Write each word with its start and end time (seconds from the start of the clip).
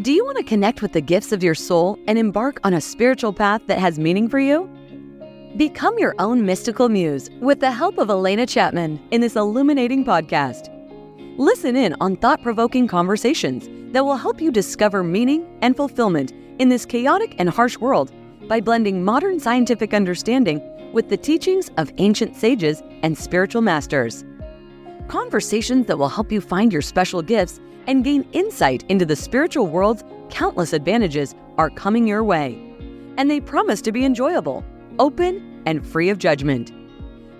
Do 0.00 0.10
you 0.10 0.24
want 0.24 0.38
to 0.38 0.44
connect 0.44 0.80
with 0.80 0.94
the 0.94 1.02
gifts 1.02 1.32
of 1.32 1.42
your 1.42 1.54
soul 1.54 1.98
and 2.06 2.18
embark 2.18 2.58
on 2.64 2.72
a 2.72 2.80
spiritual 2.80 3.34
path 3.34 3.60
that 3.66 3.78
has 3.78 3.98
meaning 3.98 4.26
for 4.26 4.38
you? 4.38 4.66
Become 5.58 5.98
your 5.98 6.14
own 6.18 6.46
mystical 6.46 6.88
muse 6.88 7.28
with 7.42 7.60
the 7.60 7.70
help 7.70 7.98
of 7.98 8.08
Elena 8.08 8.46
Chapman 8.46 8.98
in 9.10 9.20
this 9.20 9.36
illuminating 9.36 10.02
podcast. 10.02 10.70
Listen 11.36 11.76
in 11.76 11.94
on 12.00 12.16
thought 12.16 12.42
provoking 12.42 12.88
conversations 12.88 13.68
that 13.92 14.02
will 14.02 14.16
help 14.16 14.40
you 14.40 14.50
discover 14.50 15.04
meaning 15.04 15.58
and 15.60 15.76
fulfillment 15.76 16.32
in 16.58 16.70
this 16.70 16.86
chaotic 16.86 17.34
and 17.38 17.50
harsh 17.50 17.76
world 17.76 18.10
by 18.48 18.62
blending 18.62 19.04
modern 19.04 19.38
scientific 19.38 19.92
understanding 19.92 20.62
with 20.94 21.10
the 21.10 21.18
teachings 21.18 21.70
of 21.76 21.92
ancient 21.98 22.34
sages 22.34 22.82
and 23.02 23.18
spiritual 23.18 23.60
masters. 23.60 24.24
Conversations 25.08 25.86
that 25.86 25.98
will 25.98 26.08
help 26.08 26.32
you 26.32 26.40
find 26.40 26.72
your 26.72 26.80
special 26.80 27.20
gifts 27.20 27.60
and 27.86 28.04
gain 28.04 28.26
insight 28.32 28.84
into 28.88 29.04
the 29.04 29.16
spiritual 29.16 29.66
world's 29.66 30.04
countless 30.30 30.72
advantages 30.72 31.34
are 31.58 31.70
coming 31.70 32.06
your 32.06 32.24
way. 32.24 32.58
And 33.16 33.30
they 33.30 33.40
promise 33.40 33.82
to 33.82 33.92
be 33.92 34.04
enjoyable, 34.04 34.64
open, 34.98 35.62
and 35.66 35.86
free 35.86 36.08
of 36.08 36.18
judgment. 36.18 36.72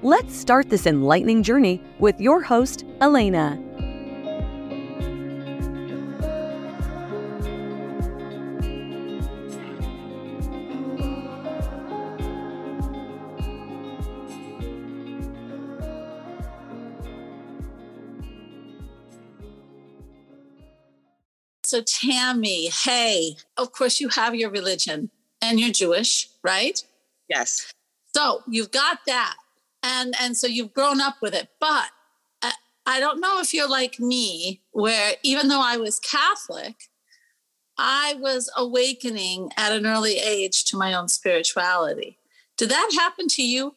Let's 0.02 0.34
start 0.36 0.68
this 0.68 0.86
enlightening 0.86 1.42
journey 1.42 1.82
with 1.98 2.20
your 2.20 2.42
host, 2.42 2.84
Elena. 3.00 3.58
So, 21.72 21.80
Tammy, 21.80 22.66
hey, 22.66 23.34
of 23.56 23.72
course, 23.72 23.98
you 23.98 24.10
have 24.10 24.34
your 24.34 24.50
religion 24.50 25.08
and 25.40 25.58
you're 25.58 25.72
Jewish, 25.72 26.28
right? 26.44 26.84
Yes. 27.30 27.72
So, 28.14 28.42
you've 28.46 28.70
got 28.70 28.98
that. 29.06 29.36
And, 29.82 30.14
and 30.20 30.36
so 30.36 30.46
you've 30.46 30.74
grown 30.74 31.00
up 31.00 31.22
with 31.22 31.32
it. 31.32 31.48
But 31.60 31.86
I, 32.42 32.52
I 32.84 33.00
don't 33.00 33.20
know 33.20 33.40
if 33.40 33.54
you're 33.54 33.70
like 33.70 33.98
me, 33.98 34.60
where 34.72 35.14
even 35.22 35.48
though 35.48 35.62
I 35.62 35.78
was 35.78 35.98
Catholic, 35.98 36.74
I 37.78 38.16
was 38.18 38.50
awakening 38.54 39.48
at 39.56 39.72
an 39.72 39.86
early 39.86 40.18
age 40.18 40.64
to 40.64 40.76
my 40.76 40.92
own 40.92 41.08
spirituality. 41.08 42.18
Did 42.58 42.68
that 42.68 42.90
happen 42.92 43.28
to 43.28 43.42
you? 43.42 43.76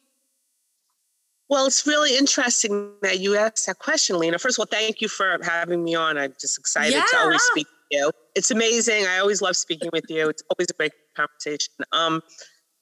Well, 1.47 1.65
it's 1.65 1.87
really 1.87 2.17
interesting 2.17 2.91
that 3.03 3.21
you 3.21 3.37
asked 3.37 3.67
that 3.67 3.79
question, 3.79 4.19
Lena. 4.19 4.37
First 4.37 4.59
of 4.59 4.63
all, 4.63 4.77
thank 4.79 4.99
you 4.99 5.07
for 5.07 5.37
having 5.41 5.81
me 5.81 5.95
on. 5.95 6.17
I'm 6.17 6.33
just 6.41 6.59
excited 6.59 6.91
yeah. 6.91 7.05
to 7.11 7.17
always 7.19 7.41
speak 7.41 7.67
you. 7.91 8.11
It's 8.35 8.51
amazing. 8.51 9.05
I 9.05 9.19
always 9.19 9.41
love 9.41 9.55
speaking 9.55 9.89
with 9.93 10.05
you. 10.09 10.29
It's 10.29 10.43
always 10.49 10.69
a 10.69 10.73
great 10.73 10.93
conversation. 11.15 11.73
Um, 11.91 12.21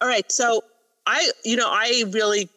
all 0.02 0.08
right. 0.08 0.32
So 0.32 0.62
I, 1.06 1.32
you 1.44 1.56
know, 1.56 1.68
I 1.70 2.06
really, 2.12 2.50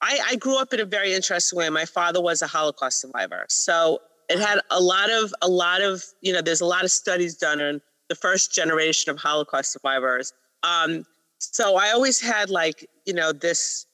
I, 0.00 0.20
I 0.28 0.36
grew 0.36 0.60
up 0.60 0.72
in 0.72 0.80
a 0.80 0.84
very 0.84 1.12
interesting 1.14 1.58
way. 1.58 1.68
My 1.70 1.84
father 1.84 2.20
was 2.20 2.42
a 2.42 2.46
Holocaust 2.46 3.00
survivor. 3.00 3.46
So 3.48 4.00
it 4.28 4.38
had 4.38 4.60
a 4.70 4.80
lot 4.80 5.10
of, 5.10 5.32
a 5.42 5.48
lot 5.48 5.80
of, 5.80 6.04
you 6.20 6.32
know, 6.32 6.40
there's 6.40 6.60
a 6.60 6.66
lot 6.66 6.84
of 6.84 6.90
studies 6.90 7.36
done 7.36 7.60
on 7.60 7.80
the 8.08 8.14
first 8.14 8.54
generation 8.54 9.10
of 9.10 9.18
Holocaust 9.18 9.72
survivors. 9.72 10.32
Um, 10.62 11.04
so 11.38 11.76
I 11.76 11.90
always 11.90 12.20
had 12.20 12.50
like, 12.50 12.86
you 13.06 13.14
know, 13.14 13.32
this, 13.32 13.86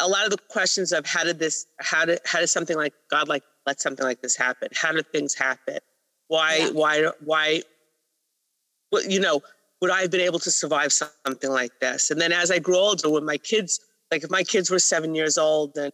a 0.00 0.08
lot 0.08 0.24
of 0.24 0.30
the 0.30 0.38
questions 0.48 0.92
of 0.92 1.06
how 1.06 1.24
did 1.24 1.38
this, 1.38 1.66
how 1.80 2.04
did, 2.04 2.20
how 2.24 2.40
did 2.40 2.48
something 2.48 2.76
like 2.76 2.94
God 3.10 3.28
like 3.28 3.42
let 3.66 3.80
something 3.80 4.04
like 4.04 4.22
this 4.22 4.36
happen? 4.36 4.68
How 4.74 4.92
did 4.92 5.06
things 5.12 5.34
happen? 5.34 5.78
Why, 6.34 6.56
yeah. 6.56 6.70
why, 6.70 7.10
why, 7.24 7.62
well, 8.90 9.04
you 9.04 9.20
know, 9.20 9.40
would 9.80 9.92
I 9.92 10.00
have 10.02 10.10
been 10.10 10.20
able 10.20 10.40
to 10.40 10.50
survive 10.50 10.92
something 10.92 11.50
like 11.50 11.78
this? 11.80 12.10
And 12.10 12.20
then 12.20 12.32
as 12.32 12.50
I 12.50 12.58
grew 12.58 12.76
older, 12.76 13.08
when 13.08 13.24
my 13.24 13.36
kids, 13.36 13.78
like 14.10 14.24
if 14.24 14.30
my 14.30 14.42
kids 14.42 14.68
were 14.68 14.80
seven 14.80 15.14
years 15.14 15.38
old 15.38 15.76
and 15.76 15.92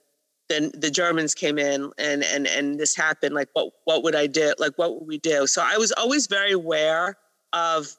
then 0.49 0.71
the 0.73 0.91
Germans 0.91 1.35
came 1.35 1.59
in 1.59 1.93
and 1.99 2.25
and 2.25 2.47
and 2.47 2.81
this 2.81 2.97
happened, 2.97 3.35
like 3.35 3.49
what 3.53 3.73
what 3.85 4.03
would 4.03 4.15
I 4.15 4.27
do? 4.27 4.55
Like 4.59 4.79
what 4.79 4.95
would 4.95 5.07
we 5.07 5.19
do? 5.19 5.47
So 5.47 5.63
I 5.63 5.77
was 5.77 5.93
always 5.93 6.27
very 6.27 6.53
aware 6.53 7.19
of 7.53 7.97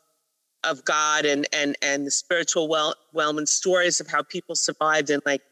of 0.64 0.84
God 0.84 1.26
and 1.26 1.48
and 1.54 1.76
and 1.84 2.08
the 2.08 2.12
spiritual 2.12 2.68
well 2.68 2.96
realm 3.14 3.38
and 3.38 3.48
stories 3.48 4.02
of 4.02 4.08
how 4.08 4.24
people 4.24 4.56
survived 4.56 5.12
and 5.12 5.22
like 5.26 5.44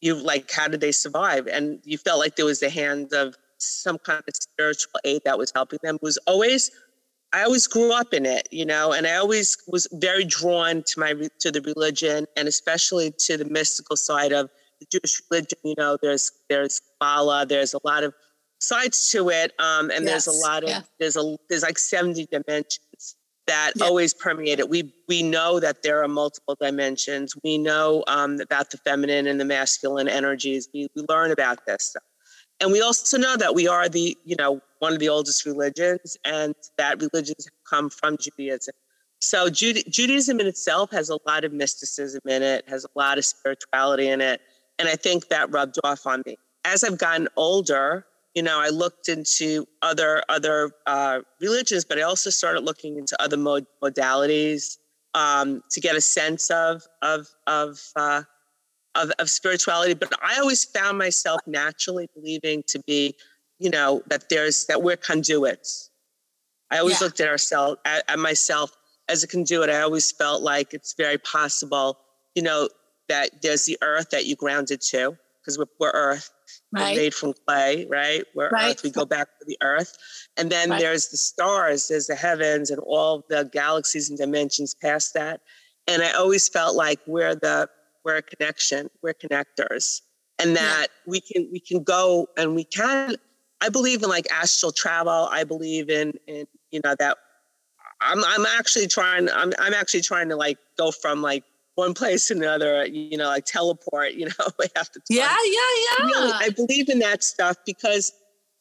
you 0.00 0.14
like 0.14 0.50
how 0.52 0.68
did 0.68 0.80
they 0.80 0.92
survive? 0.92 1.48
And 1.48 1.80
you 1.84 1.98
felt 1.98 2.20
like 2.20 2.36
there 2.36 2.46
was 2.46 2.60
the 2.60 2.70
hand 2.70 3.12
of 3.12 3.36
some 3.58 3.98
kind 3.98 4.22
of 4.26 4.34
spiritual 4.34 5.00
aid 5.04 5.22
that 5.24 5.38
was 5.38 5.52
helping 5.54 5.78
them. 5.82 5.96
It 5.96 6.02
was 6.02 6.18
always, 6.26 6.70
I 7.32 7.42
always 7.42 7.66
grew 7.66 7.92
up 7.92 8.14
in 8.14 8.26
it, 8.26 8.48
you 8.50 8.64
know, 8.64 8.92
and 8.92 9.06
I 9.06 9.16
always 9.16 9.56
was 9.68 9.86
very 9.92 10.24
drawn 10.24 10.82
to 10.82 11.00
my 11.00 11.14
to 11.40 11.50
the 11.50 11.60
religion 11.60 12.26
and 12.36 12.48
especially 12.48 13.12
to 13.18 13.36
the 13.36 13.44
mystical 13.44 13.96
side 13.96 14.32
of 14.32 14.48
the 14.80 14.86
Jewish 14.90 15.20
religion. 15.30 15.58
You 15.64 15.74
know, 15.76 15.98
there's 16.00 16.30
there's 16.48 16.80
Kabbalah, 17.00 17.46
there's 17.46 17.74
a 17.74 17.80
lot 17.84 18.04
of 18.04 18.14
sides 18.60 19.10
to 19.10 19.28
it, 19.30 19.52
um, 19.58 19.90
and 19.90 20.04
yes, 20.04 20.24
there's 20.24 20.26
a 20.28 20.40
lot 20.40 20.62
of 20.62 20.70
yeah. 20.70 20.82
there's 20.98 21.16
a 21.16 21.36
there's 21.48 21.62
like 21.62 21.78
seventy 21.78 22.26
dimensions 22.26 23.16
that 23.46 23.72
yeah. 23.76 23.84
always 23.84 24.14
permeate 24.14 24.60
it. 24.60 24.68
We 24.68 24.92
we 25.08 25.22
know 25.22 25.58
that 25.58 25.82
there 25.82 26.02
are 26.02 26.08
multiple 26.08 26.56
dimensions. 26.60 27.34
We 27.42 27.58
know 27.58 28.04
um, 28.06 28.40
about 28.40 28.70
the 28.70 28.78
feminine 28.78 29.26
and 29.26 29.40
the 29.40 29.44
masculine 29.44 30.08
energies. 30.08 30.68
We 30.72 30.88
we 30.94 31.04
learn 31.08 31.32
about 31.32 31.66
this 31.66 31.84
stuff. 31.84 32.02
And 32.60 32.72
we 32.72 32.80
also 32.80 33.18
know 33.18 33.36
that 33.36 33.54
we 33.54 33.68
are 33.68 33.88
the, 33.88 34.16
you 34.24 34.36
know, 34.36 34.60
one 34.80 34.92
of 34.92 34.98
the 34.98 35.08
oldest 35.08 35.46
religions 35.46 36.16
and 36.24 36.54
that 36.76 37.00
religions 37.00 37.48
come 37.68 37.90
from 37.90 38.16
Judaism. 38.18 38.74
So 39.20 39.48
Judaism 39.50 40.38
in 40.40 40.46
itself 40.46 40.90
has 40.92 41.08
a 41.10 41.18
lot 41.26 41.44
of 41.44 41.52
mysticism 41.52 42.20
in 42.26 42.42
it, 42.42 42.68
has 42.68 42.84
a 42.84 42.98
lot 42.98 43.18
of 43.18 43.24
spirituality 43.24 44.08
in 44.08 44.20
it. 44.20 44.40
And 44.78 44.88
I 44.88 44.94
think 44.94 45.28
that 45.28 45.50
rubbed 45.50 45.76
off 45.82 46.06
on 46.06 46.22
me. 46.24 46.36
As 46.64 46.84
I've 46.84 46.98
gotten 46.98 47.28
older, 47.36 48.06
you 48.34 48.42
know, 48.42 48.60
I 48.60 48.68
looked 48.68 49.08
into 49.08 49.66
other 49.82 50.22
other 50.28 50.70
uh, 50.86 51.20
religions, 51.40 51.84
but 51.84 51.98
I 51.98 52.02
also 52.02 52.30
started 52.30 52.60
looking 52.60 52.96
into 52.96 53.20
other 53.20 53.36
mod- 53.36 53.66
modalities 53.82 54.78
um, 55.14 55.62
to 55.70 55.80
get 55.80 55.96
a 55.96 56.00
sense 56.00 56.50
of 56.50 56.82
of 57.02 57.26
of 57.48 57.80
uh, 57.96 58.22
of, 58.94 59.10
of 59.18 59.30
spirituality, 59.30 59.94
but 59.94 60.12
I 60.22 60.38
always 60.38 60.64
found 60.64 60.98
myself 60.98 61.40
naturally 61.46 62.08
believing 62.14 62.62
to 62.68 62.80
be, 62.80 63.14
you 63.58 63.70
know, 63.70 64.02
that 64.08 64.28
there's 64.28 64.66
that 64.66 64.82
we're 64.82 64.96
conduits. 64.96 65.90
I 66.70 66.78
always 66.78 67.00
yeah. 67.00 67.06
looked 67.06 67.20
at 67.20 67.28
ourselves 67.28 67.78
at, 67.84 68.04
at 68.08 68.18
myself 68.18 68.76
as 69.08 69.22
a 69.22 69.26
conduit. 69.26 69.70
I 69.70 69.80
always 69.80 70.12
felt 70.12 70.42
like 70.42 70.74
it's 70.74 70.94
very 70.94 71.18
possible, 71.18 71.98
you 72.34 72.42
know, 72.42 72.68
that 73.08 73.42
there's 73.42 73.64
the 73.64 73.78
earth 73.82 74.10
that 74.10 74.26
you 74.26 74.36
grounded 74.36 74.80
to, 74.82 75.16
because 75.40 75.58
we're, 75.58 75.66
we're 75.80 75.90
earth. 75.92 76.30
Right. 76.72 76.94
We're 76.94 77.02
made 77.02 77.14
from 77.14 77.34
clay, 77.46 77.86
right? 77.88 78.24
We're 78.34 78.50
right. 78.50 78.70
earth. 78.70 78.82
We 78.82 78.90
go 78.90 79.06
back 79.06 79.28
to 79.38 79.44
the 79.46 79.56
earth. 79.62 79.96
And 80.36 80.50
then 80.50 80.70
right. 80.70 80.80
there's 80.80 81.08
the 81.08 81.16
stars, 81.16 81.88
there's 81.88 82.06
the 82.06 82.14
heavens 82.14 82.70
and 82.70 82.80
all 82.80 83.24
the 83.28 83.48
galaxies 83.50 84.08
and 84.10 84.18
dimensions 84.18 84.74
past 84.74 85.14
that. 85.14 85.40
And 85.86 86.02
I 86.02 86.12
always 86.12 86.48
felt 86.48 86.76
like 86.76 87.00
we're 87.06 87.34
the 87.34 87.68
we're 88.08 88.16
a 88.16 88.22
connection 88.22 88.88
we're 89.02 89.12
connectors 89.12 90.00
and 90.38 90.56
that 90.56 90.86
yeah. 90.88 91.10
we 91.10 91.20
can 91.20 91.46
we 91.52 91.60
can 91.60 91.82
go 91.82 92.26
and 92.38 92.54
we 92.54 92.64
can 92.64 93.14
i 93.60 93.68
believe 93.68 94.02
in 94.02 94.08
like 94.08 94.26
astral 94.32 94.72
travel. 94.72 95.28
I 95.30 95.44
believe 95.44 95.90
in 95.90 96.14
in 96.26 96.46
you 96.70 96.80
know 96.82 96.94
that 96.98 97.18
i'm 98.00 98.24
i'm 98.24 98.46
actually 98.46 98.86
trying 98.86 99.28
i'm 99.28 99.52
i'm 99.58 99.74
actually 99.74 100.00
trying 100.00 100.30
to 100.30 100.36
like 100.36 100.56
go 100.78 100.90
from 100.90 101.20
like 101.20 101.44
one 101.74 101.92
place 101.92 102.28
to 102.28 102.34
another 102.34 102.86
you 102.86 103.18
know 103.18 103.26
like 103.26 103.44
teleport 103.44 104.12
you 104.14 104.24
know 104.38 104.46
have 104.74 104.90
to 104.90 105.00
yeah 105.10 105.36
yeah 105.44 105.60
yeah. 106.00 106.06
Really, 106.06 106.32
i 106.32 106.48
believe 106.48 106.88
in 106.88 107.00
that 107.00 107.22
stuff 107.22 107.56
because 107.66 108.12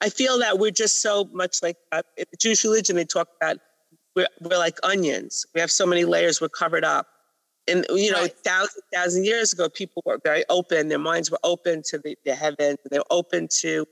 i 0.01 0.09
feel 0.09 0.39
that 0.39 0.59
we're 0.59 0.71
just 0.71 1.01
so 1.01 1.29
much 1.31 1.63
like 1.63 1.77
uh, 1.93 2.01
jewish 2.37 2.65
religion 2.65 2.97
they 2.97 3.05
talk 3.05 3.29
about 3.41 3.59
we're, 4.17 4.27
we're 4.41 4.57
like 4.57 4.79
onions. 4.83 5.45
We 5.53 5.61
have 5.61 5.69
so 5.69 5.85
many 5.85 6.03
layers 6.03 6.41
we're 6.41 6.49
covered 6.49 6.83
up 6.83 7.07
and 7.67 7.85
you 7.89 8.11
know, 8.11 8.21
right. 8.21 8.39
thousand 8.39 8.81
thousand 8.93 9.25
years 9.25 9.53
ago, 9.53 9.69
people 9.69 10.01
were 10.05 10.19
very 10.23 10.43
open. 10.49 10.87
Their 10.87 10.99
minds 10.99 11.31
were 11.31 11.39
open 11.43 11.83
to 11.87 11.97
the, 11.97 12.17
the 12.25 12.35
heavens. 12.35 12.77
They 12.89 12.99
were 12.99 13.05
open 13.09 13.47
to 13.59 13.85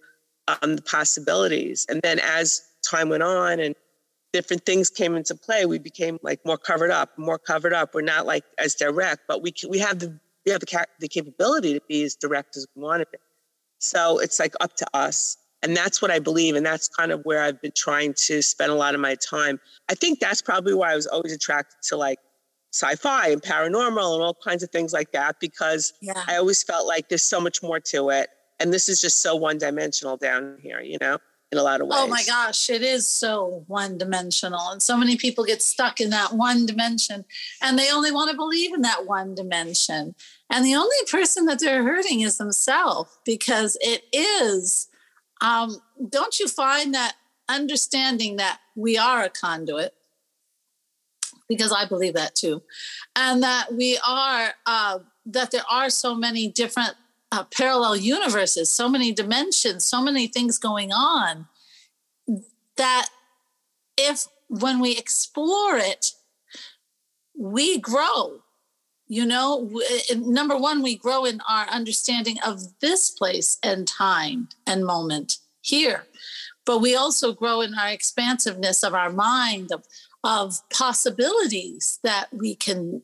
um, 0.47 0.75
the 0.75 0.81
possibilities. 0.81 1.85
And 1.89 2.01
then 2.01 2.19
as 2.19 2.61
time 2.83 3.09
went 3.09 3.23
on 3.23 3.59
and 3.59 3.75
different 4.33 4.65
things 4.65 4.89
came 4.89 5.15
into 5.15 5.35
play, 5.35 5.65
we 5.65 5.79
became 5.79 6.19
like 6.21 6.45
more 6.45 6.57
covered 6.57 6.91
up, 6.91 7.17
more 7.17 7.39
covered 7.39 7.73
up. 7.73 7.93
We're 7.93 8.01
not 8.01 8.25
like 8.25 8.43
as 8.59 8.75
direct, 8.75 9.21
but 9.27 9.41
we 9.41 9.53
we 9.67 9.79
have 9.79 9.99
the 9.99 10.19
we 10.45 10.51
have 10.51 10.61
the, 10.61 10.85
the 10.99 11.07
capability 11.07 11.73
to 11.73 11.81
be 11.87 12.03
as 12.03 12.15
direct 12.15 12.55
as 12.57 12.67
we 12.75 12.83
want 12.83 13.01
to 13.01 13.07
be. 13.11 13.17
So 13.79 14.19
it's 14.19 14.39
like 14.39 14.53
up 14.61 14.75
to 14.77 14.87
us. 14.93 15.37
And 15.63 15.75
that's 15.75 16.01
what 16.01 16.11
I 16.11 16.19
believe. 16.19 16.55
And 16.55 16.63
that's 16.65 16.87
kind 16.87 17.11
of 17.11 17.21
where 17.23 17.41
I've 17.41 17.59
been 17.59 17.71
trying 17.75 18.13
to 18.27 18.41
spend 18.43 18.71
a 18.71 18.75
lot 18.75 18.93
of 18.93 19.01
my 19.01 19.15
time. 19.15 19.59
I 19.89 19.95
think 19.95 20.19
that's 20.19 20.41
probably 20.41 20.75
why 20.75 20.91
I 20.91 20.95
was 20.95 21.07
always 21.07 21.33
attracted 21.33 21.77
to 21.89 21.97
like 21.97 22.19
sci-fi 22.75 23.29
and 23.29 23.41
paranormal 23.41 24.15
and 24.15 24.23
all 24.23 24.37
kinds 24.43 24.63
of 24.63 24.69
things 24.69 24.91
like 24.91 25.11
that 25.13 25.39
because 25.39 25.93
yeah. 26.01 26.23
I 26.27 26.35
always 26.35 26.61
felt 26.61 26.85
like 26.85 27.07
there's 27.07 27.23
so 27.23 27.39
much 27.39 27.63
more 27.63 27.79
to 27.79 28.09
it. 28.09 28.29
And 28.59 28.73
this 28.73 28.89
is 28.89 28.99
just 28.99 29.21
so 29.21 29.35
one 29.35 29.57
dimensional 29.57 30.17
down 30.17 30.57
here, 30.61 30.81
you 30.81 30.97
know? 30.99 31.17
in 31.51 31.59
a 31.59 31.63
lot 31.63 31.79
of 31.79 31.87
ways. 31.87 31.99
Oh 32.01 32.07
my 32.07 32.23
gosh, 32.23 32.69
it 32.69 32.81
is 32.81 33.07
so 33.07 33.63
one 33.67 33.97
dimensional. 33.97 34.69
And 34.71 34.81
so 34.81 34.97
many 34.97 35.15
people 35.15 35.45
get 35.45 35.61
stuck 35.61 36.01
in 36.01 36.09
that 36.09 36.33
one 36.33 36.65
dimension 36.65 37.23
and 37.61 37.77
they 37.77 37.91
only 37.91 38.11
want 38.11 38.31
to 38.31 38.35
believe 38.35 38.73
in 38.73 38.81
that 38.81 39.05
one 39.05 39.35
dimension. 39.35 40.15
And 40.49 40.65
the 40.65 40.75
only 40.75 40.97
person 41.09 41.45
that 41.45 41.59
they're 41.59 41.83
hurting 41.83 42.21
is 42.21 42.37
themselves 42.37 43.17
because 43.25 43.77
it 43.79 44.03
is, 44.11 44.87
um, 45.41 45.77
don't 46.09 46.39
you 46.39 46.47
find 46.47 46.93
that 46.93 47.13
understanding 47.47 48.37
that 48.37 48.59
we 48.75 48.97
are 48.97 49.23
a 49.23 49.29
conduit? 49.29 49.93
Because 51.47 51.71
I 51.71 51.85
believe 51.85 52.15
that 52.15 52.35
too. 52.35 52.63
And 53.15 53.43
that 53.43 53.73
we 53.73 53.99
are, 54.05 54.53
uh, 54.65 54.99
that 55.27 55.51
there 55.51 55.65
are 55.69 55.89
so 55.89 56.15
many 56.15 56.47
different 56.47 56.95
uh, 57.31 57.43
parallel 57.43 57.97
universes, 57.97 58.69
so 58.69 58.89
many 58.89 59.11
dimensions, 59.11 59.83
so 59.83 60.01
many 60.01 60.27
things 60.27 60.57
going 60.57 60.91
on 60.91 61.47
that 62.77 63.09
if 63.97 64.27
when 64.47 64.79
we 64.79 64.97
explore 64.97 65.77
it, 65.77 66.13
we 67.37 67.79
grow. 67.79 68.39
You 69.07 69.25
know, 69.25 69.69
number 70.15 70.57
one, 70.57 70.81
we 70.81 70.95
grow 70.95 71.25
in 71.25 71.39
our 71.47 71.67
understanding 71.67 72.37
of 72.45 72.79
this 72.79 73.11
place 73.11 73.59
and 73.61 73.87
time 73.87 74.49
and 74.65 74.83
moment 74.83 75.37
here. 75.61 76.05
But 76.65 76.79
we 76.79 76.95
also 76.95 77.31
grow 77.31 77.61
in 77.61 77.75
our 77.75 77.89
expansiveness 77.89 78.83
of 78.83 78.95
our 78.95 79.11
mind, 79.11 79.71
of, 79.71 79.83
of 80.25 80.59
possibilities 80.69 81.99
that 82.03 82.27
we 82.33 82.55
can 82.55 83.01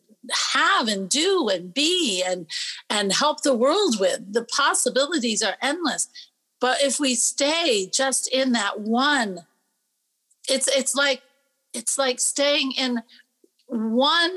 have 0.54 0.88
and 0.88 1.10
do 1.10 1.50
and 1.50 1.74
be 1.74 2.22
and 2.26 2.48
and 2.90 3.14
help 3.14 3.42
the 3.42 3.56
world 3.56 4.00
with. 4.00 4.34
The 4.34 4.44
possibilities 4.44 5.42
are 5.42 5.56
endless. 5.62 6.10
But 6.60 6.82
if 6.84 7.00
we 7.00 7.16
stay 7.16 7.90
just 7.92 8.28
in 8.28 8.52
that 8.52 8.82
one 8.82 9.46
it's 10.50 10.68
it's 10.68 10.96
like 10.96 11.22
it's 11.74 11.98
like 11.98 12.20
staying 12.20 12.74
in 12.74 13.02
one 13.68 14.36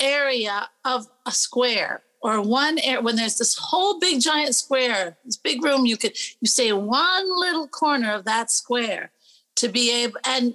area 0.00 0.68
of 0.84 1.06
a 1.26 1.30
square 1.30 2.02
or 2.20 2.40
one 2.40 2.78
area 2.78 3.00
when 3.00 3.16
there's 3.16 3.38
this 3.38 3.56
whole 3.56 3.98
big 3.98 4.20
giant 4.20 4.54
square 4.54 5.16
this 5.24 5.36
big 5.36 5.62
room 5.62 5.86
you 5.86 5.96
could 5.96 6.12
you 6.40 6.48
stay 6.48 6.68
in 6.68 6.86
one 6.86 7.40
little 7.40 7.68
corner 7.68 8.12
of 8.12 8.24
that 8.24 8.50
square 8.50 9.10
to 9.54 9.68
be 9.68 9.92
able 9.92 10.18
and 10.24 10.54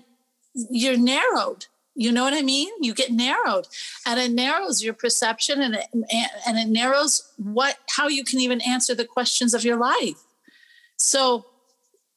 you're 0.53 0.97
narrowed 0.97 1.65
you 1.95 2.11
know 2.11 2.23
what 2.23 2.33
I 2.33 2.41
mean? 2.41 2.71
You 2.81 2.93
get 2.93 3.11
narrowed, 3.11 3.67
and 4.05 4.19
it 4.19 4.31
narrows 4.31 4.83
your 4.83 4.93
perception, 4.93 5.61
and 5.61 5.75
it 5.75 5.87
and 6.47 6.57
it 6.57 6.67
narrows 6.67 7.31
what 7.37 7.77
how 7.89 8.07
you 8.07 8.23
can 8.23 8.39
even 8.39 8.61
answer 8.61 8.95
the 8.95 9.05
questions 9.05 9.53
of 9.53 9.63
your 9.63 9.77
life. 9.77 10.23
So, 10.97 11.45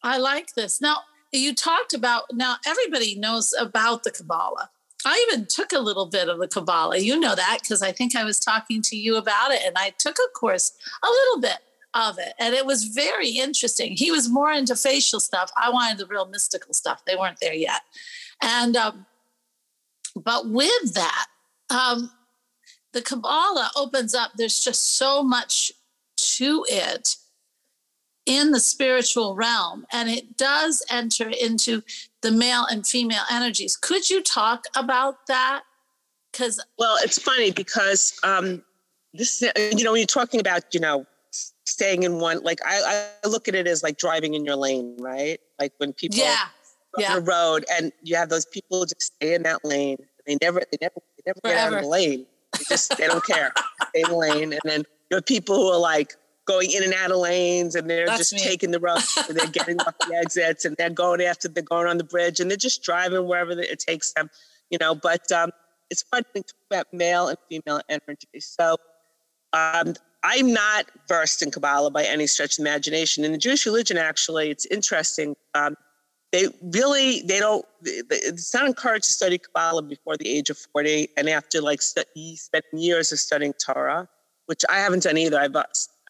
I 0.02 0.16
like 0.16 0.54
this. 0.54 0.80
Now, 0.80 1.00
you 1.30 1.54
talked 1.54 1.92
about 1.92 2.24
now 2.32 2.56
everybody 2.66 3.16
knows 3.16 3.52
about 3.58 4.02
the 4.02 4.10
Kabbalah. 4.10 4.70
I 5.04 5.26
even 5.30 5.46
took 5.46 5.72
a 5.72 5.78
little 5.78 6.06
bit 6.06 6.28
of 6.28 6.38
the 6.38 6.48
Kabbalah. 6.48 6.98
You 6.98 7.20
know 7.20 7.34
that 7.34 7.58
because 7.60 7.82
I 7.82 7.92
think 7.92 8.16
I 8.16 8.24
was 8.24 8.40
talking 8.40 8.80
to 8.82 8.96
you 8.96 9.16
about 9.16 9.50
it, 9.50 9.60
and 9.66 9.76
I 9.76 9.90
took 9.98 10.16
a 10.16 10.32
course 10.32 10.72
a 11.04 11.06
little 11.06 11.40
bit 11.42 11.58
of 11.92 12.18
it, 12.18 12.32
and 12.38 12.54
it 12.54 12.64
was 12.64 12.84
very 12.84 13.28
interesting. 13.28 13.92
He 13.94 14.10
was 14.10 14.26
more 14.26 14.52
into 14.52 14.74
facial 14.74 15.20
stuff. 15.20 15.50
I 15.54 15.68
wanted 15.68 15.98
the 15.98 16.06
real 16.06 16.26
mystical 16.26 16.72
stuff. 16.72 17.04
They 17.04 17.14
weren't 17.14 17.40
there 17.40 17.54
yet, 17.54 17.82
and. 18.42 18.76
Um, 18.76 19.06
but 20.16 20.48
with 20.48 20.94
that, 20.94 21.26
um, 21.68 22.10
the 22.92 23.02
Kabbalah 23.02 23.70
opens 23.76 24.14
up, 24.14 24.32
there's 24.36 24.60
just 24.60 24.96
so 24.96 25.22
much 25.22 25.72
to 26.16 26.64
it 26.70 27.16
in 28.24 28.50
the 28.50 28.58
spiritual 28.58 29.36
realm, 29.36 29.86
and 29.92 30.08
it 30.08 30.36
does 30.36 30.82
enter 30.90 31.28
into 31.28 31.82
the 32.22 32.30
male 32.30 32.64
and 32.64 32.86
female 32.86 33.22
energies. 33.30 33.76
Could 33.76 34.08
you 34.10 34.22
talk 34.22 34.64
about 34.74 35.26
that? 35.28 35.62
Because 36.32 36.60
well, 36.78 36.96
it's 37.02 37.20
funny 37.20 37.52
because 37.52 38.18
um, 38.24 38.64
this, 39.14 39.42
you 39.42 39.84
know, 39.84 39.92
when 39.92 40.00
you're 40.00 40.06
talking 40.06 40.40
about, 40.40 40.74
you 40.74 40.80
know, 40.80 41.06
staying 41.66 42.02
in 42.02 42.18
one, 42.18 42.42
like 42.42 42.60
I, 42.66 43.10
I 43.22 43.28
look 43.28 43.46
at 43.46 43.54
it 43.54 43.66
as 43.66 43.82
like 43.82 43.96
driving 43.96 44.34
in 44.34 44.44
your 44.44 44.56
lane, 44.56 44.96
right? 44.98 45.38
Like 45.60 45.72
when 45.76 45.92
people 45.92 46.18
yeah 46.18 46.46
yeah. 46.98 47.14
the 47.14 47.20
road 47.20 47.64
and 47.72 47.92
you 48.02 48.16
have 48.16 48.28
those 48.28 48.46
people 48.46 48.84
just 48.84 49.14
stay 49.14 49.34
in 49.34 49.42
that 49.42 49.64
lane. 49.64 49.98
They 50.26 50.36
never, 50.40 50.60
they 50.60 50.78
never, 50.80 50.94
they 51.16 51.22
never 51.26 51.40
get 51.44 51.56
out 51.56 51.72
of 51.72 51.82
the 51.82 51.88
lane. 51.88 52.26
They 52.52 52.64
just, 52.68 52.96
they 52.96 53.06
don't 53.06 53.24
care. 53.24 53.52
Stay 53.90 54.02
in 54.02 54.10
the 54.10 54.16
lane. 54.16 54.52
And 54.52 54.60
then 54.64 54.84
you 55.10 55.16
have 55.16 55.26
people 55.26 55.56
who 55.56 55.68
are 55.68 55.78
like 55.78 56.14
going 56.46 56.70
in 56.70 56.82
and 56.82 56.94
out 56.94 57.10
of 57.10 57.18
lanes 57.18 57.74
and 57.74 57.90
they're 57.90 58.06
That's 58.06 58.30
just 58.30 58.32
me. 58.34 58.40
taking 58.40 58.70
the 58.70 58.80
road 58.80 59.02
and 59.28 59.36
they're 59.36 59.48
getting 59.48 59.80
off 59.80 59.94
the 60.08 60.14
exits 60.14 60.64
and 60.64 60.76
they're 60.76 60.90
going 60.90 61.20
after 61.20 61.48
they're 61.48 61.62
going 61.62 61.88
on 61.88 61.98
the 61.98 62.04
bridge 62.04 62.40
and 62.40 62.50
they're 62.50 62.56
just 62.56 62.82
driving 62.82 63.26
wherever 63.26 63.52
it 63.52 63.78
takes 63.80 64.12
them, 64.12 64.30
you 64.70 64.78
know, 64.80 64.94
but 64.94 65.30
um, 65.32 65.50
it's 65.90 66.02
fun 66.02 66.22
to 66.34 66.42
talk 66.42 66.54
about 66.70 66.86
male 66.92 67.28
and 67.28 67.38
female 67.48 67.80
energy. 67.88 68.40
So 68.40 68.76
um, 69.52 69.94
I'm 70.22 70.52
not 70.52 70.86
versed 71.08 71.42
in 71.42 71.50
Kabbalah 71.50 71.90
by 71.90 72.04
any 72.04 72.26
stretch 72.26 72.58
of 72.58 72.62
imagination. 72.62 73.24
In 73.24 73.32
the 73.32 73.38
Jewish 73.38 73.66
religion, 73.66 73.96
actually, 73.96 74.50
it's 74.50 74.66
interesting. 74.66 75.36
Um, 75.54 75.76
they 76.32 76.48
really 76.62 77.22
they 77.22 77.38
don't 77.38 77.64
it's 77.82 78.52
not 78.52 78.66
encouraged 78.66 79.04
to 79.04 79.12
study 79.12 79.38
kabbalah 79.38 79.82
before 79.82 80.16
the 80.16 80.28
age 80.28 80.50
of 80.50 80.58
40 80.58 81.08
and 81.16 81.28
after 81.28 81.60
like 81.60 81.80
study, 81.82 82.36
spent 82.36 82.64
years 82.72 83.12
of 83.12 83.18
studying 83.18 83.52
torah 83.54 84.08
which 84.46 84.64
i 84.68 84.78
haven't 84.78 85.02
done 85.04 85.18
either 85.18 85.38
i've, 85.38 85.56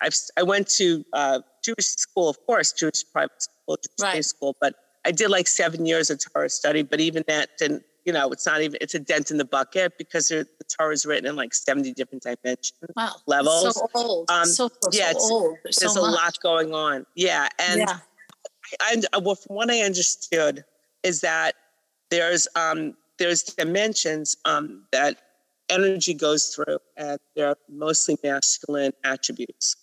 I've 0.00 0.14
i 0.36 0.42
went 0.42 0.68
to 0.70 1.04
uh, 1.12 1.40
jewish 1.64 1.86
school 1.86 2.28
of 2.28 2.38
course 2.46 2.72
jewish 2.72 3.04
private 3.12 3.42
school 3.42 3.76
jewish 3.76 4.14
right. 4.14 4.24
school 4.24 4.56
but 4.60 4.74
i 5.04 5.12
did 5.12 5.30
like 5.30 5.48
seven 5.48 5.86
years 5.86 6.10
of 6.10 6.18
torah 6.18 6.48
study 6.48 6.82
but 6.82 7.00
even 7.00 7.22
that 7.28 7.50
didn't 7.58 7.82
you 8.04 8.12
know 8.12 8.30
it's 8.30 8.46
not 8.46 8.62
even 8.62 8.78
it's 8.80 8.94
a 8.94 9.00
dent 9.00 9.30
in 9.30 9.36
the 9.36 9.44
bucket 9.44 9.98
because 9.98 10.28
the 10.28 10.46
torah 10.78 10.92
is 10.92 11.04
written 11.04 11.26
in 11.28 11.36
like 11.36 11.52
70 11.52 11.92
different 11.92 12.22
dimensions 12.22 12.90
wow. 12.96 13.12
levels 13.26 13.74
so 13.74 13.88
old 13.94 14.30
um, 14.30 14.46
so, 14.46 14.68
so, 14.68 14.90
yeah 14.92 15.12
so 15.12 15.18
old. 15.18 15.56
There's, 15.64 15.76
there's 15.76 15.96
a 15.96 16.00
lot 16.00 16.38
going 16.40 16.72
on 16.72 17.04
yeah 17.14 17.48
and 17.58 17.80
yeah 17.80 17.98
I, 18.80 19.18
well, 19.18 19.34
from 19.34 19.56
what 19.56 19.70
I 19.70 19.80
understood, 19.80 20.64
is 21.02 21.20
that 21.20 21.54
there's 22.10 22.48
um, 22.54 22.96
there's 23.18 23.42
dimensions 23.42 24.36
um, 24.44 24.84
that 24.92 25.16
energy 25.68 26.14
goes 26.14 26.48
through, 26.48 26.78
and 26.96 27.18
they're 27.34 27.56
mostly 27.68 28.16
masculine 28.22 28.92
attributes. 29.04 29.76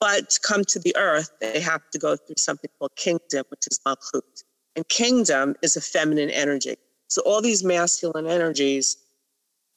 But 0.00 0.30
to 0.30 0.40
come 0.40 0.64
to 0.64 0.78
the 0.78 0.94
earth, 0.96 1.30
they 1.40 1.60
have 1.60 1.82
to 1.92 1.98
go 1.98 2.16
through 2.16 2.34
something 2.36 2.70
called 2.78 2.96
kingdom, 2.96 3.44
which 3.50 3.66
is 3.70 3.80
malchut. 3.86 4.42
And 4.74 4.88
kingdom 4.88 5.54
is 5.62 5.76
a 5.76 5.80
feminine 5.80 6.30
energy. 6.30 6.76
So 7.08 7.22
all 7.22 7.40
these 7.40 7.62
masculine 7.62 8.26
energies, 8.26 8.96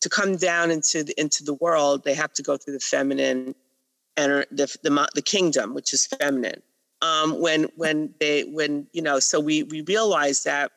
to 0.01 0.09
come 0.09 0.37
down 0.37 0.71
into 0.71 1.03
the, 1.03 1.19
into 1.19 1.43
the 1.43 1.53
world, 1.55 2.03
they 2.03 2.13
have 2.13 2.33
to 2.33 2.43
go 2.43 2.57
through 2.57 2.73
the 2.73 2.79
feminine, 2.79 3.53
and 4.17 4.45
the, 4.51 4.75
the, 4.81 5.09
the 5.13 5.21
kingdom, 5.21 5.73
which 5.73 5.93
is 5.93 6.07
feminine 6.07 6.61
um, 7.01 7.39
when 7.39 7.67
when 7.75 8.13
they 8.19 8.43
when 8.43 8.87
you 8.93 9.01
know 9.01 9.19
so 9.19 9.39
we 9.39 9.63
we 9.63 9.81
realize 9.81 10.43
that 10.43 10.71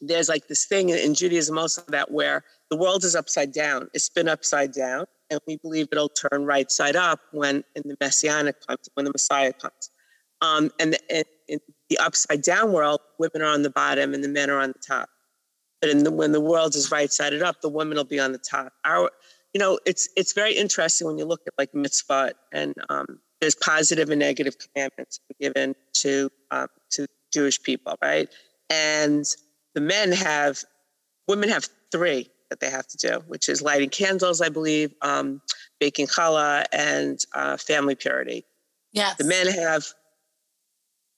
there's 0.00 0.28
like 0.28 0.48
this 0.48 0.64
thing 0.64 0.88
in 0.88 1.14
Judaism 1.14 1.58
also 1.58 1.82
that 1.88 2.10
where 2.10 2.44
the 2.70 2.76
world 2.76 3.04
is 3.04 3.14
upside 3.14 3.52
down, 3.52 3.88
it's 3.92 4.08
been 4.08 4.28
upside 4.28 4.72
down, 4.72 5.06
and 5.30 5.40
we 5.46 5.56
believe 5.58 5.88
it'll 5.92 6.08
turn 6.08 6.44
right 6.44 6.70
side 6.70 6.96
up 6.96 7.20
when 7.32 7.64
in 7.74 7.82
the 7.84 7.96
messianic 8.00 8.60
times, 8.66 8.88
when 8.94 9.04
the 9.04 9.12
Messiah 9.12 9.52
comes. 9.52 9.90
Um, 10.40 10.70
and 10.78 10.94
the, 10.94 11.24
in 11.48 11.58
the 11.90 11.98
upside 11.98 12.42
down 12.42 12.72
world, 12.72 13.00
women 13.18 13.42
are 13.42 13.52
on 13.52 13.62
the 13.62 13.70
bottom 13.70 14.14
and 14.14 14.24
the 14.24 14.28
men 14.28 14.48
are 14.48 14.58
on 14.58 14.70
the 14.70 14.82
top. 14.86 15.08
But 15.80 15.90
in 15.90 16.04
the, 16.04 16.10
when 16.10 16.32
the 16.32 16.40
world 16.40 16.74
is 16.74 16.90
right 16.90 17.12
sided 17.12 17.42
up, 17.42 17.60
the 17.60 17.68
women 17.68 17.96
will 17.96 18.04
be 18.04 18.20
on 18.20 18.32
the 18.32 18.38
top. 18.38 18.72
Our, 18.84 19.10
you 19.52 19.58
know, 19.58 19.78
it's 19.84 20.08
it's 20.16 20.32
very 20.32 20.54
interesting 20.54 21.06
when 21.06 21.18
you 21.18 21.24
look 21.24 21.40
at 21.46 21.54
like 21.58 21.74
mitzvah 21.74 22.32
and 22.52 22.74
um, 22.88 23.20
there's 23.40 23.54
positive 23.54 24.10
and 24.10 24.18
negative 24.18 24.56
commandments 24.58 25.20
given 25.40 25.74
to 25.94 26.30
um, 26.50 26.68
to 26.90 27.06
Jewish 27.32 27.62
people, 27.62 27.96
right? 28.02 28.28
And 28.68 29.24
the 29.74 29.80
men 29.80 30.12
have, 30.12 30.58
women 31.28 31.48
have 31.48 31.68
three 31.92 32.28
that 32.50 32.60
they 32.60 32.70
have 32.70 32.86
to 32.88 32.96
do, 32.96 33.22
which 33.28 33.48
is 33.48 33.62
lighting 33.62 33.90
candles, 33.90 34.40
I 34.40 34.48
believe, 34.48 34.92
um, 35.02 35.40
baking 35.78 36.08
challah, 36.08 36.64
and 36.72 37.18
uh, 37.34 37.56
family 37.56 37.94
purity. 37.94 38.44
Yes. 38.92 39.16
The 39.16 39.24
men 39.24 39.46
have 39.46 39.84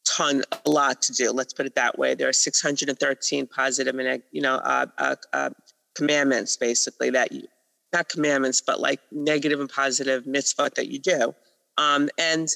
ton, 0.04 0.42
a 0.64 0.70
lot 0.70 1.00
to 1.02 1.12
do. 1.12 1.30
Let's 1.30 1.54
put 1.54 1.66
it 1.66 1.74
that 1.74 1.98
way. 1.98 2.14
There 2.14 2.28
are 2.28 2.34
613 2.34 3.46
positive 3.46 3.98
and 3.98 4.22
you 4.30 4.42
know 4.42 4.56
uh, 4.56 4.86
uh, 4.98 5.16
uh, 5.32 5.50
commandments, 5.94 6.56
basically 6.56 7.10
that 7.10 7.32
you, 7.32 7.46
not 7.92 8.08
commandments, 8.08 8.60
but 8.60 8.80
like 8.80 9.00
negative 9.10 9.60
and 9.60 9.70
positive 9.70 10.24
mitzvot 10.24 10.74
that 10.74 10.88
you 10.88 10.98
do. 10.98 11.34
Um, 11.78 12.08
and 12.18 12.48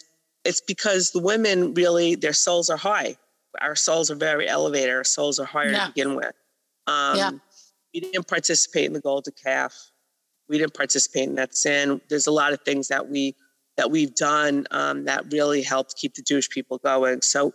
it's 0.44 0.60
because 0.60 1.10
the 1.10 1.20
women 1.20 1.74
really, 1.74 2.14
their 2.14 2.32
souls 2.32 2.70
are 2.70 2.76
high. 2.76 3.16
Our 3.60 3.74
souls 3.74 4.10
are 4.10 4.16
very 4.16 4.48
elevated. 4.48 4.90
Our 4.90 5.04
souls 5.04 5.38
are 5.38 5.46
higher 5.46 5.70
yeah. 5.70 5.86
to 5.86 5.92
begin 5.92 6.14
with. 6.14 6.32
Um, 6.86 7.16
yeah. 7.16 7.30
We 7.94 8.00
didn't 8.00 8.28
participate 8.28 8.84
in 8.84 8.92
the 8.92 9.00
golden 9.00 9.32
calf. 9.42 9.90
We 10.48 10.58
didn't 10.58 10.74
participate 10.74 11.28
in 11.28 11.34
that 11.36 11.56
sin. 11.56 12.00
There's 12.08 12.26
a 12.26 12.30
lot 12.32 12.52
of 12.52 12.60
things 12.62 12.88
that 12.88 13.08
we 13.08 13.34
that 13.76 13.90
we've 13.90 14.14
done 14.14 14.66
um, 14.70 15.04
that 15.04 15.30
really 15.30 15.62
helped 15.62 15.96
keep 15.96 16.14
the 16.14 16.22
Jewish 16.22 16.48
people 16.48 16.78
going. 16.78 17.20
So 17.20 17.52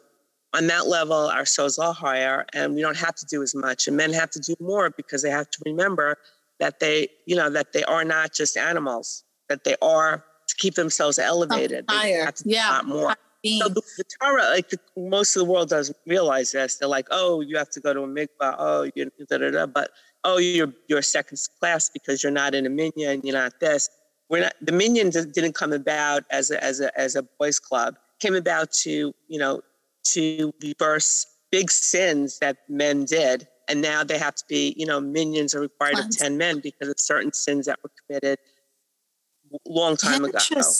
on 0.53 0.67
that 0.67 0.87
level, 0.87 1.15
our 1.15 1.45
souls 1.45 1.79
are 1.79 1.93
higher 1.93 2.45
and 2.53 2.75
we 2.75 2.81
don't 2.81 2.97
have 2.97 3.15
to 3.15 3.25
do 3.25 3.41
as 3.41 3.55
much. 3.55 3.87
And 3.87 3.97
men 3.97 4.13
have 4.13 4.29
to 4.31 4.39
do 4.39 4.55
more 4.59 4.91
because 4.91 5.23
they 5.23 5.31
have 5.31 5.49
to 5.49 5.59
remember 5.65 6.17
that 6.59 6.79
they, 6.79 7.07
you 7.25 7.35
know, 7.35 7.49
that 7.49 7.73
they 7.73 7.83
are 7.85 8.03
not 8.03 8.33
just 8.33 8.55
animals, 8.55 9.23
that 9.49 9.63
they 9.63 9.75
are 9.81 10.23
to 10.51 10.58
keep 10.58 10.75
themselves 10.75 11.17
elevated. 11.17 11.86
Higher. 11.89 12.31
yeah. 12.46 12.81
more. 12.86 13.15
So 13.43 13.70
the, 13.70 13.81
the 13.98 14.03
Torah, 14.22 14.43
like 14.51 14.70
the, 14.70 14.77
most 14.96 15.36
of 15.36 15.39
the 15.39 15.51
world 15.51 15.70
doesn't 15.70 15.98
realize 16.05 16.51
this. 16.51 16.75
They're 16.75 16.88
like, 16.88 17.08
oh, 17.10 17.41
you 17.41 17.58
have 17.58 17.72
to 17.72 17.79
go 17.79 17.91
to 17.91 18.01
a 18.01 18.08
mikvah. 18.08 18.55
Oh, 18.60 18.89
you 18.96 19.10
da 19.27 19.38
da 19.39 19.50
da. 19.50 19.65
But 19.65 19.89
oh, 20.24 20.38
you're 20.38 20.72
you're 20.88 21.01
second 21.01 21.39
class 21.60 21.89
because 21.89 22.22
you're 22.22 22.31
not 22.31 22.53
in 22.53 22.67
a 22.67 22.70
minyan. 22.70 23.22
You're 23.24 23.34
not 23.34 23.60
this. 23.60 23.89
We're 24.29 24.41
not. 24.41 24.53
The 24.62 24.72
minyan 24.72 25.10
didn't 25.10 25.55
come 25.55 25.74
about 25.74 26.24
as 26.29 26.51
a 26.51 26.63
as 26.63 26.81
a 26.81 26.98
as 27.00 27.15
a 27.15 27.24
boys' 27.39 27.60
club. 27.60 27.96
Came 28.20 28.36
about 28.36 28.72
to 28.84 29.12
you 29.27 29.39
know 29.39 29.62
to 30.10 30.53
reverse 30.62 31.25
big 31.51 31.72
sins 31.72 32.38
that 32.39 32.58
men 32.70 33.05
did, 33.05 33.48
and 33.67 33.81
now 33.81 34.03
they 34.03 34.20
have 34.20 34.36
to 34.36 34.43
be 34.48 34.75
you 34.77 34.86
know 34.86 35.01
minyans 35.01 35.55
are 35.55 35.62
required 35.62 35.98
of 35.98 36.15
ten 36.15 36.38
men 36.38 36.60
because 36.60 36.89
of 36.89 37.00
certain 37.00 37.34
sins 37.34 37.65
that 37.65 37.79
were 37.84 37.91
committed 38.05 38.38
long 39.67 39.98
time 39.98 40.25
ago. 40.25 40.39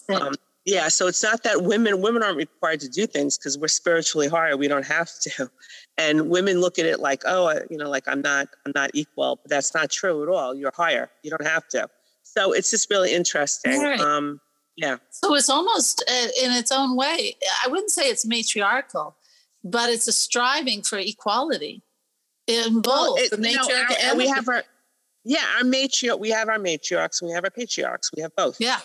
Um, 0.10 0.34
yeah, 0.66 0.90
so 0.90 1.08
it's 1.08 1.24
not 1.24 1.44
that 1.44 1.63
women 1.63 2.01
women 2.01 2.22
aren't 2.22 2.38
required 2.38 2.80
to 2.82 2.90
do 2.90 3.08
things 3.08 3.38
because 3.38 3.58
we're 3.58 3.68
spiritually 3.68 4.28
higher. 4.28 4.56
We 4.56 4.68
don't 4.68 4.86
have 4.86 5.10
to, 5.22 5.50
and 5.98 6.30
women 6.30 6.62
look 6.62 6.78
at 6.78 6.86
it 6.86 7.00
like, 7.00 7.24
oh, 7.25 7.60
you 7.70 7.78
know, 7.78 7.90
like 7.90 8.08
I'm 8.08 8.22
not 8.22 8.48
I'm 8.66 8.72
not 8.75 8.92
equal, 8.94 9.40
but 9.42 9.50
that's 9.50 9.74
not 9.74 9.90
true 9.90 10.22
at 10.24 10.30
all. 10.30 10.54
You're 10.54 10.74
higher. 10.75 11.10
You 11.24 11.32
don't 11.32 11.48
have 11.48 11.68
to. 11.70 11.90
So 12.24 12.54
it's 12.54 12.70
just 12.70 12.90
really 12.90 13.13
interesting. 13.13 13.82
Right. 13.82 14.00
Um, 14.00 14.40
yeah. 14.78 14.98
So 15.10 15.36
it's 15.36 15.50
almost 15.50 16.04
uh, 16.08 16.28
in 16.42 16.51
its 16.51 16.72
own 16.72 16.96
way. 16.96 17.36
I 17.63 17.68
wouldn't 17.68 17.92
say 17.92 18.04
it's 18.04 18.25
matriarchal, 18.25 19.16
but 19.63 19.90
it's 19.90 20.08
a 20.08 20.12
striving 20.12 20.82
for 20.82 20.98
equality 20.98 21.82
in 22.48 22.82
both 22.82 22.86
well, 22.86 23.16
it, 23.18 23.32
the 23.32 23.38
matriarch 23.38 23.48
you 23.48 23.74
know, 23.74 23.84
our, 23.90 24.10
and 24.10 24.18
we 24.18 24.28
have 24.28 24.48
our 24.48 24.63
yeah 25.24 25.46
our 25.58 25.63
matriarch. 25.63 26.20
We 26.20 26.30
have 26.30 26.50
our 26.50 26.60
matriarchs. 26.60 27.22
We 27.22 27.32
have 27.32 27.44
our 27.44 27.51
patriarchs. 27.51 28.12
We 28.16 28.22
have 28.22 28.36
both. 28.36 28.60
Yeah 28.60 28.80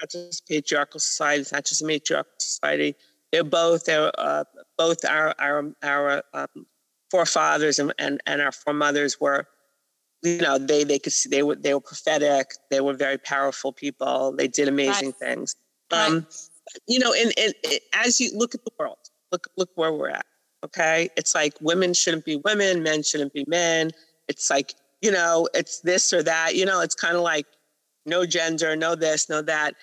not 0.00 0.10
just 0.10 0.46
patriarchal 0.48 1.00
society. 1.00 1.42
It's 1.42 1.52
not 1.52 1.64
just 1.64 1.82
a 1.82 1.86
matriarchal 1.86 2.32
society. 2.38 2.96
They're 3.32 3.44
both. 3.44 3.84
They're 3.84 4.10
uh, 4.18 4.44
both 4.76 5.04
our 5.04 5.34
our 5.38 5.72
our 5.82 6.22
um, 6.34 6.66
forefathers 7.10 7.78
and, 7.78 7.92
and 7.98 8.20
and 8.26 8.40
our 8.40 8.52
foremothers 8.52 9.20
were. 9.20 9.46
You 10.22 10.38
know, 10.38 10.58
they 10.58 10.84
they 10.84 10.98
could 10.98 11.12
see 11.12 11.30
they 11.30 11.42
were 11.42 11.56
they 11.56 11.72
were 11.74 11.80
prophetic. 11.80 12.52
They 12.70 12.80
were 12.80 12.94
very 12.94 13.18
powerful 13.18 13.72
people. 13.72 14.32
They 14.36 14.48
did 14.48 14.68
amazing 14.68 15.08
right. 15.08 15.16
things. 15.16 15.56
Um, 15.92 16.14
right. 16.14 16.24
You 16.86 16.98
know, 17.00 17.12
and, 17.12 17.32
and, 17.38 17.54
and 17.64 17.80
as 17.94 18.20
you 18.20 18.30
look 18.36 18.54
at 18.54 18.64
the 18.64 18.70
world, 18.78 18.98
look 19.32 19.48
look 19.56 19.70
where 19.76 19.92
we're 19.92 20.10
at. 20.10 20.26
Okay, 20.62 21.08
it's 21.16 21.34
like 21.34 21.54
women 21.60 21.94
shouldn't 21.94 22.26
be 22.26 22.36
women, 22.36 22.82
men 22.82 23.02
shouldn't 23.02 23.32
be 23.32 23.44
men. 23.48 23.92
It's 24.28 24.50
like 24.50 24.74
you 25.00 25.10
know, 25.10 25.48
it's 25.54 25.80
this 25.80 26.12
or 26.12 26.22
that. 26.22 26.54
You 26.54 26.66
know, 26.66 26.80
it's 26.80 26.94
kind 26.94 27.16
of 27.16 27.22
like 27.22 27.46
no 28.06 28.26
gender, 28.26 28.76
no 28.76 28.94
this, 28.94 29.28
no 29.28 29.42
that 29.42 29.74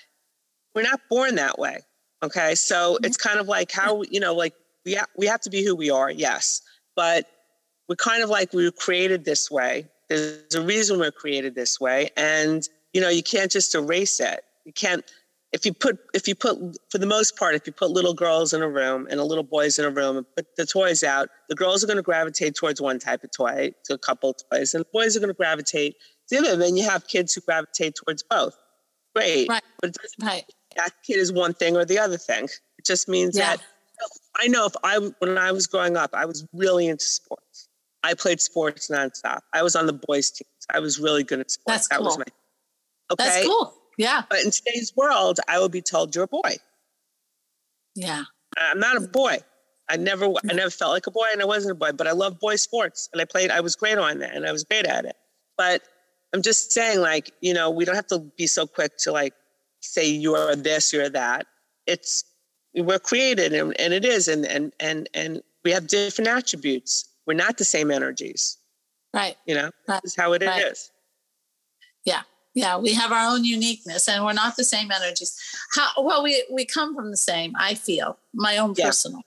we're 0.76 0.84
not 0.84 1.02
born 1.10 1.36
that 1.36 1.58
way. 1.58 1.80
Okay. 2.24 2.56
So 2.56 2.94
mm-hmm. 2.94 3.06
it's 3.06 3.18
kind 3.18 3.40
of 3.40 3.48
like 3.48 3.72
how, 3.72 4.04
you 4.04 4.20
know, 4.20 4.34
like 4.34 4.54
we, 4.86 4.96
ha- 4.96 5.06
we 5.18 5.26
have 5.28 5.42
to 5.42 5.50
be 5.50 5.64
who 5.64 5.76
we 5.76 5.90
are, 5.90 6.12
yes. 6.12 6.62
But 6.96 7.28
we're 7.88 7.96
kind 7.96 8.24
of 8.24 8.30
like 8.30 8.54
we 8.54 8.66
were 8.66 8.72
created 8.72 9.26
this 9.26 9.50
way. 9.52 9.88
There's 10.10 10.56
a 10.56 10.62
reason 10.62 11.00
we're 11.00 11.12
created 11.12 11.56
this 11.56 11.80
way. 11.80 12.10
And, 12.18 12.68
you 12.94 13.02
know, 13.02 13.10
you 13.10 13.24
can't 13.24 13.52
just 13.52 13.76
erase 13.76 14.20
it. 14.20 14.42
You 14.66 14.74
can't, 14.74 15.04
if 15.54 15.66
you 15.66 15.74
put, 15.74 15.98
if 16.14 16.28
you 16.28 16.36
put, 16.36 16.58
for 16.92 16.98
the 16.98 17.06
most 17.06 17.38
part, 17.38 17.56
if 17.56 17.66
you 17.66 17.74
put 17.74 17.90
little 17.90 18.14
girls 18.14 18.54
in 18.54 18.62
a 18.62 18.70
room 18.70 19.08
and 19.10 19.20
a 19.20 19.24
little 19.24 19.44
boys 19.44 19.80
in 19.80 19.86
a 19.86 19.90
room 19.90 20.18
and 20.18 20.26
put 20.36 20.46
the 20.58 20.66
toys 20.66 21.04
out, 21.04 21.30
the 21.50 21.56
girls 21.56 21.84
are 21.84 21.88
going 21.88 21.98
to 21.98 22.04
gravitate 22.04 22.56
towards 22.56 22.82
one 22.82 23.00
type 23.00 23.24
of 23.24 23.32
toy, 23.36 23.72
to 23.86 23.94
a 23.94 23.98
couple 23.98 24.36
toys, 24.52 24.74
and 24.74 24.84
the 24.84 24.90
boys 24.92 25.16
are 25.16 25.20
going 25.20 25.30
to 25.30 25.34
gravitate 25.34 25.96
to 26.28 26.36
the 26.36 26.38
other. 26.40 26.54
And 26.54 26.62
then 26.62 26.76
you 26.76 26.84
have 26.84 27.08
kids 27.08 27.34
who 27.34 27.42
gravitate 27.42 27.96
towards 27.96 28.24
both. 28.24 28.58
Great. 29.16 29.48
Right. 29.48 29.64
But 29.80 29.90
it 29.90 29.96
doesn't, 29.96 30.24
right 30.26 30.44
that 30.78 30.92
kid 31.06 31.18
is 31.18 31.32
one 31.34 31.54
thing 31.54 31.76
or 31.76 31.84
the 31.84 32.00
other 32.00 32.18
thing. 32.18 32.46
It 32.46 32.86
just 32.86 33.10
means 33.10 33.38
yeah. 33.38 33.56
that 33.56 33.62
I 34.38 34.48
know 34.48 34.66
if 34.66 34.74
I 34.84 35.00
when 35.20 35.38
I 35.38 35.52
was 35.52 35.68
growing 35.68 35.98
up, 35.98 36.12
I 36.14 36.26
was 36.26 36.46
really 36.54 36.88
into 36.88 37.06
sports. 37.06 37.68
I 38.04 38.14
played 38.14 38.40
sports 38.40 38.90
nonstop. 38.90 39.40
I 39.54 39.64
was 39.64 39.76
on 39.76 39.88
the 39.88 40.00
boys 40.08 40.32
teams. 40.32 40.50
I 40.72 40.80
was 40.80 41.00
really 41.00 41.24
good 41.24 41.40
at 41.40 41.52
sports. 41.52 41.88
That's 41.88 41.98
cool. 41.98 41.98
That 41.98 42.04
was 42.04 42.18
my 42.20 42.26
okay. 43.12 43.24
That's 43.24 43.46
cool. 43.46 43.74
Yeah. 43.98 44.24
But 44.30 44.40
in 44.46 44.52
today's 44.52 44.94
world, 44.96 45.40
I 45.48 45.60
would 45.60 45.72
be 45.72 45.82
told 45.82 46.16
you're 46.16 46.26
a 46.26 46.28
boy. 46.28 46.58
Yeah. 47.96 48.24
I'm 48.58 48.80
not 48.80 48.98
a 48.98 49.02
boy. 49.02 49.40
I 49.90 49.98
never 49.98 50.26
I 50.26 50.54
never 50.54 50.70
felt 50.70 50.92
like 50.92 51.08
a 51.08 51.12
boy 51.12 51.26
and 51.32 51.42
I 51.42 51.46
wasn't 51.46 51.72
a 51.72 51.76
boy, 51.76 51.92
but 51.94 52.08
I 52.08 52.12
love 52.12 52.40
boy 52.40 52.58
sports 52.58 53.10
and 53.12 53.22
I 53.22 53.26
played 53.26 53.52
I 53.52 53.62
was 53.62 53.76
great 53.76 53.98
on 53.98 54.20
that 54.20 54.36
and 54.36 54.46
I 54.46 54.52
was 54.52 54.64
great 54.64 54.86
at 54.86 55.06
it. 55.06 55.16
But 55.58 55.84
I'm 56.34 56.42
just 56.42 56.72
saying 56.72 57.00
like, 57.00 57.32
you 57.42 57.54
know, 57.54 57.70
we 57.70 57.86
don't 57.86 57.96
have 57.96 58.08
to 58.08 58.20
be 58.38 58.48
so 58.48 58.68
quick 58.68 58.98
to 59.00 59.12
like 59.12 59.34
say 59.82 60.08
you're 60.08 60.56
this, 60.56 60.92
you're 60.92 61.10
that. 61.10 61.48
It's 61.86 62.26
we're 62.76 63.00
created 63.00 63.54
and, 63.54 63.80
and 63.80 63.94
it 63.94 64.04
is 64.04 64.28
and 64.28 64.46
and 64.46 64.74
and 64.80 65.10
and 65.14 65.42
we 65.64 65.72
have 65.72 65.88
different 65.88 66.28
attributes. 66.28 67.10
We're 67.26 67.34
not 67.34 67.58
the 67.58 67.66
same 67.66 67.90
energies. 67.90 68.58
Right. 69.14 69.38
You 69.46 69.56
know, 69.56 69.72
right. 69.88 70.02
this 70.04 70.12
is 70.12 70.18
how 70.18 70.34
it 70.34 70.44
right. 70.44 70.66
is. 70.66 70.92
Yeah. 72.04 72.22
Yeah, 72.58 72.78
we 72.80 72.92
have 72.96 73.12
our 73.12 73.32
own 73.32 73.46
uniqueness 73.46 74.10
and 74.10 74.26
we're 74.26 74.34
not 74.34 74.56
the 74.56 74.64
same 74.64 74.90
energies. 74.90 75.40
How 75.76 75.90
well 76.02 76.24
we 76.24 76.44
we 76.52 76.66
come 76.66 76.96
from 76.96 77.12
the 77.12 77.18
same, 77.32 77.54
I 77.56 77.76
feel, 77.76 78.18
my 78.34 78.58
own 78.58 78.74
yeah. 78.76 78.86
personal. 78.86 79.22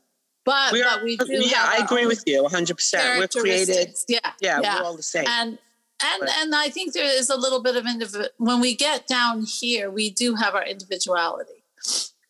But 0.45 0.73
we, 0.73 0.83
are, 0.83 0.97
but 0.97 1.05
we 1.05 1.17
do 1.17 1.27
Yeah, 1.29 1.65
I 1.65 1.77
agree 1.77 2.07
with 2.07 2.25
you 2.27 2.43
100%. 2.43 3.19
We're 3.19 3.29
created. 3.29 3.97
Yeah, 4.09 4.19
yeah. 4.41 4.59
Yeah, 4.61 4.81
we're 4.81 4.87
all 4.87 4.97
the 4.97 5.05
same. 5.05 5.27
And 5.29 5.59
and 6.03 6.23
right. 6.23 6.31
and 6.39 6.57
I 6.57 6.71
think 6.71 6.93
there 6.93 7.05
is 7.05 7.31
a 7.31 7.37
little 7.37 7.63
bit 7.63 7.77
of 7.77 7.87
individual 7.87 8.31
when 8.39 8.59
we 8.59 8.75
get 8.75 9.07
down 9.07 9.45
here, 9.45 9.93
we 9.93 10.11
do 10.11 10.35
have 10.35 10.57
our 10.57 10.65
individuality. 10.65 11.63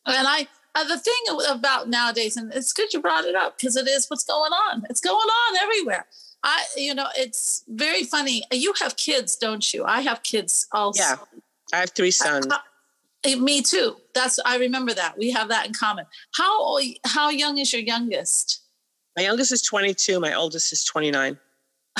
And 0.04 0.28
I 0.28 0.48
uh, 0.74 0.84
the 0.84 0.98
thing 0.98 1.22
about 1.48 1.88
nowadays, 1.88 2.36
and 2.36 2.52
it's 2.52 2.74
good 2.74 2.92
you 2.92 3.00
brought 3.00 3.24
it 3.24 3.34
up 3.34 3.56
because 3.56 3.74
it 3.74 3.88
is 3.88 4.06
what's 4.08 4.24
going 4.24 4.52
on. 4.52 4.84
It's 4.90 5.00
going 5.00 5.16
on 5.16 5.56
everywhere. 5.62 6.06
I, 6.42 6.64
you 6.76 6.94
know, 6.94 7.08
it's 7.16 7.64
very 7.68 8.04
funny. 8.04 8.42
You 8.50 8.72
have 8.80 8.96
kids, 8.96 9.36
don't 9.36 9.72
you? 9.72 9.84
I 9.84 10.00
have 10.00 10.22
kids 10.22 10.66
also. 10.72 11.02
Yeah, 11.02 11.16
I 11.72 11.78
have 11.78 11.90
three 11.90 12.08
uh, 12.08 12.12
sons. 12.12 12.46
I, 12.50 12.58
eh, 13.24 13.36
me 13.36 13.62
too. 13.62 13.96
That's 14.14 14.38
I 14.44 14.56
remember 14.56 14.94
that 14.94 15.18
we 15.18 15.30
have 15.30 15.48
that 15.48 15.66
in 15.66 15.74
common. 15.74 16.06
How 16.36 16.78
how 17.04 17.30
young 17.30 17.58
is 17.58 17.72
your 17.72 17.82
youngest? 17.82 18.62
My 19.16 19.24
youngest 19.24 19.52
is 19.52 19.62
22. 19.62 20.20
My 20.20 20.34
oldest 20.34 20.72
is 20.72 20.84
29. 20.84 21.38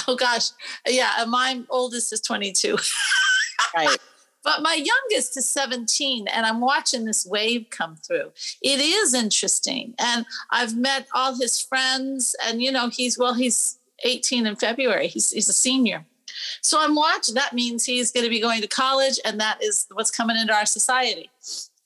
Oh 0.09 0.17
gosh, 0.17 0.51
yeah. 0.87 1.25
My 1.29 1.63
oldest 1.69 2.13
is 2.13 2.21
22. 2.21 2.79
right. 3.77 3.99
But 4.43 4.63
my 4.63 4.73
youngest 4.73 5.37
is 5.37 5.47
17, 5.51 6.27
and 6.29 6.47
I'm 6.47 6.61
watching 6.61 7.05
this 7.05 7.27
wave 7.27 7.67
come 7.69 7.97
through. 7.97 8.33
It 8.63 8.81
is 8.81 9.13
interesting. 9.13 9.95
And 9.99 10.25
I've 10.51 10.75
met 10.75 11.09
all 11.15 11.39
his 11.39 11.61
friends, 11.61 12.35
and 12.47 12.63
you 12.63 12.73
know, 12.73 12.89
he's 12.89 13.19
well, 13.19 13.35
he's 13.35 13.79
18 14.04 14.47
in 14.47 14.57
February. 14.57 15.09
He's 15.09 15.30
he's 15.30 15.49
a 15.49 15.52
senior. 15.52 16.07
So 16.62 16.80
I'm 16.80 16.95
watching. 16.95 17.35
That 17.35 17.52
means 17.52 17.85
he's 17.85 18.11
going 18.11 18.25
to 18.25 18.30
be 18.30 18.40
going 18.40 18.61
to 18.62 18.69
college, 18.69 19.19
and 19.25 19.40
that 19.40 19.62
is 19.62 19.87
what's 19.92 20.11
coming 20.11 20.37
into 20.37 20.54
our 20.54 20.66
society. 20.66 21.30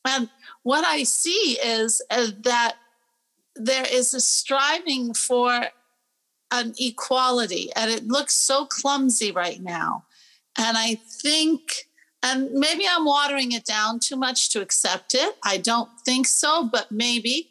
And 0.04 0.28
what 0.62 0.84
I 0.84 1.04
see 1.04 1.58
is 1.62 2.02
uh, 2.10 2.28
that 2.42 2.76
there 3.56 3.86
is 3.90 4.14
a 4.14 4.20
striving 4.20 5.14
for 5.14 5.66
an 6.50 6.74
equality 6.78 7.70
and 7.74 7.90
it 7.90 8.06
looks 8.06 8.34
so 8.34 8.66
clumsy 8.66 9.32
right 9.32 9.60
now 9.60 10.04
and 10.58 10.76
i 10.76 10.94
think 11.22 11.88
and 12.22 12.50
maybe 12.52 12.84
i'm 12.88 13.04
watering 13.04 13.52
it 13.52 13.64
down 13.64 13.98
too 13.98 14.16
much 14.16 14.50
to 14.50 14.60
accept 14.60 15.14
it 15.14 15.36
i 15.42 15.56
don't 15.56 15.88
think 16.04 16.26
so 16.26 16.68
but 16.70 16.90
maybe 16.90 17.50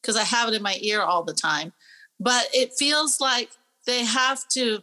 because 0.00 0.16
i 0.16 0.24
have 0.24 0.48
it 0.48 0.54
in 0.54 0.62
my 0.62 0.76
ear 0.80 1.00
all 1.00 1.22
the 1.22 1.32
time 1.32 1.72
but 2.20 2.46
it 2.52 2.72
feels 2.74 3.20
like 3.20 3.50
they 3.86 4.04
have 4.04 4.46
to 4.50 4.82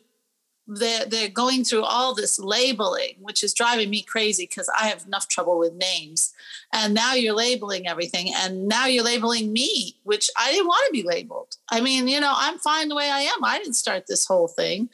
they're, 0.70 1.06
they're 1.06 1.30
going 1.30 1.64
through 1.64 1.84
all 1.84 2.14
this 2.14 2.38
labeling, 2.38 3.16
which 3.20 3.44
is 3.44 3.56
driving 3.56 3.90
me 3.90 4.04
crazy 4.04 4.44
because 4.44 4.70
I 4.80 4.88
have 4.88 5.04
enough 5.06 5.28
trouble 5.28 5.58
with 5.58 5.74
names. 5.74 6.32
And 6.72 6.94
now 6.94 7.16
you're 7.16 7.36
labeling 7.36 7.88
everything. 7.88 8.32
And 8.36 8.68
now 8.68 8.86
you're 8.86 9.04
labeling 9.04 9.52
me, 9.52 9.96
which 10.04 10.30
I 10.38 10.52
didn't 10.52 10.68
want 10.68 10.86
to 10.86 10.92
be 10.92 11.08
labeled. 11.08 11.56
I 11.72 11.82
mean, 11.82 12.08
you 12.08 12.20
know, 12.20 12.34
I'm 12.36 12.60
fine 12.60 12.88
the 12.88 12.96
way 12.96 13.10
I 13.10 13.22
am. 13.22 13.44
I 13.44 13.58
didn't 13.58 13.74
start 13.74 14.06
this 14.08 14.28
whole 14.28 14.48
thing. 14.48 14.90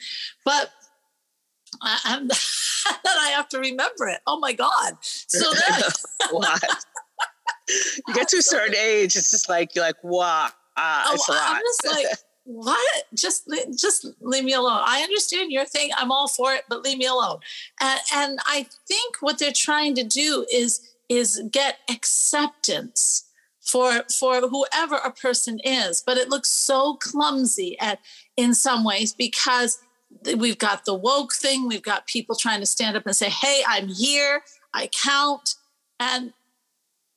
But 0.46 0.70
I, 1.82 2.00
I'm, 2.06 2.26
then 3.04 3.14
I 3.20 3.32
have 3.36 3.48
to 3.50 3.58
remember 3.58 4.08
it. 4.08 4.20
Oh 4.26 4.38
my 4.38 4.54
God. 4.54 4.96
So 5.02 5.52
then. 5.68 5.82
what? 6.30 6.64
you 7.68 8.14
get 8.14 8.28
to 8.28 8.38
a 8.38 8.42
certain 8.42 8.76
age, 8.76 9.14
it's 9.14 9.30
just 9.30 9.50
like, 9.50 9.74
you're 9.74 9.84
like, 9.84 10.02
wow. 10.02 10.48
Uh, 10.78 11.04
oh, 11.06 11.18
I'm 11.30 11.62
just 11.62 11.86
like, 11.86 12.06
what? 12.46 13.04
Just 13.12 13.50
just 13.78 14.06
leave 14.20 14.44
me 14.44 14.52
alone. 14.52 14.80
I 14.84 15.02
understand 15.02 15.50
your 15.50 15.64
thing. 15.64 15.90
I'm 15.96 16.12
all 16.12 16.28
for 16.28 16.54
it 16.54 16.62
but 16.68 16.82
leave 16.82 16.98
me 16.98 17.06
alone. 17.06 17.40
And, 17.80 18.00
and 18.14 18.38
i 18.46 18.66
think 18.86 19.16
what 19.20 19.38
they're 19.38 19.52
trying 19.52 19.94
to 19.96 20.04
do 20.04 20.46
is 20.52 20.80
is 21.08 21.42
get 21.50 21.78
acceptance 21.90 23.24
for 23.60 24.04
for 24.16 24.40
whoever 24.42 24.96
a 24.96 25.10
person 25.10 25.58
is. 25.64 26.02
But 26.06 26.18
it 26.18 26.28
looks 26.28 26.48
so 26.48 26.94
clumsy 26.94 27.76
at 27.80 27.98
in 28.36 28.54
some 28.54 28.84
ways 28.84 29.12
because 29.12 29.78
we've 30.36 30.58
got 30.58 30.84
the 30.84 30.94
woke 30.94 31.34
thing. 31.34 31.66
We've 31.66 31.82
got 31.82 32.06
people 32.06 32.36
trying 32.36 32.60
to 32.60 32.66
stand 32.66 32.96
up 32.96 33.06
and 33.06 33.16
say 33.16 33.28
hey 33.28 33.62
i'm 33.66 33.88
here. 33.88 34.42
I 34.72 34.88
count. 34.88 35.56
And 35.98 36.32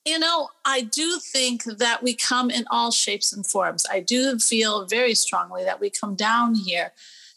you 0.05 0.17
know 0.17 0.49
i 0.65 0.81
do 0.81 1.19
think 1.19 1.63
that 1.63 2.01
we 2.01 2.13
come 2.15 2.49
in 2.49 2.65
all 2.69 2.91
shapes 2.91 3.33
and 3.33 3.45
forms 3.45 3.85
i 3.91 3.99
do 3.99 4.37
feel 4.39 4.85
very 4.85 5.13
strongly 5.13 5.63
that 5.63 5.79
we 5.79 5.89
come 5.89 6.15
down 6.15 6.55
here 6.55 6.91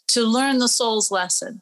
to 0.07 0.23
learn 0.23 0.59
the 0.59 0.67
soul's 0.67 1.11
lesson 1.11 1.61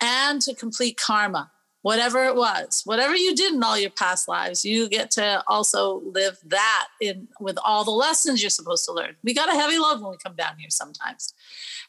and 0.00 0.40
to 0.40 0.54
complete 0.54 0.96
karma 0.96 1.50
whatever 1.82 2.24
it 2.24 2.34
was, 2.34 2.82
whatever 2.84 3.14
you 3.14 3.34
did 3.34 3.54
in 3.54 3.62
all 3.62 3.78
your 3.78 3.90
past 3.90 4.28
lives, 4.28 4.64
you 4.64 4.88
get 4.88 5.10
to 5.12 5.42
also 5.46 6.02
live 6.04 6.38
that 6.44 6.88
in 7.00 7.28
with 7.40 7.56
all 7.64 7.84
the 7.84 7.90
lessons 7.90 8.42
you're 8.42 8.50
supposed 8.50 8.84
to 8.84 8.92
learn. 8.92 9.16
We 9.22 9.32
got 9.32 9.48
a 9.48 9.56
heavy 9.56 9.78
load 9.78 10.00
when 10.00 10.10
we 10.10 10.16
come 10.22 10.34
down 10.34 10.58
here 10.58 10.70
sometimes. 10.70 11.32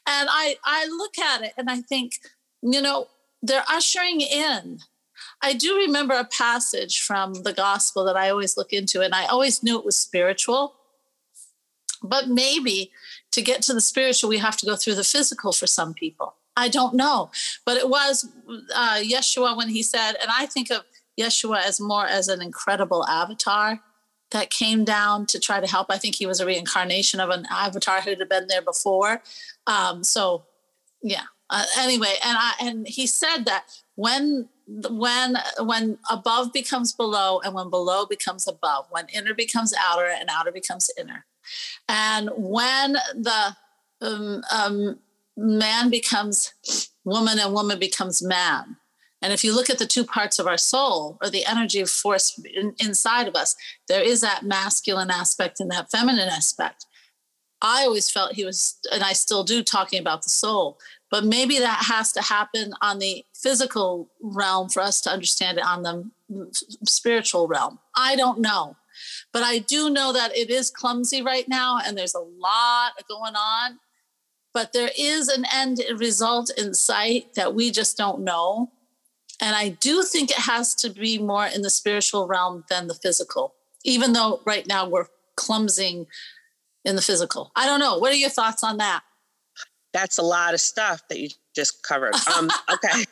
And 0.06 0.28
I 0.30 0.56
I 0.64 0.86
look 0.86 1.18
at 1.18 1.42
it 1.42 1.52
and 1.56 1.68
I 1.68 1.80
think, 1.80 2.14
you 2.62 2.80
know, 2.80 3.08
they're 3.42 3.64
ushering 3.68 4.20
in. 4.20 4.78
I 5.42 5.54
do 5.54 5.76
remember 5.76 6.14
a 6.14 6.24
passage 6.24 7.00
from 7.00 7.34
the 7.34 7.52
gospel 7.52 8.04
that 8.04 8.16
I 8.16 8.30
always 8.30 8.56
look 8.56 8.72
into, 8.72 9.00
and 9.00 9.14
I 9.14 9.26
always 9.26 9.62
knew 9.62 9.78
it 9.78 9.84
was 9.84 9.96
spiritual. 9.96 10.74
But 12.02 12.28
maybe 12.28 12.92
to 13.32 13.42
get 13.42 13.62
to 13.62 13.74
the 13.74 13.80
spiritual, 13.80 14.30
we 14.30 14.38
have 14.38 14.56
to 14.58 14.66
go 14.66 14.76
through 14.76 14.94
the 14.94 15.04
physical 15.04 15.52
for 15.52 15.66
some 15.66 15.94
people. 15.94 16.34
I 16.56 16.68
don't 16.68 16.94
know. 16.94 17.30
But 17.64 17.76
it 17.76 17.88
was 17.88 18.28
uh, 18.74 19.00
Yeshua 19.02 19.56
when 19.56 19.68
he 19.68 19.82
said, 19.82 20.14
and 20.20 20.30
I 20.30 20.46
think 20.46 20.70
of 20.70 20.82
Yeshua 21.18 21.62
as 21.62 21.80
more 21.80 22.06
as 22.06 22.28
an 22.28 22.42
incredible 22.42 23.06
avatar 23.06 23.80
that 24.30 24.50
came 24.50 24.84
down 24.84 25.26
to 25.26 25.40
try 25.40 25.60
to 25.60 25.66
help. 25.66 25.88
I 25.90 25.98
think 25.98 26.14
he 26.14 26.26
was 26.26 26.40
a 26.40 26.46
reincarnation 26.46 27.20
of 27.20 27.30
an 27.30 27.46
avatar 27.50 28.00
who 28.00 28.10
had 28.10 28.28
been 28.28 28.46
there 28.46 28.62
before. 28.62 29.22
Um, 29.66 30.04
so, 30.04 30.44
yeah. 31.02 31.24
Uh, 31.48 31.64
anyway, 31.78 32.14
and 32.24 32.38
I 32.38 32.52
and 32.60 32.86
he 32.86 33.08
said 33.08 33.44
that 33.46 33.64
when 33.96 34.48
when 34.88 35.36
when 35.58 35.98
above 36.10 36.52
becomes 36.52 36.92
below 36.92 37.40
and 37.40 37.54
when 37.54 37.70
below 37.70 38.06
becomes 38.06 38.46
above, 38.46 38.86
when 38.90 39.06
inner 39.12 39.34
becomes 39.34 39.74
outer 39.78 40.06
and 40.06 40.28
outer 40.30 40.52
becomes 40.52 40.90
inner, 40.98 41.26
and 41.88 42.30
when 42.36 42.92
the 42.92 43.56
um, 44.00 44.42
um, 44.52 44.98
man 45.36 45.90
becomes 45.90 46.52
woman 47.04 47.38
and 47.38 47.52
woman 47.52 47.78
becomes 47.78 48.22
man. 48.22 48.76
And 49.22 49.32
if 49.34 49.44
you 49.44 49.54
look 49.54 49.68
at 49.68 49.78
the 49.78 49.86
two 49.86 50.04
parts 50.04 50.38
of 50.38 50.46
our 50.46 50.56
soul 50.56 51.18
or 51.22 51.28
the 51.28 51.44
energy 51.44 51.84
force 51.84 52.38
in, 52.54 52.74
inside 52.78 53.28
of 53.28 53.34
us, 53.34 53.54
there 53.86 54.02
is 54.02 54.22
that 54.22 54.44
masculine 54.44 55.10
aspect 55.10 55.60
and 55.60 55.70
that 55.70 55.90
feminine 55.90 56.28
aspect. 56.28 56.86
I 57.60 57.84
always 57.84 58.10
felt 58.10 58.32
he 58.32 58.46
was, 58.46 58.78
and 58.90 59.02
I 59.02 59.12
still 59.12 59.44
do, 59.44 59.62
talking 59.62 60.00
about 60.00 60.22
the 60.22 60.30
soul. 60.30 60.78
But 61.10 61.24
maybe 61.24 61.58
that 61.58 61.84
has 61.86 62.12
to 62.12 62.22
happen 62.22 62.72
on 62.80 62.98
the 63.00 63.24
physical 63.34 64.10
realm 64.22 64.68
for 64.68 64.80
us 64.80 65.00
to 65.02 65.10
understand 65.10 65.58
it 65.58 65.64
on 65.64 65.82
the 65.82 66.10
spiritual 66.84 67.48
realm. 67.48 67.80
I 67.96 68.14
don't 68.16 68.40
know. 68.40 68.76
But 69.32 69.42
I 69.42 69.58
do 69.58 69.90
know 69.90 70.12
that 70.12 70.36
it 70.36 70.50
is 70.50 70.70
clumsy 70.70 71.22
right 71.22 71.48
now, 71.48 71.78
and 71.84 71.96
there's 71.96 72.14
a 72.14 72.20
lot 72.20 72.92
going 73.08 73.34
on 73.34 73.78
but 74.52 74.72
there 74.72 74.90
is 74.98 75.28
an 75.28 75.44
end 75.52 75.80
result 75.96 76.50
in 76.56 76.74
sight 76.74 77.34
that 77.34 77.54
we 77.54 77.70
just 77.70 77.96
don't 77.96 78.22
know. 78.22 78.70
And 79.40 79.54
I 79.54 79.70
do 79.70 80.02
think 80.02 80.30
it 80.30 80.38
has 80.38 80.74
to 80.76 80.90
be 80.90 81.18
more 81.18 81.46
in 81.46 81.62
the 81.62 81.70
spiritual 81.70 82.26
realm 82.26 82.64
than 82.68 82.88
the 82.88 82.94
physical, 82.94 83.54
even 83.84 84.12
though 84.12 84.40
right 84.44 84.66
now 84.66 84.88
we're 84.88 85.06
clumsing 85.36 86.06
in 86.84 86.96
the 86.96 87.02
physical. 87.02 87.52
I 87.56 87.66
don't 87.66 87.80
know. 87.80 87.98
What 87.98 88.12
are 88.12 88.16
your 88.16 88.30
thoughts 88.30 88.64
on 88.64 88.78
that? 88.78 89.02
That's 89.92 90.18
a 90.18 90.22
lot 90.22 90.54
of 90.54 90.60
stuff 90.60 91.02
that 91.08 91.18
you 91.18 91.28
just 91.54 91.82
covered. 91.82 92.14
Um, 92.36 92.48
okay. 92.72 93.04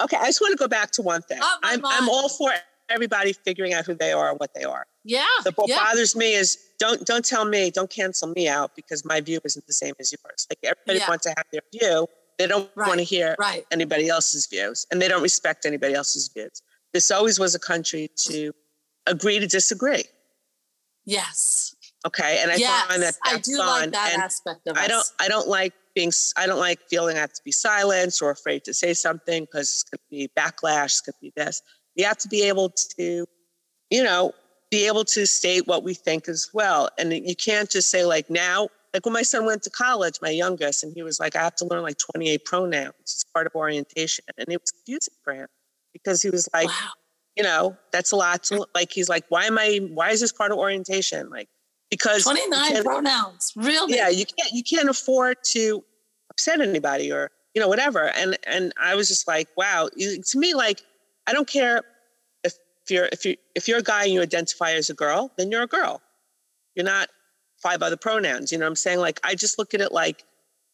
okay, 0.00 0.16
I 0.16 0.26
just 0.26 0.40
want 0.40 0.52
to 0.52 0.56
go 0.56 0.68
back 0.68 0.90
to 0.92 1.02
one 1.02 1.22
thing. 1.22 1.38
Oh, 1.42 1.58
I'm, 1.62 1.84
I'm 1.84 2.08
all 2.08 2.28
for 2.28 2.50
everybody 2.88 3.32
figuring 3.32 3.74
out 3.74 3.84
who 3.84 3.94
they 3.94 4.12
are 4.12 4.30
and 4.30 4.38
what 4.38 4.54
they 4.54 4.64
are. 4.64 4.86
Yeah. 5.04 5.24
The, 5.44 5.52
what 5.52 5.68
yeah. 5.68 5.84
bothers 5.84 6.16
me 6.16 6.34
is 6.34 6.58
don't 6.78 7.06
don't 7.06 7.24
tell 7.24 7.44
me, 7.44 7.70
don't 7.70 7.90
cancel 7.90 8.28
me 8.28 8.48
out 8.48 8.74
because 8.76 9.04
my 9.04 9.20
view 9.20 9.40
isn't 9.44 9.66
the 9.66 9.72
same 9.72 9.94
as 10.00 10.12
yours. 10.12 10.46
Like 10.50 10.58
everybody 10.62 10.98
yeah. 10.98 11.08
wants 11.08 11.24
to 11.24 11.34
have 11.36 11.46
their 11.52 11.62
view. 11.72 12.06
They 12.38 12.46
don't 12.46 12.70
right. 12.74 12.88
want 12.88 12.98
to 12.98 13.04
hear 13.04 13.34
right. 13.38 13.64
anybody 13.70 14.08
else's 14.08 14.46
views 14.46 14.86
and 14.90 15.00
they 15.00 15.08
don't 15.08 15.22
respect 15.22 15.64
anybody 15.64 15.94
else's 15.94 16.28
views. 16.28 16.62
This 16.92 17.10
always 17.10 17.38
was 17.38 17.54
a 17.54 17.58
country 17.58 18.10
to 18.28 18.52
agree 19.06 19.38
to 19.38 19.46
disagree. 19.46 20.04
Yes. 21.04 21.75
Okay. 22.06 22.38
And 22.40 22.50
I 22.50 22.54
oh, 22.54 22.58
yes. 22.58 22.86
find 22.86 23.02
that 23.02 23.14
I 23.24 23.38
do 23.38 23.56
fun. 23.56 23.66
like 23.66 23.92
that 23.92 24.12
and 24.14 24.22
aspect 24.22 24.66
of 24.68 24.76
i 24.76 24.86
don't 24.86 25.06
I 25.18 25.28
don't 25.28 25.48
like 25.48 25.72
being 25.96 26.12
I 26.36 26.46
don't 26.46 26.60
like 26.60 26.80
feeling 26.88 27.16
I 27.16 27.20
have 27.20 27.32
to 27.32 27.42
be 27.44 27.50
silenced 27.50 28.22
or 28.22 28.30
afraid 28.30 28.62
to 28.64 28.74
say 28.74 28.94
something 28.94 29.44
because 29.44 29.68
it's 29.70 29.84
gonna 29.84 30.02
be 30.10 30.30
backlash, 30.38 30.84
it's 30.84 31.00
gonna 31.00 31.16
be 31.20 31.32
this. 31.34 31.62
We 31.96 32.04
have 32.04 32.18
to 32.18 32.28
be 32.28 32.42
able 32.42 32.68
to, 32.98 33.26
you 33.90 34.04
know, 34.04 34.32
be 34.70 34.86
able 34.86 35.04
to 35.06 35.26
state 35.26 35.66
what 35.66 35.82
we 35.82 35.94
think 35.94 36.28
as 36.28 36.50
well. 36.52 36.90
And 36.98 37.12
you 37.12 37.34
can't 37.34 37.70
just 37.70 37.88
say 37.88 38.04
like 38.04 38.28
now, 38.28 38.68
like 38.92 39.04
when 39.06 39.14
my 39.14 39.22
son 39.22 39.46
went 39.46 39.62
to 39.62 39.70
college, 39.70 40.18
my 40.20 40.30
youngest, 40.30 40.84
and 40.84 40.92
he 40.94 41.02
was 41.02 41.18
like, 41.18 41.34
I 41.34 41.42
have 41.42 41.56
to 41.56 41.64
learn 41.64 41.82
like 41.82 41.96
28 41.98 42.44
pronouns. 42.44 42.94
It's 43.00 43.24
part 43.32 43.46
of 43.46 43.54
orientation. 43.54 44.24
And 44.36 44.46
it 44.48 44.60
was 44.60 44.70
confusing 44.70 45.14
for 45.24 45.32
him 45.32 45.48
because 45.92 46.20
he 46.20 46.30
was 46.30 46.48
like, 46.52 46.68
wow. 46.68 46.90
you 47.36 47.42
know, 47.42 47.76
that's 47.90 48.12
a 48.12 48.16
lot 48.16 48.44
to 48.44 48.66
like, 48.74 48.92
he's 48.92 49.08
like, 49.08 49.24
why 49.28 49.44
am 49.44 49.58
I, 49.58 49.80
why 49.92 50.10
is 50.10 50.20
this 50.20 50.32
part 50.32 50.52
of 50.52 50.58
orientation? 50.58 51.30
Like, 51.30 51.48
because 51.90 52.24
29 52.24 52.82
pronouns, 52.82 53.52
really? 53.56 53.94
Yeah, 53.96 54.08
you 54.08 54.24
can't, 54.26 54.52
you 54.52 54.62
can't 54.62 54.88
afford 54.88 55.38
to 55.52 55.84
upset 56.30 56.60
anybody 56.60 57.12
or, 57.12 57.30
you 57.54 57.60
know, 57.60 57.68
whatever. 57.68 58.10
And, 58.10 58.36
and 58.46 58.72
I 58.80 58.94
was 58.94 59.08
just 59.08 59.28
like, 59.28 59.48
wow, 59.56 59.88
to 59.96 60.38
me, 60.38 60.54
like, 60.54 60.82
I 61.26 61.32
don't 61.32 61.48
care 61.48 61.82
if 62.86 62.90
you're 62.92 63.08
if 63.10 63.24
you 63.24 63.36
if 63.56 63.66
you're 63.66 63.78
a 63.78 63.82
guy 63.82 64.04
and 64.04 64.12
you 64.12 64.22
identify 64.22 64.70
as 64.72 64.90
a 64.90 64.94
girl, 64.94 65.32
then 65.36 65.50
you're 65.50 65.62
a 65.62 65.66
girl. 65.66 66.00
You're 66.76 66.84
not 66.84 67.08
five 67.60 67.82
other 67.82 67.96
pronouns. 67.96 68.52
You 68.52 68.58
know 68.58 68.64
what 68.64 68.70
I'm 68.70 68.76
saying? 68.76 69.00
Like 69.00 69.18
I 69.24 69.34
just 69.34 69.58
look 69.58 69.74
at 69.74 69.80
it 69.80 69.90
like 69.90 70.24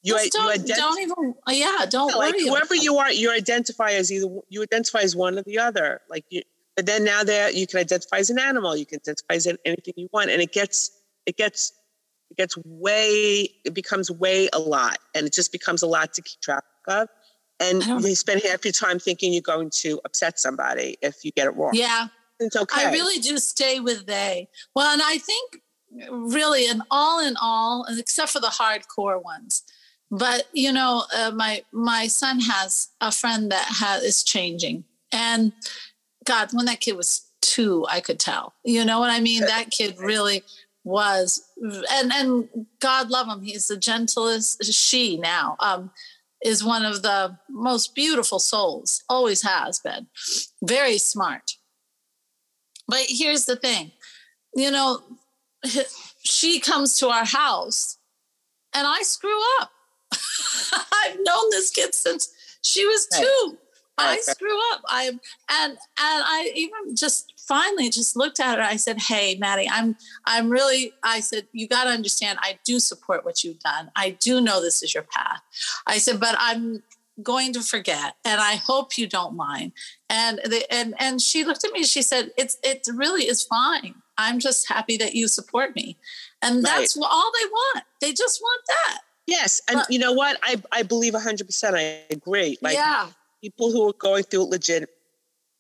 you, 0.03 0.15
just 0.15 0.33
don't, 0.33 0.55
you 0.55 0.75
identi- 0.75 0.77
don't 0.77 1.01
even 1.01 1.35
yeah 1.49 1.87
don't 1.89 2.11
yeah, 2.11 2.17
like 2.17 2.35
whoever 2.39 2.75
you 2.75 2.99
are 2.99 3.11
you 3.13 3.33
identify 3.33 3.93
as 3.93 4.13
either 4.13 4.27
you 4.49 4.63
identify 4.63 4.99
as 4.99 5.15
one 5.17 5.39
or 5.39 5.43
the 5.43 5.59
other 5.59 6.01
like 6.11 6.25
you 6.29 6.43
but 6.75 6.87
then 6.87 7.05
now 7.05 7.23
that 7.23 7.55
you 7.55 7.69
can 7.69 7.79
identify 7.79 8.19
as 8.19 8.29
an 8.29 8.37
animal 8.37 8.77
you 8.77 8.85
can 8.85 8.97
identify 8.97 9.35
as 9.35 9.47
anything 9.65 9.95
you 9.97 10.09
want 10.13 10.29
and 10.29 10.43
it 10.43 10.51
gets 10.51 10.91
it 11.27 11.37
gets 11.37 11.73
it 12.31 12.37
gets 12.37 12.57
way 12.65 13.49
it 13.65 13.75
becomes 13.75 14.11
way 14.11 14.49
a 14.53 14.59
lot 14.59 14.99
and 15.15 15.27
it 15.27 15.33
just 15.33 15.53
becomes 15.53 15.83
a 15.83 15.87
lot 15.87 16.13
to 16.15 16.23
keep 16.23 16.41
track 16.41 16.65
of 16.89 17.09
and 17.61 17.85
you 17.85 18.15
spend 18.15 18.43
half 18.43 18.65
your 18.65 18.73
time 18.73 18.99
thinking 18.99 19.33
you're 19.33 19.43
going 19.43 19.71
to 19.71 20.01
upset 20.05 20.39
somebody 20.39 20.99
if 21.01 21.25
you 21.25 21.31
get 21.33 21.47
it 21.47 21.57
wrong. 21.57 21.71
Yeah. 21.75 22.09
It's 22.41 22.57
okay. 22.57 22.87
I 22.87 22.91
really 22.91 23.21
do 23.21 23.39
stay 23.39 23.79
with 23.79 24.07
they. 24.07 24.49
Well, 24.75 24.93
and 24.93 25.01
I 25.03 25.19
think 25.19 25.61
really, 26.11 26.67
and 26.67 26.83
all 26.91 27.25
in 27.25 27.37
all, 27.41 27.87
except 27.89 28.31
for 28.31 28.41
the 28.41 28.49
hardcore 28.49 29.23
ones, 29.23 29.63
but 30.11 30.49
you 30.53 30.73
know, 30.73 31.05
uh, 31.17 31.31
my 31.35 31.63
my 31.73 32.09
son 32.09 32.41
has 32.41 32.89
a 33.01 33.13
friend 33.13 33.53
that 33.53 33.67
has 33.79 34.03
is 34.03 34.25
changing, 34.25 34.85
and 35.13 35.53
God, 36.25 36.49
when 36.53 36.67
that 36.67 36.81
kid 36.81 36.97
was 36.97 37.23
two, 37.41 37.87
I 37.89 38.01
could 38.01 38.19
tell. 38.19 38.55
You 38.65 38.85
know 38.85 38.99
what 38.99 39.11
I 39.11 39.21
mean? 39.21 39.43
That 39.43 39.71
kid 39.71 39.97
really 39.99 40.43
was, 40.85 41.43
and 41.91 42.13
and 42.13 42.49
God 42.81 43.11
love 43.11 43.29
him. 43.29 43.43
He's 43.43 43.69
the 43.69 43.77
gentlest 43.77 44.65
she 44.65 45.17
now. 45.17 45.57
Um, 45.61 45.91
is 46.45 46.65
one 46.65 46.85
of 46.85 47.03
the 47.03 47.39
most 47.49 47.95
beautiful 47.95 48.39
souls, 48.41 49.03
always 49.09 49.43
has 49.43 49.79
been. 49.79 50.09
Very 50.65 50.99
smart. 50.99 51.53
But 52.89 53.05
here's 53.09 53.45
the 53.45 53.57
thing 53.57 53.93
you 54.55 54.71
know, 54.71 55.01
she 56.25 56.61
comes 56.61 56.99
to 56.99 57.09
our 57.09 57.25
house 57.25 57.99
and 58.75 58.87
I 58.87 59.03
screw 59.03 59.41
up. 59.61 59.71
I've 61.05 61.17
known 61.23 61.51
this 61.51 61.71
kid 61.71 61.95
since 61.95 62.33
she 62.63 62.85
was 62.85 63.07
two. 63.09 63.59
I 63.99 64.19
screw 64.19 64.59
up. 64.73 64.83
I 64.89 65.09
and 65.09 65.21
and 65.51 65.79
I 65.99 66.51
even 66.55 66.97
just 66.97 67.32
finally 67.47 67.91
just 67.91 68.17
looked 68.17 68.41
at 68.41 68.59
her. 68.59 68.65
I 68.65 68.77
said, 68.77 69.01
"Hey, 69.01 69.37
Maddie, 69.39 69.69
I'm 69.71 69.97
I'm 70.25 70.49
really." 70.49 70.93
I 71.03 71.21
said, 71.21 71.47
"You 71.53 71.69
got 71.69 71.85
to 71.85 71.91
understand. 71.91 72.39
I 72.43 72.59
do 72.65 72.81
support 72.81 73.25
what 73.25 73.45
you've 73.45 73.61
done. 73.61 73.91
I 73.97 74.11
do 74.11 74.41
know 74.41 74.61
this 74.61 74.83
is 74.83 74.95
your 74.95 75.05
path." 75.05 75.43
I 75.87 75.99
said, 75.99 76.21
"But 76.21 76.37
I'm 76.39 76.83
going 77.23 77.53
to 77.53 77.61
forget, 77.61 78.15
and 78.25 78.41
I 78.41 78.57
hope 78.57 78.97
you 78.99 79.07
don't 79.07 79.35
mind." 79.35 79.73
And 80.09 80.39
the, 80.45 80.65
and 80.73 80.95
and 80.99 81.21
she 81.21 81.45
looked 81.45 81.65
at 81.65 81.73
me. 81.73 81.81
And 81.81 81.89
she 81.89 82.03
said, 82.03 82.31
"It's 82.37 82.59
it 82.63 82.87
really 82.95 83.25
is 83.25 83.43
fine. 83.43 83.95
I'm 84.19 84.39
just 84.39 84.69
happy 84.69 84.97
that 84.99 85.15
you 85.15 85.29
support 85.29 85.75
me." 85.75 85.97
And 86.43 86.65
that's 86.65 86.97
right. 86.97 87.09
all 87.11 87.33
they 87.41 87.47
want. 87.47 87.85
They 88.01 88.13
just 88.13 88.41
want 88.41 88.63
that. 88.67 88.99
Yes, 89.27 89.63
and 89.69 89.79
but, 89.79 89.91
you 89.91 89.99
know 89.99 90.13
what? 90.13 90.39
I 90.43 90.61
I 90.73 90.83
believe 90.83 91.13
100%. 91.13 91.75
I 91.75 92.03
agree. 92.11 92.59
Like 92.61 92.75
yeah 92.75 93.09
people 93.43 93.73
who 93.73 93.89
are 93.89 93.93
going 93.95 94.23
through 94.23 94.45
it 94.45 94.51
legit 94.51 94.89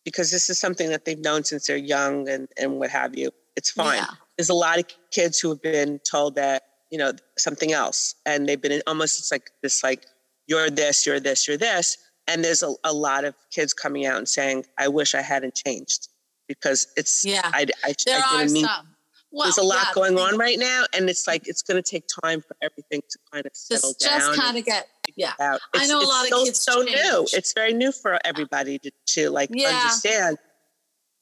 because 0.04 0.30
this 0.30 0.50
is 0.50 0.58
something 0.58 0.90
that 0.90 1.04
they've 1.04 1.18
known 1.18 1.44
since 1.44 1.66
they're 1.66 1.76
young 1.76 2.28
and, 2.28 2.48
and 2.58 2.78
what 2.78 2.90
have 2.90 3.16
you. 3.16 3.30
It's 3.56 3.70
fine. 3.70 3.98
Yeah. 3.98 4.06
There's 4.36 4.48
a 4.48 4.54
lot 4.54 4.78
of 4.78 4.86
kids 5.10 5.38
who 5.38 5.50
have 5.50 5.62
been 5.62 6.00
told 6.00 6.34
that, 6.36 6.62
you 6.90 6.98
know, 6.98 7.12
something 7.38 7.72
else. 7.72 8.14
And 8.26 8.48
they've 8.48 8.60
been 8.60 8.72
in 8.72 8.82
almost 8.86 9.18
it's 9.18 9.30
like 9.30 9.50
this 9.62 9.82
like, 9.82 10.06
you're 10.46 10.70
this, 10.70 11.06
you're 11.06 11.20
this, 11.20 11.46
you're 11.46 11.56
this. 11.56 11.96
And 12.26 12.44
there's 12.44 12.62
a, 12.62 12.72
a 12.84 12.92
lot 12.92 13.24
of 13.24 13.34
kids 13.50 13.72
coming 13.72 14.06
out 14.06 14.18
and 14.18 14.28
saying, 14.28 14.64
I 14.78 14.88
wish 14.88 15.14
I 15.14 15.22
hadn't 15.22 15.54
changed 15.54 16.08
because 16.48 16.86
it's 16.96 17.24
Yeah. 17.24 17.42
I, 17.44 17.66
I, 17.84 17.94
There 18.04 18.18
I 18.18 18.20
are 18.20 18.38
didn't 18.38 18.52
mean 18.52 18.64
some. 18.64 18.88
Well, 19.32 19.44
there's 19.46 19.58
a 19.58 19.62
lot 19.62 19.86
yeah, 19.88 19.94
going 19.94 20.18
on 20.18 20.36
right 20.38 20.58
now 20.58 20.84
and 20.94 21.08
it's 21.08 21.26
like 21.26 21.48
it's 21.48 21.62
going 21.62 21.82
to 21.82 21.90
take 21.90 22.04
time 22.22 22.42
for 22.42 22.54
everything 22.60 23.00
to 23.10 23.18
kind 23.32 23.46
of 23.46 23.52
settle 23.54 23.94
Just, 23.94 24.00
down 24.00 24.20
just 24.20 24.40
kind 24.40 24.58
of 24.58 24.64
get, 24.64 24.88
yeah. 25.16 25.32
out. 25.40 25.60
I 25.74 25.86
know 25.86 26.00
a 26.00 26.04
lot 26.04 26.30
of 26.30 26.44
kids 26.44 26.60
so 26.60 26.82
new 26.82 26.92
change. 26.92 27.30
it's 27.32 27.52
very 27.54 27.72
new 27.72 27.92
for 27.92 28.18
everybody 28.24 28.78
to, 28.80 28.90
to 29.06 29.30
like 29.30 29.48
Yeah. 29.52 29.68
understand 29.68 30.36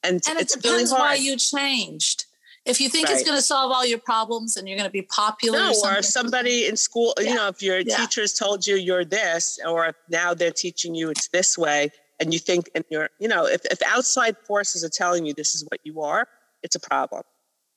and, 0.02 0.20
And 0.28 0.38
it 0.38 0.42
it's 0.42 0.56
really 0.56 0.62
depends 0.62 0.90
hard 0.90 1.02
why 1.02 1.14
you 1.14 1.36
changed. 1.36 2.24
If 2.66 2.80
you 2.80 2.88
think 2.90 3.08
it's 3.08 3.22
going 3.24 3.36
to 3.38 3.42
solve 3.42 3.72
all 3.72 3.86
your 3.86 3.98
problems 3.98 4.56
and 4.56 4.68
you're 4.68 4.76
going 4.76 4.88
to 4.88 4.92
be 4.92 5.02
popular, 5.02 5.58
no, 5.58 5.72
or, 5.82 5.98
or 5.98 6.02
somebody 6.02 6.66
in 6.66 6.76
school, 6.76 7.14
Yeah. 7.18 7.28
you 7.30 7.34
know, 7.34 7.48
if 7.48 7.62
your 7.62 7.78
Yeah. 7.78 7.96
teachers 7.96 8.34
told 8.34 8.66
you 8.66 8.76
you're 8.76 9.04
this, 9.04 9.58
or 9.66 9.86
if 9.86 9.96
now 10.10 10.34
they're 10.34 10.52
teaching 10.52 10.94
you 10.94 11.10
it's 11.10 11.28
this 11.28 11.56
way, 11.56 11.90
and 12.20 12.34
you 12.34 12.38
think, 12.38 12.68
and 12.74 12.84
you're, 12.90 13.08
you 13.18 13.28
know, 13.28 13.46
if, 13.46 13.64
if 13.66 13.80
outside 13.82 14.36
forces 14.46 14.84
are 14.84 14.90
telling 14.90 15.24
you 15.24 15.32
this 15.32 15.54
is 15.54 15.64
what 15.70 15.80
you 15.84 16.02
are, 16.02 16.28
it's 16.62 16.76
a 16.76 16.80
problem. 16.80 17.22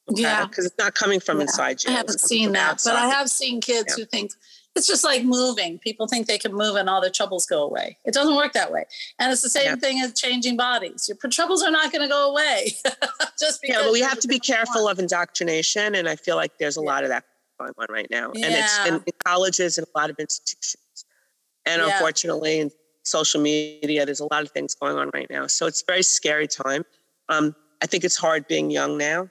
Yeah. 0.10 0.46
Because 0.46 0.66
it's 0.66 0.78
not 0.78 0.96
coming 0.96 1.20
from 1.20 1.38
Yeah. 1.38 1.44
inside 1.44 1.84
you. 1.84 1.92
I 1.92 1.94
haven't 1.94 2.20
seen 2.20 2.52
that, 2.54 2.82
but 2.84 2.96
I 2.96 3.08
have 3.08 3.30
seen 3.30 3.62
kids 3.62 3.86
Yeah. 3.98 4.04
who 4.04 4.06
think 4.06 4.32
it's 4.76 4.88
just 4.88 5.04
like 5.04 5.24
moving. 5.24 5.78
People 5.80 6.08
think 6.08 6.26
they 6.28 6.38
can 6.40 6.52
move 6.54 6.76
and 6.76 6.90
all 6.90 7.00
their 7.00 7.12
troubles 7.12 7.46
go 7.46 7.64
away. 7.64 7.98
It 8.06 8.14
doesn't 8.14 8.36
work 8.36 8.54
that 8.54 8.72
way. 8.72 8.86
And 9.20 9.32
it's 9.32 9.42
the 9.44 9.50
same 9.50 9.66
Yeah. 9.66 9.76
thing 9.76 10.02
as 10.02 10.14
changing 10.20 10.58
bodies. 10.58 11.08
Your 11.08 11.18
troubles 11.32 11.62
are 11.62 11.70
not 11.72 11.92
going 11.92 12.02
to 12.02 12.08
go 12.08 12.32
away. 12.32 12.76
just 13.40 13.62
because 13.62 13.76
Yeah, 13.78 13.84
but 13.84 13.92
we 13.94 14.02
have 14.02 14.20
to 14.20 14.28
be 14.28 14.40
careful 14.40 14.84
one. 14.86 14.92
of 14.94 15.00
indoctrination, 15.00 15.96
and 15.96 16.10
I 16.10 16.16
feel 16.16 16.36
like 16.36 16.58
there's 16.58 16.76
a 16.78 16.82
lot 16.82 17.04
of 17.04 17.10
that 17.10 17.24
going 17.60 17.72
on 17.78 17.86
right 17.90 18.08
now, 18.10 18.32
and 18.32 18.44
it's 18.46 18.80
in, 18.88 18.96
in 18.96 19.14
colleges 19.24 19.78
and 19.78 19.86
a 19.96 19.98
lot 20.00 20.10
of 20.10 20.18
institutions, 20.20 21.06
and 21.66 21.82
unfortunately, 21.82 22.60
in 22.60 22.72
social 23.04 23.40
media, 23.42 24.06
there's 24.06 24.22
a 24.22 24.28
lot 24.32 24.42
of 24.44 24.50
things 24.52 24.74
going 24.74 24.98
on 24.98 25.12
right 25.14 25.28
now. 25.30 25.46
So 25.48 25.68
it's 25.68 25.82
a 25.82 25.86
very 25.86 26.02
scary 26.04 26.48
time. 26.48 26.84
Um, 27.30 27.56
I 27.82 27.86
think 27.86 28.04
it's 28.04 28.18
hard 28.18 28.48
being 28.48 28.72
young 28.72 28.98
now, 28.98 29.30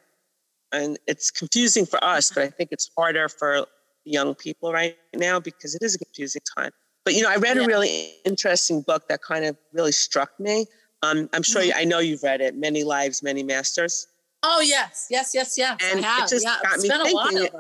and 0.73 0.99
it's 1.07 1.31
confusing 1.31 1.87
for 1.87 2.03
us, 2.03 2.31
but 2.33 2.43
I 2.45 2.49
think 2.51 2.71
it's 2.73 2.91
harder 2.97 3.29
for 3.29 3.67
young 4.05 4.35
people 4.35 4.73
right 4.73 4.97
now 5.15 5.39
because 5.41 5.75
it 5.75 5.83
is 5.83 5.95
a 5.95 5.99
confusing 5.99 6.43
time. 6.57 6.71
But 7.05 7.15
you 7.15 7.23
know, 7.23 7.31
I 7.31 7.37
read 7.37 7.57
Yeah. 7.57 7.65
a 7.65 7.67
really 7.67 8.15
interesting 8.25 8.83
book 8.83 9.09
that 9.09 9.23
kind 9.23 9.45
of 9.45 9.57
really 9.73 9.93
struck 9.93 10.39
me. 10.41 10.67
Um, 11.03 11.29
I'm 11.33 11.43
sure 11.43 11.63
you, 11.63 11.73
I 11.75 11.85
know 11.85 11.99
you've 11.99 12.23
read 12.23 12.41
it, 12.41 12.55
Many 12.55 12.85
Lives, 12.85 13.23
Many 13.23 13.43
Masters. 13.43 14.07
Oh 14.45 14.61
yes, 14.61 15.07
yes, 15.11 15.33
yes, 15.35 15.57
yes. 15.59 15.79
And 15.83 16.01
it 16.01 16.05
just 16.29 16.45
yeah, 16.45 16.57
got 16.63 16.75
it's 16.75 16.83
me 16.83 16.89
been 16.89 17.01
a 17.01 17.05
thinking 17.05 17.45
it- 17.45 17.53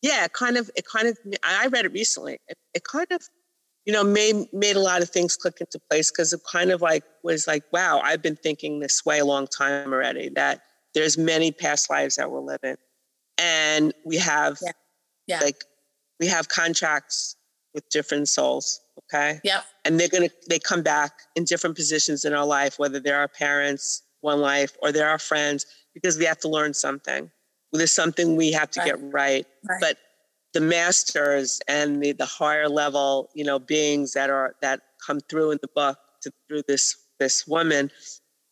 yeah, 0.00 0.24
it 0.26 0.32
kind 0.32 0.56
of, 0.56 0.70
it 0.76 0.84
kind 0.86 1.08
of, 1.08 1.18
I 1.42 1.66
read 1.66 1.84
it 1.84 1.92
recently. 1.92 2.38
It, 2.46 2.56
it 2.72 2.84
kind 2.84 3.08
of, 3.10 3.20
you 3.84 3.92
know, 3.92 4.04
made 4.04 4.46
made 4.52 4.76
a 4.76 4.80
lot 4.80 5.02
of 5.02 5.10
things 5.10 5.36
click 5.36 5.56
into 5.60 5.80
place 5.90 6.10
because 6.10 6.32
it 6.32 6.40
kind 6.50 6.70
of 6.70 6.80
like 6.82 7.02
was 7.24 7.46
like, 7.48 7.64
wow, 7.72 8.00
I've 8.04 8.22
been 8.22 8.36
thinking 8.36 8.78
this 8.80 9.04
way 9.04 9.18
a 9.18 9.24
long 9.24 9.46
time 9.48 9.92
already. 9.92 10.28
That 10.28 10.60
there's 10.94 11.16
many 11.18 11.52
past 11.52 11.90
lives 11.90 12.16
that 12.16 12.30
we're 12.30 12.40
living, 12.40 12.76
and 13.38 13.92
we 14.04 14.16
have 14.18 14.58
Yeah. 14.62 14.72
Yeah. 15.26 15.40
like 15.40 15.64
we 16.20 16.26
have 16.26 16.48
contracts 16.48 17.36
with 17.74 17.88
different 17.90 18.28
souls. 18.28 18.80
Okay, 19.12 19.40
yeah 19.44 19.62
and 19.84 19.98
they're 19.98 20.08
gonna 20.08 20.28
they 20.48 20.58
come 20.58 20.82
back 20.82 21.12
in 21.36 21.44
different 21.44 21.76
positions 21.76 22.24
in 22.24 22.32
our 22.34 22.44
life, 22.44 22.78
whether 22.78 22.98
they're 23.00 23.18
our 23.18 23.28
parents, 23.28 24.02
one 24.20 24.40
life, 24.40 24.76
or 24.82 24.90
they're 24.92 25.08
our 25.08 25.18
friends, 25.18 25.64
because 25.94 26.18
we 26.18 26.24
have 26.24 26.38
to 26.38 26.48
learn 26.48 26.74
something. 26.74 27.30
There's 27.72 27.92
something 27.92 28.34
we 28.36 28.50
have 28.52 28.70
to 28.72 28.80
Right. 28.80 28.86
get 28.86 28.98
right. 29.12 29.46
Right. 29.68 29.80
But 29.80 29.98
the 30.54 30.60
masters 30.62 31.60
and 31.68 32.02
the, 32.02 32.12
the 32.12 32.24
higher 32.26 32.68
level, 32.68 33.28
you 33.34 33.44
know, 33.44 33.58
beings 33.58 34.12
that 34.14 34.30
are 34.30 34.56
that 34.62 34.80
come 35.06 35.20
through 35.20 35.52
in 35.52 35.58
the 35.62 35.68
book 35.68 35.98
to, 36.22 36.32
through 36.48 36.62
this 36.66 36.96
this 37.20 37.46
woman, 37.46 37.90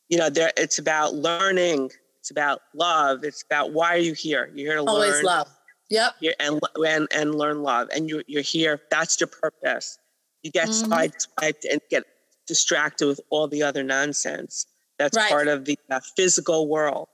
you 0.09 0.19
know, 0.19 0.29
there 0.31 0.53
it's 0.57 0.79
about 0.79 1.15
learning. 1.15 1.91
It's 2.27 2.33
about 2.33 2.63
love. 2.75 3.23
It's 3.23 3.45
about 3.45 3.73
why 3.73 3.95
are 3.95 3.99
you 3.99 4.13
here? 4.13 4.51
You're 4.53 4.73
here 4.73 4.83
to 4.85 4.91
Always 4.91 4.95
learn 4.95 5.07
Always 5.11 5.23
love. 5.23 5.49
Yep. 5.91 6.15
here 6.19 6.35
and 6.41 6.61
and 6.85 7.07
and 7.15 7.35
learn 7.37 7.63
love 7.63 7.89
and 7.95 8.09
you're, 8.11 8.25
you're 8.27 8.43
here 8.43 8.81
that's 8.91 9.21
your 9.21 9.29
purpose 9.29 9.97
you 10.43 10.51
get 10.51 10.69
Mhm. 10.71 10.89
sideswiped 10.91 11.63
and 11.71 11.81
get 11.89 12.03
distracted 12.49 13.07
with 13.07 13.21
all 13.31 13.47
the 13.47 13.63
other 13.63 13.85
nonsense 13.85 14.67
that's 14.99 15.17
Right. 15.17 15.29
part 15.29 15.47
of 15.47 15.65
the 15.67 15.79
uh, 15.89 16.01
physical 16.17 16.67
world 16.67 17.07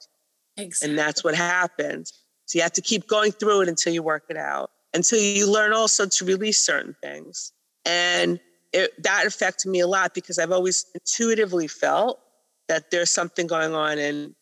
Exactly. 0.56 0.88
and 0.88 0.98
that's 0.98 1.22
what 1.22 1.34
happens 1.34 2.14
so 2.46 2.56
you 2.56 2.62
have 2.62 2.72
to 2.72 2.80
keep 2.80 3.06
going 3.06 3.30
through 3.32 3.60
it 3.60 3.68
until 3.68 3.92
you 3.92 4.02
work 4.02 4.24
it 4.30 4.38
out 4.38 4.70
until 4.94 5.18
you 5.20 5.46
learn 5.46 5.74
also 5.74 6.06
to 6.06 6.24
release 6.24 6.58
certain 6.58 6.96
things 7.02 7.52
and 7.84 8.40
it, 8.72 8.90
that 9.02 9.26
affected 9.26 9.68
me 9.70 9.80
a 9.80 9.86
lot 9.86 10.14
because 10.14 10.38
i've 10.38 10.50
always 10.52 10.86
intuitively 10.94 11.68
felt 11.68 12.18
that 12.68 12.90
there's 12.90 13.10
something 13.10 13.46
going 13.46 13.74
on 13.74 13.98
and 13.98 14.34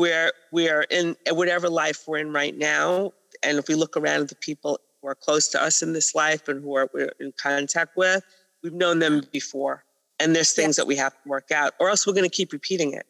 where 0.00 0.32
we're 0.50 0.86
in 0.90 1.14
whatever 1.28 1.68
life 1.68 2.04
we're 2.06 2.16
in 2.16 2.32
right 2.32 2.56
now. 2.56 3.12
And 3.42 3.58
if 3.58 3.68
we 3.68 3.74
look 3.74 3.98
around 3.98 4.22
at 4.22 4.28
the 4.28 4.34
people 4.34 4.80
who 5.00 5.08
are 5.08 5.14
close 5.14 5.48
to 5.48 5.62
us 5.62 5.82
in 5.82 5.92
this 5.92 6.14
life 6.14 6.48
and 6.48 6.62
who 6.62 6.74
are 6.74 6.88
we're 6.94 7.12
in 7.20 7.34
contact 7.38 7.98
with 7.98 8.24
we've 8.62 8.72
known 8.72 8.98
them 8.98 9.22
before. 9.30 9.84
And 10.18 10.34
there's 10.34 10.52
things 10.52 10.76
that 10.76 10.86
we 10.86 10.96
have 10.96 11.12
to 11.12 11.28
work 11.28 11.50
out 11.50 11.74
or 11.78 11.90
else 11.90 12.06
we're 12.06 12.14
going 12.14 12.28
to 12.28 12.34
keep 12.34 12.50
repeating 12.52 12.94
it. 12.94 13.06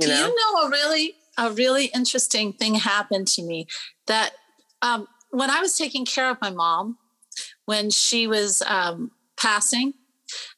You 0.00 0.08
Do 0.08 0.14
know? 0.14 0.26
you 0.26 0.34
know 0.34 0.66
a 0.66 0.70
really 0.70 1.14
a 1.38 1.50
really 1.50 1.86
interesting 1.94 2.52
thing 2.52 2.74
happened 2.74 3.28
to 3.28 3.42
me 3.42 3.68
that 4.08 4.32
um, 4.82 5.06
when 5.30 5.50
I 5.50 5.60
was 5.60 5.76
taking 5.78 6.04
care 6.04 6.28
of 6.28 6.38
my 6.40 6.50
mom 6.50 6.98
when 7.66 7.90
she 7.90 8.26
was 8.26 8.62
um, 8.66 9.12
passing, 9.36 9.92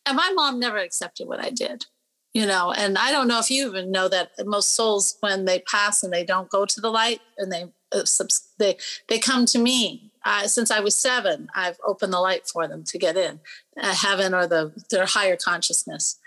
and 0.06 0.16
my 0.16 0.30
mom 0.34 0.58
never 0.58 0.78
accepted 0.78 1.26
what 1.26 1.40
I 1.40 1.50
did, 1.50 1.86
you 2.32 2.46
know. 2.46 2.72
And 2.72 2.98
I 2.98 3.10
don't 3.10 3.28
know 3.28 3.38
if 3.38 3.50
you 3.50 3.68
even 3.68 3.90
know 3.92 4.08
that 4.08 4.30
most 4.44 4.74
souls 4.74 5.16
when 5.20 5.44
they 5.44 5.60
pass 5.60 6.02
and 6.02 6.12
they 6.12 6.24
don't 6.24 6.50
go 6.50 6.64
to 6.64 6.80
the 6.80 6.90
light 6.90 7.20
and 7.36 7.52
they 7.52 7.64
uh, 7.92 8.04
subs- 8.04 8.48
they 8.58 8.76
they 9.08 9.18
come 9.18 9.46
to 9.46 9.58
me. 9.58 10.12
Uh, 10.24 10.46
since 10.46 10.70
I 10.70 10.80
was 10.80 10.94
seven, 10.94 11.48
I've 11.54 11.78
opened 11.86 12.12
the 12.12 12.20
light 12.20 12.46
for 12.46 12.68
them 12.68 12.84
to 12.84 12.98
get 12.98 13.16
in, 13.16 13.40
uh, 13.80 13.94
heaven 13.94 14.34
or 14.34 14.46
the 14.46 14.72
their 14.90 15.06
higher 15.06 15.36
consciousness. 15.36 16.18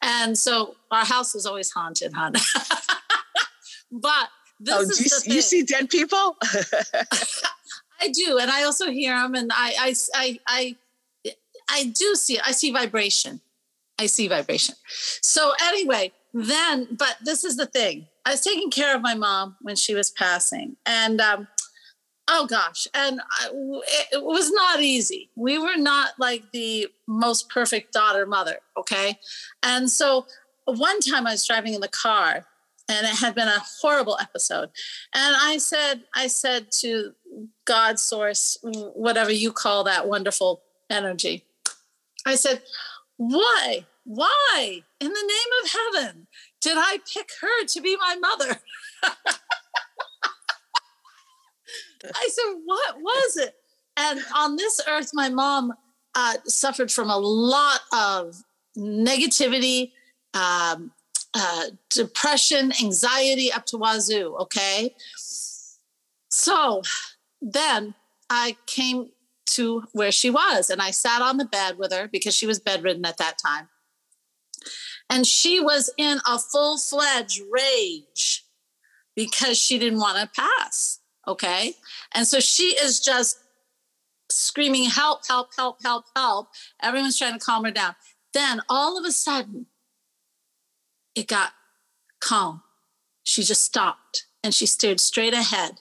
And 0.00 0.38
so 0.38 0.76
our 0.90 1.04
house 1.04 1.34
is 1.34 1.46
always 1.46 1.70
haunted, 1.70 2.12
hon. 2.14 2.32
but 3.92 4.28
this 4.60 4.74
oh, 4.76 4.82
is 4.82 5.00
you, 5.00 5.08
the 5.08 5.14
s- 5.14 5.26
you 5.26 5.40
see 5.42 5.62
dead 5.62 5.90
people 5.90 6.36
I 8.00 8.08
do, 8.08 8.38
and 8.38 8.50
I 8.50 8.64
also 8.64 8.90
hear 8.90 9.14
them, 9.14 9.34
and 9.34 9.50
I, 9.52 9.74
I, 9.78 9.94
I, 10.14 10.76
I, 11.26 11.34
I 11.68 11.84
do 11.84 12.14
see. 12.14 12.38
I 12.38 12.52
see 12.52 12.72
vibration. 12.72 13.40
I 14.00 14.06
see 14.06 14.28
vibration. 14.28 14.74
So 15.20 15.52
anyway, 15.62 16.12
then, 16.32 16.88
but 16.98 17.16
this 17.22 17.44
is 17.44 17.56
the 17.56 17.66
thing. 17.66 18.06
I 18.24 18.30
was 18.30 18.40
taking 18.40 18.70
care 18.70 18.96
of 18.96 19.02
my 19.02 19.14
mom 19.14 19.56
when 19.60 19.76
she 19.76 19.94
was 19.94 20.08
passing, 20.08 20.76
and 20.86 21.20
um, 21.20 21.48
oh 22.28 22.46
gosh, 22.46 22.86
and 22.94 23.20
I, 23.20 23.48
it, 23.52 24.06
it 24.12 24.24
was 24.24 24.50
not 24.50 24.80
easy. 24.80 25.28
We 25.36 25.58
were 25.58 25.76
not 25.76 26.12
like 26.18 26.44
the 26.52 26.88
most 27.06 27.50
perfect 27.50 27.92
daughter 27.92 28.24
mother, 28.24 28.56
okay, 28.78 29.18
and 29.62 29.90
so 29.90 30.26
one 30.64 31.00
time 31.00 31.26
I 31.26 31.32
was 31.32 31.46
driving 31.46 31.74
in 31.74 31.80
the 31.80 31.88
car 31.88 32.46
and 32.88 33.06
it 33.06 33.16
had 33.16 33.34
been 33.34 33.48
a 33.48 33.62
horrible 33.80 34.18
episode 34.20 34.68
and 35.14 35.36
i 35.40 35.58
said 35.58 36.02
i 36.14 36.26
said 36.26 36.72
to 36.72 37.12
god 37.64 38.00
source 38.00 38.58
whatever 38.62 39.30
you 39.30 39.52
call 39.52 39.84
that 39.84 40.08
wonderful 40.08 40.62
energy 40.90 41.44
i 42.26 42.34
said 42.34 42.60
why 43.20 43.84
why 44.04 44.82
in 44.98 45.08
the 45.08 45.14
name 45.14 45.52
of 45.62 45.70
heaven 45.70 46.26
did 46.62 46.76
i 46.78 46.98
pick 47.12 47.28
her 47.40 47.66
to 47.66 47.82
be 47.82 47.96
my 47.96 48.16
mother 48.16 48.60
i 52.14 52.28
said 52.30 52.54
what 52.64 52.98
was 52.98 53.36
it 53.36 53.56
and 53.96 54.20
on 54.34 54.56
this 54.56 54.80
earth 54.88 55.10
my 55.12 55.28
mom 55.28 55.74
uh, 56.14 56.34
suffered 56.46 56.90
from 56.90 57.10
a 57.10 57.18
lot 57.18 57.80
of 57.92 58.42
negativity 58.76 59.92
um, 60.34 60.92
uh, 61.34 61.66
depression, 61.88 62.72
anxiety 62.82 63.52
up 63.52 63.66
to 63.66 63.76
wazoo. 63.76 64.36
Okay. 64.40 64.94
So 66.28 66.82
then 67.40 67.94
I 68.28 68.56
came 68.66 69.10
to 69.54 69.84
where 69.92 70.12
she 70.12 70.30
was 70.30 70.70
and 70.70 70.80
I 70.80 70.90
sat 70.90 71.22
on 71.22 71.36
the 71.36 71.44
bed 71.44 71.78
with 71.78 71.92
her 71.92 72.08
because 72.08 72.34
she 72.34 72.46
was 72.46 72.60
bedridden 72.60 73.04
at 73.04 73.18
that 73.18 73.38
time. 73.38 73.68
And 75.08 75.26
she 75.26 75.60
was 75.60 75.90
in 75.96 76.18
a 76.26 76.38
full 76.38 76.78
fledged 76.78 77.40
rage 77.50 78.44
because 79.16 79.58
she 79.58 79.78
didn't 79.78 79.98
want 79.98 80.18
to 80.18 80.40
pass. 80.40 81.00
Okay. 81.26 81.74
And 82.14 82.26
so 82.26 82.40
she 82.40 82.76
is 82.80 83.00
just 83.00 83.38
screaming, 84.30 84.88
help, 84.88 85.26
help, 85.26 85.50
help, 85.56 85.82
help, 85.82 86.04
help. 86.14 86.48
Everyone's 86.82 87.18
trying 87.18 87.38
to 87.38 87.44
calm 87.44 87.64
her 87.64 87.70
down. 87.70 87.96
Then 88.32 88.62
all 88.68 88.96
of 88.96 89.04
a 89.04 89.12
sudden, 89.12 89.66
it 91.14 91.26
got 91.26 91.52
calm. 92.20 92.62
She 93.24 93.42
just 93.42 93.64
stopped 93.64 94.26
and 94.42 94.54
she 94.54 94.66
stared 94.66 95.00
straight 95.00 95.34
ahead. 95.34 95.80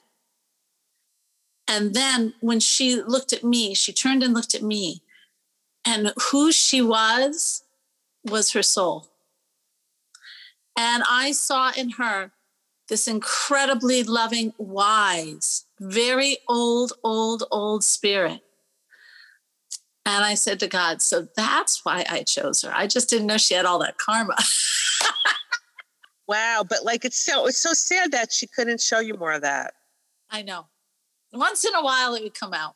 And 1.70 1.94
then 1.94 2.34
when 2.42 2.60
she 2.60 2.96
looked 2.96 3.32
at 3.32 3.44
me, 3.44 3.76
she 3.76 3.94
turned 3.94 4.24
and 4.24 4.34
looked 4.34 4.56
at 4.56 4.64
me. 4.64 5.04
And 5.86 6.12
who 6.32 6.52
she 6.52 6.82
was 6.82 7.64
was 8.26 8.52
her 8.52 8.64
soul. 8.64 9.08
And 10.76 11.04
I 11.08 11.32
saw 11.32 11.72
in 11.78 11.92
her 11.92 12.32
this 12.88 13.08
incredibly 13.08 14.04
loving, 14.04 14.52
wise, 14.58 15.66
very 15.80 16.38
old, 16.48 16.94
old, 17.04 17.44
old 17.52 17.84
spirit. 17.84 18.42
And 20.06 20.26
I 20.26 20.34
said 20.34 20.60
to 20.62 20.68
God, 20.68 21.04
so 21.04 21.28
that's 21.36 21.86
why 21.86 22.04
I 22.10 22.24
chose 22.24 22.64
her. 22.64 22.72
I 22.74 22.88
just 22.88 23.10
didn't 23.10 23.28
know 23.28 23.38
she 23.38 23.54
had 23.54 23.66
all 23.66 23.78
that 23.80 24.00
karma. 24.00 24.38
wow, 26.28 26.66
but 26.68 26.84
like 26.84 27.06
it's 27.06 27.24
so 27.24 27.46
it's 27.46 27.60
so 27.60 27.74
sad 27.74 28.12
that 28.12 28.34
she 28.34 28.48
couldn't 28.48 28.82
show 28.82 29.00
you 29.00 29.14
more 29.14 29.34
of 29.34 29.44
that. 29.44 29.76
I 30.32 30.42
know. 30.42 30.66
Once 31.34 31.66
in 31.66 31.76
a 31.76 31.84
while 31.84 32.16
it 32.16 32.24
would 32.24 32.34
come 32.34 32.54
out 32.54 32.76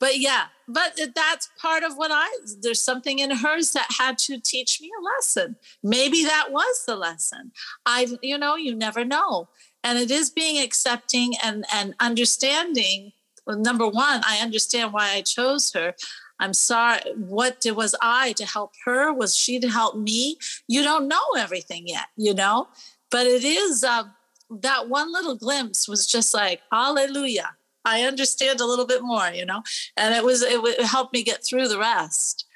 but 0.00 0.18
yeah, 0.18 0.46
but 0.66 0.98
that's 1.14 1.48
part 1.58 1.82
of 1.82 1.96
what 1.96 2.10
I, 2.12 2.28
there's 2.60 2.80
something 2.80 3.20
in 3.20 3.30
hers 3.30 3.72
that 3.72 3.86
had 3.98 4.18
to 4.18 4.38
teach 4.40 4.80
me 4.80 4.90
a 4.90 5.02
lesson. 5.02 5.56
Maybe 5.82 6.24
that 6.24 6.48
was 6.50 6.84
the 6.86 6.96
lesson. 6.96 7.52
I, 7.86 8.08
you 8.22 8.36
know, 8.36 8.56
you 8.56 8.74
never 8.74 9.04
know. 9.04 9.48
And 9.82 9.98
it 9.98 10.10
is 10.10 10.30
being 10.30 10.62
accepting 10.62 11.34
and, 11.42 11.64
and 11.72 11.94
understanding. 12.00 13.12
Well, 13.46 13.58
number 13.58 13.86
one, 13.86 14.20
I 14.26 14.40
understand 14.42 14.92
why 14.92 15.12
I 15.12 15.22
chose 15.22 15.72
her. 15.72 15.94
I'm 16.40 16.54
sorry. 16.54 17.00
What 17.16 17.60
did, 17.60 17.76
was 17.76 17.94
I 18.02 18.32
to 18.32 18.44
help 18.44 18.72
her? 18.84 19.12
Was 19.12 19.36
she 19.36 19.60
to 19.60 19.68
help 19.68 19.96
me? 19.96 20.38
You 20.66 20.82
don't 20.82 21.06
know 21.06 21.24
everything 21.38 21.86
yet, 21.86 22.08
you 22.16 22.34
know? 22.34 22.68
But 23.10 23.26
it 23.26 23.44
is 23.44 23.84
uh, 23.84 24.04
that 24.50 24.88
one 24.88 25.12
little 25.12 25.36
glimpse 25.36 25.88
was 25.88 26.06
just 26.06 26.34
like, 26.34 26.60
hallelujah 26.72 27.54
I 27.84 28.02
understand 28.02 28.60
a 28.60 28.66
little 28.66 28.86
bit 28.86 29.02
more, 29.02 29.28
you 29.28 29.44
know, 29.44 29.62
and 29.96 30.14
it 30.14 30.24
was 30.24 30.42
it, 30.42 30.60
it 30.64 30.84
helped 30.84 31.12
me 31.12 31.22
get 31.22 31.44
through 31.44 31.68
the 31.68 31.78
rest. 31.78 32.46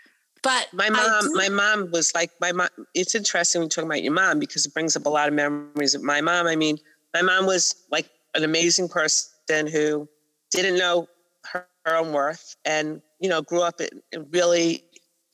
But 0.42 0.68
my 0.72 0.88
mom, 0.88 1.32
my 1.34 1.48
mom 1.48 1.90
was 1.90 2.14
like 2.14 2.30
my 2.40 2.52
mom. 2.52 2.68
It's 2.94 3.14
interesting 3.14 3.60
when 3.60 3.66
you 3.66 3.70
talk 3.70 3.84
about 3.84 4.02
your 4.02 4.12
mom 4.12 4.38
because 4.38 4.66
it 4.66 4.74
brings 4.74 4.96
up 4.96 5.06
a 5.06 5.08
lot 5.08 5.28
of 5.28 5.34
memories 5.34 5.94
of 5.94 6.02
my 6.02 6.20
mom. 6.20 6.46
I 6.46 6.56
mean, 6.56 6.78
my 7.14 7.22
mom 7.22 7.46
was 7.46 7.74
like 7.90 8.08
an 8.34 8.44
amazing 8.44 8.88
person 8.88 9.66
who 9.66 10.08
didn't 10.50 10.78
know 10.78 11.08
her, 11.44 11.66
her 11.84 11.96
own 11.96 12.12
worth, 12.12 12.56
and 12.64 13.02
you 13.20 13.28
know, 13.28 13.42
grew 13.42 13.62
up 13.62 13.80
in, 13.80 13.88
in 14.12 14.26
really 14.30 14.84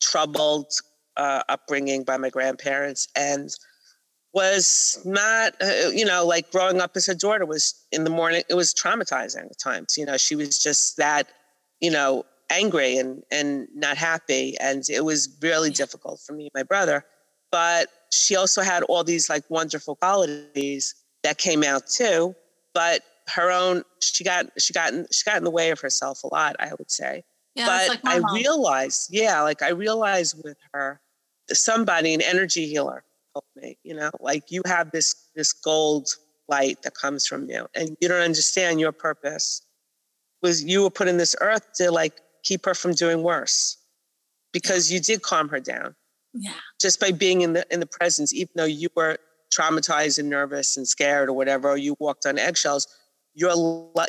troubled 0.01 0.73
uh, 1.17 1.43
upbringing 1.49 2.03
by 2.03 2.17
my 2.17 2.31
grandparents, 2.31 3.09
and 3.15 3.51
was 4.35 5.01
not, 5.05 5.55
uh, 5.63 5.89
you 5.93 6.05
know, 6.05 6.27
like 6.27 6.51
growing 6.51 6.81
up 6.81 6.97
as 6.97 7.09
a 7.09 7.15
daughter 7.15 7.47
was 7.47 7.75
in 7.93 8.05
the 8.05 8.11
morning, 8.11 8.43
it 8.51 8.55
was 8.55 8.75
traumatizing 8.75 9.47
at 9.47 9.59
times. 9.59 9.97
You 9.97 10.05
know, 10.05 10.17
she 10.17 10.35
was 10.35 10.59
just 10.59 10.97
that, 10.97 11.29
you 11.81 11.91
know, 11.91 12.27
angry 12.51 12.99
and, 12.99 13.23
and 13.31 13.69
not 13.75 13.97
happy. 13.97 14.57
And 14.61 14.83
it 14.91 15.05
was 15.05 15.39
really 15.41 15.71
difficult 15.71 16.21
for 16.21 16.33
me 16.33 16.45
and 16.45 16.53
my 16.55 16.65
brother. 16.65 17.05
But 17.53 17.89
she 18.11 18.35
also 18.35 18.63
had 18.63 18.83
all 18.85 19.05
these 19.05 19.31
like 19.31 19.45
wonderful 19.49 19.95
qualities 19.97 20.95
that 21.23 21.39
came 21.39 21.63
out 21.63 21.87
too. 21.87 22.35
But 22.75 23.03
her 23.29 23.53
own, 23.53 23.85
she 24.01 24.25
got, 24.25 24.47
she 24.59 24.73
got, 24.73 24.93
in, 24.93 25.07
she 25.13 25.23
got 25.25 25.39
in 25.39 25.45
the 25.45 25.51
way 25.51 25.71
of 25.71 25.81
herself 25.81 26.25
a 26.25 26.27
lot, 26.27 26.57
I 26.59 26.73
would 26.77 26.91
say. 26.91 27.23
Yeah, 27.55 27.67
but 27.67 27.89
like 27.89 28.01
I 28.05 28.35
realized, 28.35 29.11
yeah, 29.13 29.41
like 29.43 29.63
I 29.63 29.69
realized 29.69 30.43
with 30.43 30.57
her, 30.73 31.01
somebody, 31.53 32.15
an 32.15 32.21
energy 32.21 32.67
healer, 32.67 33.05
me 33.57 33.77
you 33.83 33.95
know? 33.95 34.11
Like 34.21 34.51
you 34.51 34.63
have 34.67 34.91
this 34.91 35.15
this 35.35 35.53
gold 35.53 36.09
light 36.49 36.83
that 36.83 36.95
comes 36.95 37.27
from 37.27 37.49
you 37.49 37.67
and 37.75 37.97
you 38.01 38.09
don't 38.09 38.21
understand 38.21 38.81
your 38.81 38.93
purpose. 38.93 39.63
Was 40.43 40.63
you 40.63 40.83
were 40.83 40.91
put 40.91 41.09
in 41.09 41.17
this 41.17 41.35
earth 41.41 41.67
to 41.77 41.91
like 41.91 42.21
keep 42.43 42.65
her 42.67 42.75
from 42.75 42.93
doing 42.93 43.23
worse 43.23 43.79
because 44.53 44.93
you 44.93 45.01
did 45.01 45.23
calm 45.23 45.49
her 45.49 45.61
down. 45.61 45.95
Yeah. 46.35 46.53
Just 46.81 47.01
by 47.01 47.13
being 47.13 47.41
in 47.41 47.55
the 47.55 47.67
in 47.71 47.81
the 47.81 47.87
presence 47.87 48.35
even 48.35 48.53
though 48.57 48.65
you 48.65 48.89
were 48.95 49.19
traumatized 49.57 50.19
and 50.19 50.29
nervous 50.29 50.77
and 50.77 50.87
scared 50.87 51.29
or 51.29 51.33
whatever 51.33 51.71
or 51.71 51.77
you 51.77 51.97
walked 52.01 52.27
on 52.27 52.39
eggshells 52.39 52.89
you're 53.35 53.55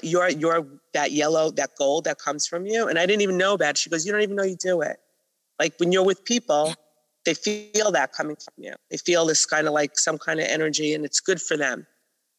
you're 0.02 0.30
you're 0.30 0.66
that 0.94 1.12
yellow 1.12 1.52
that 1.52 1.70
gold 1.78 2.06
that 2.06 2.18
comes 2.18 2.48
from 2.48 2.66
you 2.66 2.88
and 2.88 2.98
i 2.98 3.06
didn't 3.06 3.22
even 3.22 3.38
know 3.38 3.54
about 3.54 3.72
it 3.72 3.78
she 3.78 3.90
goes 3.90 4.06
you 4.06 4.12
don't 4.12 4.22
even 4.22 4.36
know 4.36 4.44
you 4.44 4.56
do 4.56 4.82
it. 4.82 4.98
Like 5.60 5.74
when 5.78 5.92
you're 5.92 6.04
with 6.04 6.24
people 6.26 6.74
they 7.26 7.34
feel 7.34 7.92
that 7.92 8.14
coming 8.14 8.36
from 8.36 8.54
you. 8.64 8.74
They 8.90 8.98
feel 8.98 9.26
this 9.26 9.46
kind 9.46 9.68
of 9.68 9.74
like 9.74 9.98
some 9.98 10.18
kind 10.18 10.40
of 10.40 10.46
energy, 10.48 10.94
and 10.94 11.04
it's 11.04 11.20
good 11.20 11.42
for 11.42 11.58
them. 11.58 11.86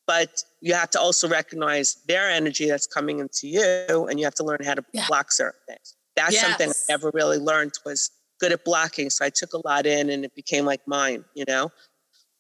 But 0.07 0.43
you 0.61 0.73
have 0.75 0.91
to 0.91 1.01
also 1.01 1.29
recognize 1.29 1.97
their 2.07 2.31
energy 2.31 2.69
that's 2.69 2.87
coming 2.87 3.19
into 3.19 3.49
you, 3.49 4.07
and 4.07 4.19
you 4.19 4.25
have 4.25 4.35
to 4.37 4.45
learn 4.45 4.65
how 4.65 4.75
to 4.75 4.85
yeah. 4.93 5.07
block 5.09 5.33
certain 5.33 5.61
things. 5.69 5.97
That's 6.15 6.35
yes. 6.35 6.47
something 6.47 6.71
I 6.71 6.93
never 6.93 7.11
really 7.13 7.39
learned 7.39 7.73
was 7.85 8.11
good 8.41 8.53
at 8.53 8.65
blocking. 8.65 9.11
So 9.11 9.25
I 9.25 9.31
took 9.31 9.53
a 9.53 9.67
lot 9.67 9.85
in, 9.87 10.09
and 10.11 10.25
it 10.25 10.35
became 10.35 10.65
like 10.65 10.87
mine, 10.87 11.25
you 11.35 11.45
know. 11.47 11.65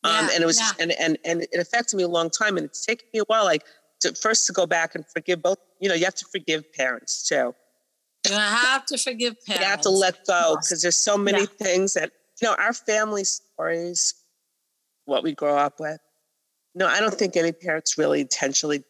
Um, 0.04 0.12
yeah, 0.12 0.20
um, 0.20 0.28
and 0.34 0.42
it 0.42 0.46
was, 0.46 0.60
yeah. 0.60 0.70
and 0.78 0.92
and 0.92 1.18
and 1.24 1.42
it 1.42 1.58
affected 1.58 1.96
me 1.96 2.04
a 2.04 2.08
long 2.08 2.30
time, 2.30 2.56
and 2.56 2.66
it's 2.66 2.86
taken 2.86 3.08
me 3.12 3.20
a 3.20 3.24
while, 3.24 3.44
like 3.44 3.64
to 4.00 4.14
first 4.14 4.46
to 4.46 4.52
go 4.52 4.66
back 4.66 4.94
and 4.94 5.04
forgive 5.06 5.42
both. 5.42 5.58
You 5.80 5.88
know, 5.88 5.94
you 5.94 6.04
have 6.04 6.14
to 6.14 6.26
forgive 6.30 6.72
parents 6.72 7.26
too. 7.28 7.54
You 8.24 8.32
have 8.32 8.86
to 8.86 8.98
forgive 8.98 9.34
parents. 9.44 9.64
You 9.64 9.70
have 9.70 9.80
to 9.82 9.90
let 9.90 10.24
go 10.26 10.56
because 10.60 10.82
there's 10.82 10.96
so 10.96 11.16
many 11.18 11.40
yeah. 11.40 11.46
things 11.58 11.94
that 11.94 12.12
you 12.40 12.48
know, 12.48 12.54
our 12.58 12.72
family 12.72 13.24
stories, 13.24 14.14
what 15.04 15.22
we 15.22 15.34
grow 15.34 15.56
up 15.56 15.80
with. 15.80 15.98
No, 16.74 16.86
I 16.86 17.00
don't 17.00 17.14
think 17.14 17.36
any 17.36 17.52
parents 17.52 17.96
really 17.96 18.20
intentionally 18.20 18.84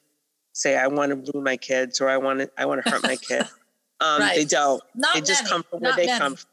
say, 0.53 0.77
"I 0.77 0.89
want 0.89 1.11
to 1.11 1.33
ruin 1.33 1.45
my 1.45 1.57
kids" 1.57 2.01
or 2.01 2.09
"I 2.09 2.17
want 2.17 2.41
to, 2.41 2.51
I 2.59 2.67
want 2.67 2.85
to 2.85 2.91
hurt 2.91 3.03
my 3.03 3.17
kid." 3.17 3.47
Um, 3.99 4.21
right. 4.21 4.37
They 4.37 4.45
don't. 4.45 4.83
Not 4.95 5.15
they 5.15 5.21
just 5.23 5.45
many. 5.45 5.53
come 5.53 5.63
from 5.63 5.81
where 5.81 5.91
Not 5.93 5.97
they 5.97 6.05
many. 6.05 6.19
come 6.19 6.37
from. 6.37 6.51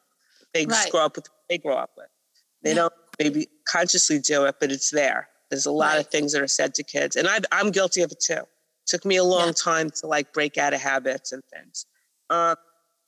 They 0.54 0.66
just 0.66 0.86
right. 0.86 0.92
grow 0.94 1.02
up 1.02 1.18
with 1.18 1.26
what 1.26 1.42
they 1.50 1.58
grow 1.58 1.76
up 1.76 1.92
with. 1.98 2.08
They 2.62 2.70
yeah. 2.70 2.76
don't 2.76 2.94
maybe 3.20 3.50
consciously 3.68 4.20
do 4.20 4.46
it, 4.46 4.56
but 4.62 4.72
it's 4.72 4.92
there. 4.92 5.28
There's 5.50 5.66
a 5.66 5.72
lot 5.72 5.96
right. 5.96 6.00
of 6.00 6.08
things 6.08 6.32
that 6.32 6.42
are 6.42 6.48
said 6.48 6.74
to 6.76 6.84
kids, 6.84 7.18
and 7.18 7.28
I, 7.28 7.40
am 7.52 7.72
guilty 7.72 8.02
of 8.02 8.14
it 8.14 8.22
too. 8.22 8.34
It 8.36 8.48
took 8.88 9.04
me 9.04 9.18
a 9.18 9.26
long 9.26 9.48
yeah. 9.48 9.54
time 9.62 9.90
to 9.90 10.08
like 10.08 10.32
break 10.32 10.58
out 10.58 10.74
of 10.74 10.80
habits 10.80 11.34
and 11.34 11.44
things, 11.54 11.86
uh, 12.30 12.56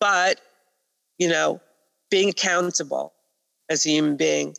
but 0.02 0.41
you 1.17 1.30
know, 1.30 1.62
being 2.12 2.30
accountable 2.30 3.13
as 3.69 3.86
a 3.86 3.89
human 3.89 4.15
being 4.15 4.56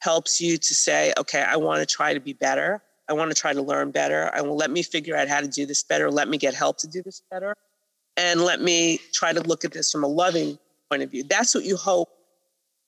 helps 0.00 0.40
you 0.40 0.58
to 0.58 0.74
say, 0.74 1.12
okay, 1.18 1.42
I 1.42 1.56
want 1.56 1.80
to 1.80 1.86
try 1.86 2.14
to 2.14 2.20
be 2.20 2.34
better. 2.34 2.82
I 3.08 3.12
want 3.12 3.30
to 3.30 3.34
try 3.34 3.52
to 3.52 3.62
learn 3.62 3.90
better. 3.90 4.30
I 4.34 4.42
will 4.42 4.56
let 4.56 4.70
me 4.70 4.82
figure 4.82 5.16
out 5.16 5.28
how 5.28 5.40
to 5.40 5.48
do 5.48 5.66
this 5.66 5.82
better. 5.82 6.10
Let 6.10 6.28
me 6.28 6.38
get 6.38 6.54
help 6.54 6.78
to 6.78 6.88
do 6.88 7.02
this 7.02 7.22
better. 7.30 7.54
And 8.16 8.42
let 8.42 8.60
me 8.60 9.00
try 9.12 9.32
to 9.32 9.40
look 9.40 9.64
at 9.64 9.72
this 9.72 9.90
from 9.90 10.04
a 10.04 10.06
loving 10.06 10.58
point 10.90 11.02
of 11.02 11.10
view. 11.10 11.24
That's 11.24 11.54
what 11.54 11.64
you 11.64 11.76
hope, 11.76 12.08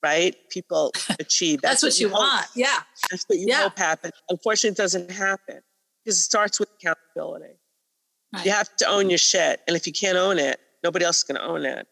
right? 0.01 0.35
People 0.49 0.91
achieve. 1.19 1.61
That's, 1.61 1.81
That's 1.81 1.83
what, 1.83 1.87
what, 1.93 1.99
you, 1.99 2.09
want. 2.09 2.45
Yeah. 2.55 2.79
That's 3.11 3.25
what 3.27 3.39
you 3.39 3.47
yeah. 3.47 3.63
hope 3.63 3.77
happens. 3.77 4.13
Unfortunately, 4.29 4.73
it 4.73 4.77
doesn't 4.77 5.11
happen 5.11 5.59
because 6.03 6.17
it 6.17 6.21
starts 6.21 6.59
with 6.59 6.69
accountability. 6.79 7.55
Right. 8.33 8.45
You 8.45 8.51
have 8.51 8.75
to 8.77 8.87
own 8.87 9.09
your 9.09 9.19
shit. 9.19 9.61
And 9.67 9.75
if 9.75 9.87
you 9.87 9.93
can't 9.93 10.17
own 10.17 10.39
it, 10.39 10.59
nobody 10.83 11.05
else 11.05 11.17
is 11.19 11.23
going 11.23 11.39
to 11.39 11.45
own 11.45 11.65
it. 11.65 11.87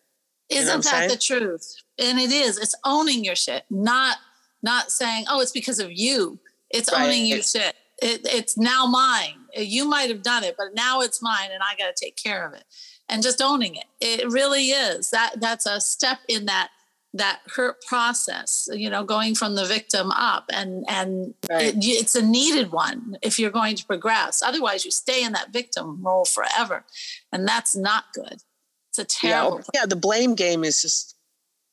Isn't 0.50 0.66
you 0.66 0.66
know 0.66 0.78
that 0.78 0.84
saying? 0.84 1.10
the 1.10 1.18
truth? 1.18 1.76
And 2.00 2.20
it 2.20 2.32
is. 2.32 2.58
It's 2.58 2.76
owning 2.84 3.24
your 3.24 3.36
shit, 3.36 3.64
not 3.70 4.18
not 4.62 4.92
saying, 4.92 5.26
"Oh, 5.30 5.42
it's 5.42 5.52
because 5.52 5.80
of 5.80 5.92
you." 5.92 6.40
It's 6.70 6.92
right. 6.92 7.06
owning 7.06 7.26
your 7.26 7.42
shit. 7.42 7.76
It, 8.02 8.22
it's 8.26 8.58
now 8.58 8.86
mine. 8.86 9.46
You 9.56 9.88
might 9.88 10.10
have 10.10 10.22
done 10.22 10.44
it, 10.44 10.56
but 10.58 10.74
now 10.74 11.02
it's 11.02 11.22
mine, 11.22 11.50
and 11.54 11.62
I 11.64 11.76
got 11.78 11.96
to 11.96 12.06
take 12.06 12.18
care 12.18 12.46
of 12.46 12.54
it. 12.54 12.66
And 13.08 13.24
just 13.24 13.42
owning 13.42 13.76
it. 13.76 13.86
It 14.02 14.30
really 14.30 14.66
is. 14.66 15.12
That 15.12 15.40
that's 15.40 15.66
a 15.66 15.80
step 15.80 16.20
in 16.28 16.46
that 16.46 16.70
that 17.14 17.40
hurt 17.48 17.82
process. 17.86 18.68
You 18.74 18.90
know, 18.90 19.04
going 19.04 19.36
from 19.36 19.56
the 19.56 19.66
victim 19.66 20.12
up, 20.12 20.46
and 20.52 20.84
and 20.90 21.34
right. 21.50 21.76
it, 21.76 21.78
it's 21.80 22.16
a 22.16 22.26
needed 22.26 22.72
one 22.72 23.18
if 23.22 23.40
you're 23.40 23.52
going 23.52 23.76
to 23.78 23.86
progress. 23.86 24.42
Otherwise, 24.42 24.84
you 24.84 24.92
stay 24.92 25.24
in 25.24 25.32
that 25.34 25.54
victim 25.54 26.04
role 26.04 26.26
forever, 26.26 26.84
and 27.32 27.48
that's 27.48 27.76
not 27.76 28.06
good. 28.14 28.42
It's 28.90 29.00
a 29.00 29.06
terrible. 29.06 29.62
Yeah, 29.74 29.82
yeah, 29.82 29.86
the 29.86 29.96
blame 29.96 30.36
game 30.36 30.64
is 30.64 30.82
just 30.82 31.15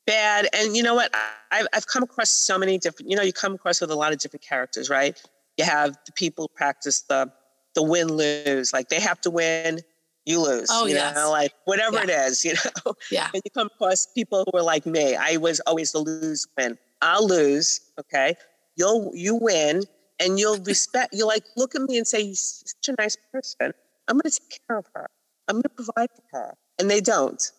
bad. 0.07 0.49
And 0.53 0.77
you 0.77 0.83
know 0.83 0.95
what? 0.95 1.15
I've, 1.51 1.67
I've 1.73 1.87
come 1.87 2.03
across 2.03 2.31
so 2.31 2.59
many 2.59 2.79
different, 2.79 3.11
you 3.11 3.17
know, 3.17 3.23
you 3.23 3.33
come 3.33 3.55
across 3.55 3.81
with 3.81 3.91
a 3.91 3.95
lot 3.95 4.13
of 4.13 4.19
different 4.19 4.43
characters, 4.43 4.91
right? 4.91 5.21
You 5.57 5.65
have 5.65 5.97
the 6.07 6.13
people 6.13 6.45
who 6.45 6.57
practice 6.57 7.03
the 7.03 7.33
the 7.75 7.83
win 7.83 8.09
lose, 8.09 8.73
like 8.73 8.89
they 8.91 9.01
have 9.01 9.19
to 9.23 9.31
win, 9.31 9.81
you 10.27 10.41
lose. 10.41 10.69
Oh, 10.71 10.87
you 10.87 10.95
yes. 10.95 11.15
know, 11.15 11.31
like 11.31 11.53
whatever 11.65 11.97
yeah. 11.97 12.03
it 12.03 12.11
is, 12.11 12.45
you 12.45 12.53
know. 12.53 12.95
Yeah. 13.11 13.29
And 13.33 13.43
you 13.45 13.51
come 13.51 13.69
across 13.69 14.07
people 14.07 14.45
who 14.51 14.59
are 14.59 14.63
like 14.63 14.87
me. 14.87 15.17
I 15.17 15.37
was 15.39 15.61
always 15.61 15.93
the 15.93 16.01
lose 16.01 16.47
win. 16.57 16.79
I'll 17.01 17.27
lose, 17.27 17.81
okay. 17.99 18.35
You'll 18.77 19.11
you 19.15 19.35
win 19.35 19.83
and 20.21 20.39
you'll 20.39 20.59
respect 20.61 21.15
you 21.15 21.27
like 21.27 21.45
look 21.57 21.75
at 21.75 21.83
me 21.83 21.99
and 21.99 22.07
say, 22.07 22.21
You're 22.21 22.35
such 22.35 22.89
a 22.89 22.95
nice 22.99 23.17
person. 23.33 23.73
I'm 24.09 24.19
gonna 24.19 24.31
take 24.31 24.61
care 24.67 24.79
of 24.79 24.87
her. 24.95 25.09
I'm 25.49 25.57
gonna 25.57 25.69
provide 25.75 26.09
for 26.15 26.39
her 26.39 26.55
and 26.79 26.91
they 26.91 27.01
don't. 27.01 27.51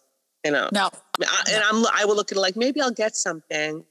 You 0.43 0.51
know. 0.51 0.69
No. 0.71 0.89
I, 1.21 1.43
and 1.51 1.63
I'm 1.63 1.86
I 1.93 2.06
will 2.06 2.15
look 2.15 2.32
at 2.32 2.38
it 2.38 2.41
like 2.41 2.56
maybe 2.56 2.82
I'll 2.82 2.91
get 2.91 3.15
something, 3.15 3.84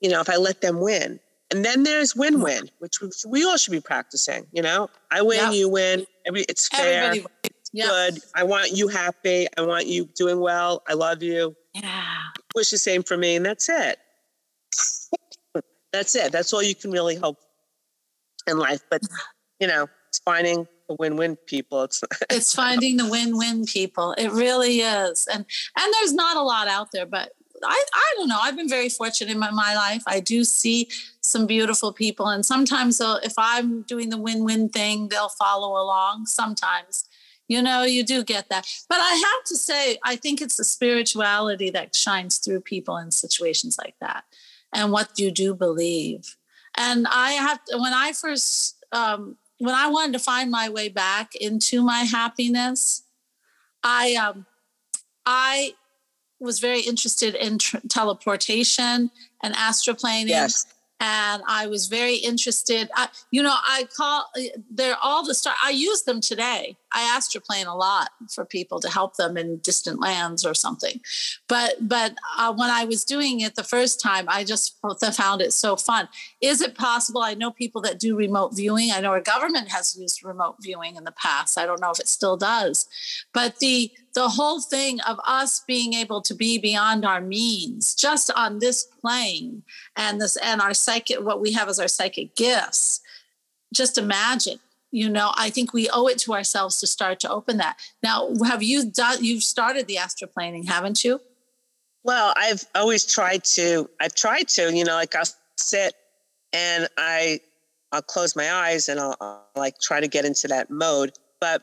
you 0.00 0.10
know, 0.10 0.20
if 0.20 0.28
I 0.28 0.36
let 0.36 0.60
them 0.60 0.80
win. 0.80 1.20
And 1.52 1.64
then 1.64 1.82
there's 1.82 2.12
mm-hmm. 2.12 2.20
win-win, 2.20 2.70
which 2.78 3.00
we, 3.00 3.10
we 3.26 3.44
all 3.44 3.56
should 3.56 3.72
be 3.72 3.80
practicing. 3.80 4.46
You 4.52 4.62
know, 4.62 4.88
I 5.10 5.22
win, 5.22 5.38
yep. 5.38 5.54
you 5.54 5.68
win. 5.68 6.06
Every 6.26 6.42
it's 6.42 6.68
fair. 6.68 7.04
Everybody 7.04 7.50
yep. 7.72 7.88
Good. 7.88 8.22
I 8.34 8.44
want 8.44 8.72
you 8.72 8.88
happy. 8.88 9.46
I 9.56 9.62
want 9.62 9.86
you 9.86 10.08
doing 10.16 10.40
well. 10.40 10.82
I 10.88 10.94
love 10.94 11.22
you. 11.22 11.56
Yeah. 11.74 12.04
Wish 12.54 12.70
the 12.70 12.78
same 12.78 13.02
for 13.02 13.16
me, 13.16 13.36
and 13.36 13.46
that's 13.46 13.68
it. 13.68 13.98
that's 15.92 16.14
it. 16.16 16.32
That's 16.32 16.52
all 16.52 16.62
you 16.62 16.74
can 16.74 16.90
really 16.90 17.16
hope 17.16 17.38
in 18.46 18.58
life. 18.58 18.82
But 18.90 19.02
mm-hmm. 19.02 19.14
you 19.60 19.68
know, 19.68 19.88
it's 20.08 20.18
finding 20.20 20.66
the 20.90 20.96
win-win 20.98 21.36
people. 21.46 21.84
It's 21.84 22.02
it's 22.30 22.52
finding 22.52 22.96
the 22.96 23.08
win-win 23.08 23.64
people. 23.64 24.12
It 24.18 24.30
really 24.30 24.80
is. 24.80 25.26
And 25.32 25.46
and 25.78 25.94
there's 25.94 26.12
not 26.12 26.36
a 26.36 26.42
lot 26.42 26.68
out 26.68 26.88
there, 26.92 27.06
but 27.06 27.32
I, 27.62 27.84
I 27.92 28.14
don't 28.16 28.28
know. 28.28 28.38
I've 28.40 28.56
been 28.56 28.68
very 28.68 28.88
fortunate 28.88 29.30
in 29.30 29.38
my, 29.38 29.50
my 29.50 29.74
life. 29.74 30.02
I 30.06 30.20
do 30.20 30.44
see 30.44 30.88
some 31.20 31.46
beautiful 31.46 31.92
people. 31.92 32.26
And 32.26 32.44
sometimes 32.44 33.00
if 33.00 33.34
I'm 33.36 33.82
doing 33.82 34.08
the 34.08 34.16
win 34.16 34.44
win 34.44 34.68
thing, 34.68 35.08
they'll 35.08 35.28
follow 35.28 35.72
along. 35.72 36.26
Sometimes, 36.26 37.04
you 37.48 37.60
know, 37.62 37.82
you 37.82 38.02
do 38.02 38.24
get 38.24 38.48
that. 38.48 38.66
But 38.88 38.98
I 39.00 39.12
have 39.14 39.44
to 39.46 39.56
say, 39.56 39.98
I 40.04 40.16
think 40.16 40.40
it's 40.40 40.56
the 40.56 40.64
spirituality 40.64 41.70
that 41.70 41.94
shines 41.94 42.38
through 42.38 42.62
people 42.62 42.96
in 42.96 43.10
situations 43.10 43.76
like 43.78 43.94
that 44.00 44.24
and 44.72 44.90
what 44.90 45.18
you 45.18 45.30
do 45.30 45.54
believe. 45.54 46.36
And 46.76 47.06
I 47.10 47.32
have, 47.32 47.60
when 47.74 47.92
I 47.92 48.12
first, 48.12 48.76
um, 48.92 49.36
when 49.60 49.74
I 49.74 49.86
wanted 49.88 50.14
to 50.14 50.18
find 50.18 50.50
my 50.50 50.68
way 50.68 50.88
back 50.88 51.34
into 51.36 51.82
my 51.82 52.00
happiness, 52.00 53.02
I, 53.84 54.14
um, 54.14 54.46
I 55.24 55.74
was 56.40 56.58
very 56.58 56.80
interested 56.80 57.34
in 57.34 57.58
tr- 57.58 57.76
teleportation 57.88 59.10
and 59.42 59.54
astroplaning. 59.54 60.28
Yes 60.28 60.66
and 61.00 61.42
I 61.48 61.66
was 61.66 61.88
very 61.88 62.16
interested. 62.16 62.90
I, 62.94 63.08
you 63.30 63.42
know, 63.42 63.54
I 63.54 63.88
call 63.96 64.30
they're 64.70 64.98
all 65.02 65.24
the 65.24 65.34
star. 65.34 65.54
I 65.64 65.70
use 65.70 66.02
them 66.02 66.20
today. 66.20 66.76
I 66.92 67.18
astroplane 67.18 67.66
a 67.66 67.74
lot 67.74 68.10
for 68.32 68.44
people 68.44 68.80
to 68.80 68.90
help 68.90 69.16
them 69.16 69.36
in 69.36 69.58
distant 69.58 70.00
lands 70.00 70.44
or 70.44 70.52
something. 70.52 71.00
But 71.48 71.76
but 71.80 72.14
uh, 72.36 72.52
when 72.52 72.68
I 72.68 72.84
was 72.84 73.04
doing 73.04 73.40
it 73.40 73.54
the 73.54 73.64
first 73.64 74.00
time, 74.00 74.26
I 74.28 74.44
just 74.44 74.78
found 75.14 75.40
it 75.40 75.52
so 75.54 75.76
fun. 75.76 76.08
Is 76.42 76.60
it 76.60 76.74
possible? 76.74 77.22
I 77.22 77.34
know 77.34 77.50
people 77.50 77.80
that 77.82 77.98
do 77.98 78.14
remote 78.14 78.54
viewing. 78.54 78.90
I 78.92 79.00
know 79.00 79.10
our 79.10 79.20
government 79.20 79.68
has 79.68 79.96
used 79.98 80.22
remote 80.22 80.56
viewing 80.60 80.96
in 80.96 81.04
the 81.04 81.12
past. 81.12 81.58
I 81.58 81.64
don't 81.64 81.80
know 81.80 81.90
if 81.90 82.00
it 82.00 82.08
still 82.08 82.36
does, 82.36 82.86
but 83.32 83.58
the 83.58 83.90
the 84.14 84.28
whole 84.28 84.60
thing 84.60 85.00
of 85.00 85.20
us 85.26 85.60
being 85.60 85.94
able 85.94 86.20
to 86.22 86.34
be 86.34 86.58
beyond 86.58 87.04
our 87.04 87.20
means 87.20 87.94
just 87.94 88.30
on 88.34 88.58
this 88.58 88.84
plane 88.84 89.62
and 89.96 90.20
this 90.20 90.36
and 90.36 90.60
our 90.60 90.74
psychic 90.74 91.20
what 91.20 91.40
we 91.40 91.52
have 91.52 91.68
as 91.68 91.78
our 91.78 91.88
psychic 91.88 92.34
gifts. 92.36 93.00
Just 93.72 93.98
imagine 93.98 94.58
you 94.92 95.08
know 95.08 95.30
i 95.36 95.48
think 95.50 95.72
we 95.72 95.88
owe 95.90 96.08
it 96.08 96.18
to 96.18 96.32
ourselves 96.34 96.80
to 96.80 96.86
start 96.86 97.20
to 97.20 97.30
open 97.30 97.58
that. 97.58 97.78
Now 98.02 98.32
have 98.44 98.62
you 98.62 98.90
done 98.90 99.24
you've 99.24 99.44
started 99.44 99.86
the 99.86 99.98
astral 99.98 100.30
planning 100.32 100.64
haven't 100.64 101.04
you? 101.04 101.20
Well 102.02 102.34
i've 102.36 102.64
always 102.74 103.04
tried 103.04 103.44
to 103.56 103.88
i've 104.00 104.14
tried 104.14 104.48
to 104.48 104.74
you 104.74 104.84
know 104.84 104.94
like 104.94 105.14
i'll 105.14 105.28
sit 105.56 105.94
and 106.52 106.88
i 106.96 107.38
i'll 107.92 108.02
close 108.02 108.36
my 108.36 108.52
eyes 108.52 108.88
and 108.88 109.00
I'll, 109.00 109.16
I'll 109.20 109.46
like 109.56 109.78
try 109.78 110.00
to 110.00 110.08
get 110.08 110.24
into 110.24 110.48
that 110.48 110.70
mode. 110.70 111.12
But 111.40 111.62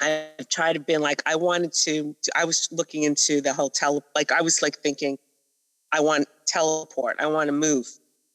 I've 0.00 0.48
tried 0.48 0.74
to 0.74 0.80
be 0.80 0.96
like, 0.96 1.22
I 1.26 1.34
wanted 1.34 1.72
to, 1.84 2.14
I 2.36 2.44
was 2.44 2.68
looking 2.70 3.02
into 3.02 3.40
the 3.40 3.52
whole 3.52 3.70
tele, 3.70 4.00
like 4.14 4.30
I 4.30 4.42
was 4.42 4.62
like 4.62 4.78
thinking, 4.78 5.18
I 5.92 6.00
want 6.00 6.28
teleport. 6.46 7.16
I 7.18 7.26
want 7.26 7.48
to 7.48 7.52
move. 7.52 7.86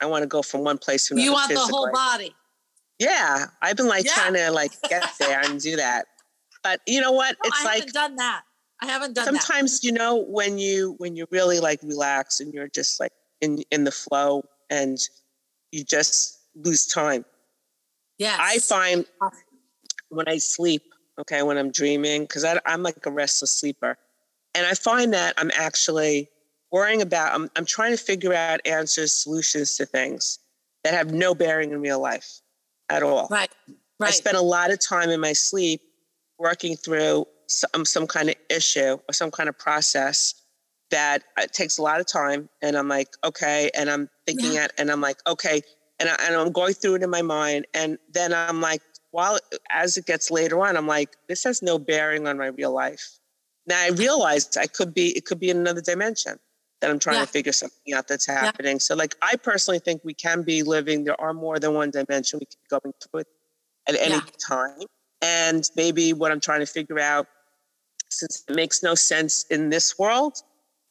I 0.01 0.05
want 0.05 0.23
to 0.23 0.27
go 0.27 0.41
from 0.41 0.63
one 0.63 0.77
place 0.77 1.07
to 1.07 1.13
another. 1.13 1.25
You 1.25 1.33
want 1.33 1.49
physically. 1.49 1.67
the 1.69 1.75
whole 1.75 1.91
body. 1.91 2.35
Yeah. 2.99 3.45
I've 3.61 3.77
been 3.77 3.87
like 3.87 4.05
yeah. 4.05 4.13
trying 4.13 4.33
to 4.33 4.51
like 4.51 4.71
get 4.89 5.07
there 5.19 5.41
and 5.41 5.59
do 5.59 5.75
that. 5.77 6.05
But 6.63 6.81
you 6.87 6.99
know 6.99 7.11
what? 7.11 7.37
No, 7.43 7.47
it's 7.47 7.61
I 7.61 7.63
like, 7.65 7.75
haven't 7.75 7.93
done 7.93 8.15
that. 8.17 8.41
I 8.81 8.85
haven't 8.85 9.15
done 9.15 9.25
sometimes, 9.25 9.79
that. 9.79 9.87
you 9.87 9.93
know, 9.93 10.25
when 10.27 10.57
you, 10.57 10.95
when 10.97 11.15
you 11.15 11.25
really 11.31 11.59
like 11.59 11.81
relax 11.83 12.39
and 12.39 12.53
you're 12.53 12.67
just 12.67 12.99
like 12.99 13.11
in, 13.41 13.63
in 13.71 13.85
the 13.85 13.91
flow 13.91 14.43
and 14.69 14.97
you 15.71 15.83
just 15.83 16.39
lose 16.55 16.85
time. 16.85 17.23
Yeah. 18.17 18.37
I 18.39 18.59
find 18.59 19.05
when 20.09 20.27
I 20.27 20.37
sleep, 20.37 20.83
okay, 21.19 21.43
when 21.43 21.57
I'm 21.57 21.71
dreaming, 21.71 22.23
because 22.23 22.45
I'm 22.65 22.83
like 22.83 23.05
a 23.05 23.11
restless 23.11 23.51
sleeper. 23.51 23.97
And 24.55 24.65
I 24.65 24.73
find 24.73 25.13
that 25.13 25.33
I'm 25.37 25.51
actually 25.55 26.29
worrying 26.71 27.01
about, 27.01 27.33
I'm, 27.33 27.49
I'm 27.55 27.65
trying 27.65 27.91
to 27.91 27.97
figure 27.97 28.33
out 28.33 28.59
answers, 28.65 29.13
solutions 29.13 29.77
to 29.77 29.85
things 29.85 30.39
that 30.83 30.93
have 30.93 31.11
no 31.11 31.33
bearing 31.33 31.71
in 31.71 31.81
real 31.81 31.99
life 31.99 32.41
at 32.89 33.03
all. 33.03 33.27
Right. 33.29 33.51
Right. 33.99 34.07
I 34.07 34.11
spend 34.11 34.37
a 34.37 34.41
lot 34.41 34.71
of 34.71 34.79
time 34.79 35.09
in 35.09 35.19
my 35.19 35.33
sleep 35.33 35.81
working 36.39 36.75
through 36.75 37.25
some, 37.47 37.85
some 37.85 38.07
kind 38.07 38.29
of 38.29 38.35
issue 38.49 38.97
or 39.07 39.13
some 39.13 39.31
kind 39.31 39.49
of 39.49 39.57
process 39.57 40.33
that 40.91 41.23
it 41.37 41.43
uh, 41.43 41.47
takes 41.51 41.77
a 41.77 41.81
lot 41.81 41.99
of 41.99 42.05
time. 42.05 42.49
And 42.61 42.75
I'm 42.75 42.87
like, 42.87 43.09
okay. 43.23 43.69
And 43.75 43.89
I'm 43.89 44.09
thinking 44.25 44.53
yeah. 44.53 44.65
it 44.65 44.73
and 44.77 44.91
I'm 44.91 45.01
like, 45.01 45.17
okay. 45.27 45.61
And, 45.99 46.09
I, 46.09 46.15
and 46.25 46.35
I'm 46.35 46.51
going 46.51 46.73
through 46.73 46.95
it 46.95 47.03
in 47.03 47.09
my 47.09 47.21
mind. 47.21 47.65
And 47.73 47.97
then 48.11 48.33
I'm 48.33 48.61
like, 48.61 48.81
while 49.13 49.37
as 49.71 49.95
it 49.95 50.05
gets 50.05 50.31
later 50.31 50.59
on, 50.65 50.75
I'm 50.75 50.87
like, 50.87 51.15
this 51.29 51.43
has 51.43 51.61
no 51.61 51.77
bearing 51.77 52.27
on 52.27 52.37
my 52.37 52.47
real 52.47 52.71
life. 52.71 53.19
Now 53.67 53.79
I 53.79 53.89
realized 53.89 54.57
I 54.57 54.65
could 54.67 54.93
be, 54.93 55.15
it 55.15 55.25
could 55.25 55.39
be 55.39 55.49
in 55.51 55.57
another 55.57 55.81
dimension 55.81 56.39
that 56.81 56.89
I'm 56.89 56.99
trying 56.99 57.17
yeah. 57.17 57.25
to 57.25 57.31
figure 57.31 57.53
something 57.53 57.93
out 57.93 58.07
that's 58.07 58.25
happening. 58.25 58.73
Yeah. 58.73 58.79
So 58.79 58.95
like 58.95 59.15
I 59.21 59.35
personally 59.35 59.79
think 59.79 60.01
we 60.03 60.15
can 60.15 60.41
be 60.41 60.63
living, 60.63 61.03
there 61.03 61.19
are 61.21 61.33
more 61.33 61.59
than 61.59 61.75
one 61.75 61.91
dimension 61.91 62.39
we 62.39 62.47
can 62.47 62.57
be 62.63 62.67
going 62.81 62.93
through 63.01 63.21
it 63.21 63.27
at 63.87 63.95
any 63.99 64.15
yeah. 64.15 64.21
time. 64.45 64.87
And 65.21 65.69
maybe 65.75 66.11
what 66.11 66.31
I'm 66.31 66.41
trying 66.41 66.61
to 66.61 66.65
figure 66.65 66.99
out, 66.99 67.27
since 68.09 68.43
it 68.49 68.55
makes 68.55 68.81
no 68.81 68.95
sense 68.95 69.45
in 69.51 69.69
this 69.69 69.97
world, 69.97 70.41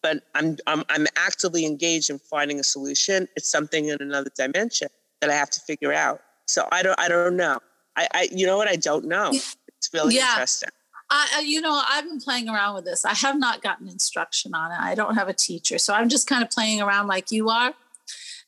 but 0.02 0.22
I'm, 0.34 0.56
I'm 0.66 0.84
I'm 0.88 1.06
actively 1.16 1.64
engaged 1.64 2.10
in 2.10 2.18
finding 2.18 2.58
a 2.58 2.64
solution. 2.64 3.28
It's 3.36 3.50
something 3.50 3.86
in 3.86 3.98
another 4.00 4.30
dimension 4.34 4.88
that 5.20 5.30
I 5.30 5.34
have 5.34 5.50
to 5.50 5.60
figure 5.60 5.92
out. 5.92 6.20
So 6.46 6.68
I 6.72 6.82
don't 6.82 6.98
I 6.98 7.08
don't 7.08 7.36
know. 7.36 7.60
I, 7.96 8.08
I 8.12 8.28
you 8.32 8.46
know 8.46 8.56
what? 8.56 8.68
I 8.68 8.76
don't 8.76 9.06
know. 9.06 9.30
It's 9.30 9.92
really 9.92 10.14
yeah. 10.14 10.30
interesting. 10.30 10.70
I, 11.14 11.44
you 11.44 11.60
know, 11.60 11.82
I've 11.90 12.04
been 12.04 12.20
playing 12.20 12.48
around 12.48 12.74
with 12.74 12.84
this. 12.86 13.04
I 13.04 13.12
have 13.14 13.38
not 13.38 13.62
gotten 13.62 13.86
instruction 13.86 14.54
on 14.54 14.72
it. 14.72 14.78
I 14.80 14.94
don't 14.94 15.14
have 15.14 15.28
a 15.28 15.34
teacher. 15.34 15.76
So 15.76 15.92
I'm 15.92 16.08
just 16.08 16.26
kind 16.26 16.42
of 16.42 16.50
playing 16.50 16.80
around 16.80 17.06
like 17.06 17.30
you 17.30 17.50
are. 17.50 17.74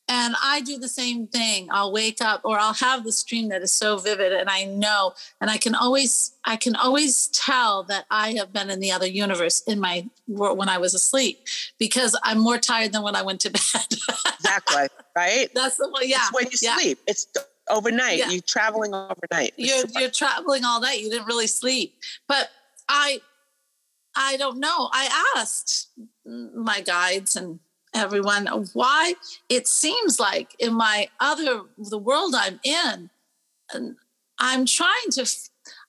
And 0.09 0.35
I 0.43 0.61
do 0.61 0.79
the 0.79 0.89
same 0.89 1.27
thing. 1.27 1.69
I'll 1.71 1.93
wake 1.93 2.21
up 2.21 2.43
or 2.45 2.59
I'll 2.59 2.75
have 2.75 3.05
this 3.05 3.23
dream 3.23 3.49
that 3.49 3.63
is 3.63 3.73
so 3.73 3.97
vivid 3.99 4.33
and 4.33 4.51
I 4.51 4.65
know 4.65 5.15
and 5.41 5.51
I 5.51 5.57
can 5.57 5.75
always 5.75 6.33
I 6.45 6.57
can 6.57 6.77
always 6.77 7.29
tell 7.29 7.85
that 7.85 8.05
I 8.11 8.33
have 8.35 8.53
been 8.53 8.69
in 8.69 8.81
the 8.81 8.93
other 8.93 9.07
universe 9.07 9.63
in 9.63 9.81
my 9.81 10.07
when 10.27 10.69
I 10.69 10.77
was 10.77 10.93
asleep 10.93 11.47
because 11.79 12.19
I'm 12.23 12.39
more 12.39 12.59
tired 12.59 12.93
than 12.93 13.03
when 13.03 13.17
I 13.17 13.23
went 13.23 13.41
to 13.43 13.51
bed. 13.51 13.87
exactly. 14.35 14.89
Right? 15.17 15.49
That's 15.55 15.79
the 15.79 15.89
way 15.89 16.03
yeah. 16.05 16.19
It's 16.21 16.33
when 16.35 16.45
you 16.45 16.59
yeah. 16.61 16.77
sleep. 16.77 16.99
It's 17.07 17.27
overnight. 17.69 18.19
Yeah. 18.19 18.31
You're 18.31 18.43
traveling 18.43 18.95
overnight. 18.95 19.55
You're 19.57 19.85
you're 19.95 20.11
traveling 20.11 20.65
all 20.65 20.81
night. 20.81 21.01
You 21.01 21.11
didn't 21.11 21.27
really 21.27 21.47
sleep. 21.47 21.97
But 22.29 22.51
I 22.89 23.21
I 24.17 24.37
don't 24.37 24.59
know. 24.59 24.89
I 24.93 25.33
asked 25.37 25.89
my 26.25 26.81
guides 26.81 27.37
and 27.37 27.59
everyone 27.95 28.47
why 28.73 29.15
it 29.49 29.67
seems 29.67 30.19
like 30.19 30.55
in 30.59 30.75
my 30.75 31.09
other 31.21 31.63
the 31.79 31.99
world 31.99 32.35
I'm 32.37 32.61
in, 32.65 33.11
I'm 34.39 34.67
trying 34.67 35.11
to. 35.13 35.27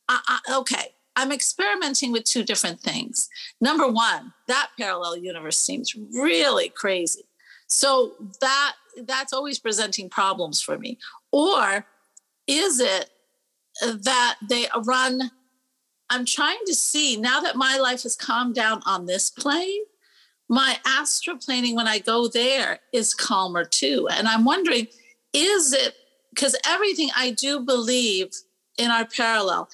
I, 0.07 0.19
I, 0.27 0.57
okay, 0.59 0.93
I'm 1.15 1.31
experimenting 1.31 2.11
with 2.11 2.25
two 2.25 2.43
different 2.43 2.79
things. 2.79 3.29
Number 3.59 3.87
one, 3.87 4.33
that 4.47 4.69
parallel 4.77 5.17
universe 5.17 5.59
seems 5.59 5.95
really 5.95 6.69
crazy. 6.69 7.23
So 7.67 8.13
that 8.41 8.73
that's 9.03 9.33
always 9.33 9.59
presenting 9.59 10.09
problems 10.09 10.61
for 10.61 10.77
me. 10.77 10.97
Or 11.31 11.85
is 12.47 12.79
it 12.79 13.09
that 13.81 14.35
they 14.47 14.67
run? 14.85 15.31
I'm 16.09 16.25
trying 16.25 16.59
to 16.65 16.75
see 16.75 17.17
now 17.17 17.41
that 17.41 17.55
my 17.55 17.77
life 17.77 18.03
has 18.03 18.15
calmed 18.15 18.55
down 18.55 18.81
on 18.85 19.05
this 19.05 19.29
plane, 19.29 19.83
my 20.47 20.77
astroplaning 20.85 21.75
when 21.75 21.87
I 21.87 21.99
go 21.99 22.27
there 22.27 22.79
is 22.93 23.13
calmer 23.13 23.65
too. 23.65 24.07
And 24.11 24.27
I'm 24.27 24.45
wondering, 24.45 24.87
is 25.33 25.73
it 25.73 25.95
because 26.29 26.55
everything 26.67 27.09
I 27.15 27.31
do 27.31 27.61
believe 27.61 28.29
in 28.77 28.91
our 28.91 29.05
parallel 29.05 29.69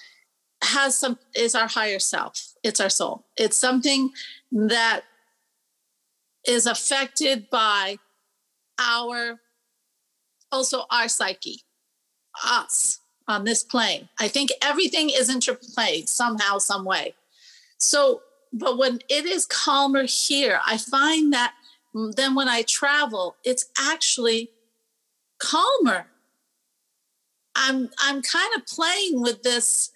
has 0.64 0.98
some 0.98 1.18
is 1.36 1.56
our 1.56 1.68
higher 1.68 2.00
self, 2.00 2.54
it's 2.64 2.80
our 2.80 2.90
soul. 2.90 3.26
It's 3.36 3.58
something 3.58 4.12
that 4.52 5.02
is 6.48 6.66
affected 6.66 7.50
by 7.50 7.98
our 8.80 9.40
also 10.52 10.86
our 10.92 11.08
psyche, 11.08 11.62
us 12.46 13.00
on 13.28 13.44
this 13.44 13.64
plane. 13.64 14.10
I 14.20 14.28
think 14.28 14.52
everything 14.62 15.10
is 15.10 15.30
interplayed 15.30 16.08
somehow, 16.08 16.58
some 16.58 16.86
way. 16.86 17.14
So, 17.78 18.22
but 18.54 18.78
when 18.78 19.00
it 19.10 19.26
is 19.26 19.46
calmer 19.46 20.04
here, 20.04 20.60
I 20.66 20.78
find 20.78 21.34
that 21.34 21.54
then 21.94 22.36
when 22.36 22.48
I 22.48 22.64
travel, 22.64 23.36
it's 23.44 23.66
actually 23.80 24.52
calmer. 25.40 26.08
I'm 27.56 27.90
I'm 28.02 28.22
kind 28.22 28.56
of 28.56 28.66
playing 28.66 29.22
with 29.22 29.44
this 29.44 29.92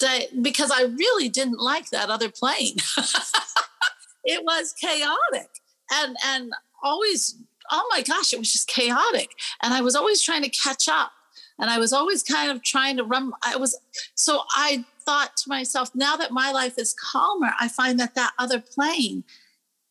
that 0.00 0.42
because 0.42 0.70
I 0.70 0.82
really 0.82 1.28
didn't 1.28 1.60
like 1.60 1.90
that 1.90 2.10
other 2.10 2.30
plane. 2.30 2.76
it 4.24 4.44
was 4.44 4.74
chaotic 4.78 5.48
and 5.92 6.16
and 6.26 6.52
always 6.82 7.36
oh 7.70 7.86
my 7.90 8.02
gosh 8.02 8.32
it 8.32 8.38
was 8.38 8.52
just 8.52 8.68
chaotic 8.68 9.30
and 9.62 9.74
I 9.74 9.80
was 9.80 9.94
always 9.94 10.22
trying 10.22 10.42
to 10.42 10.48
catch 10.50 10.88
up 10.88 11.12
and 11.58 11.70
I 11.70 11.78
was 11.78 11.92
always 11.92 12.22
kind 12.22 12.50
of 12.50 12.62
trying 12.62 12.96
to 12.96 13.04
run 13.04 13.32
I 13.42 13.56
was 13.56 13.78
so 14.14 14.42
I 14.50 14.84
thought 15.00 15.36
to 15.38 15.48
myself 15.48 15.94
now 15.94 16.16
that 16.16 16.32
my 16.32 16.50
life 16.50 16.78
is 16.78 16.94
calmer 16.94 17.52
I 17.60 17.68
find 17.68 17.98
that 18.00 18.14
that 18.14 18.32
other 18.38 18.60
plane 18.60 19.24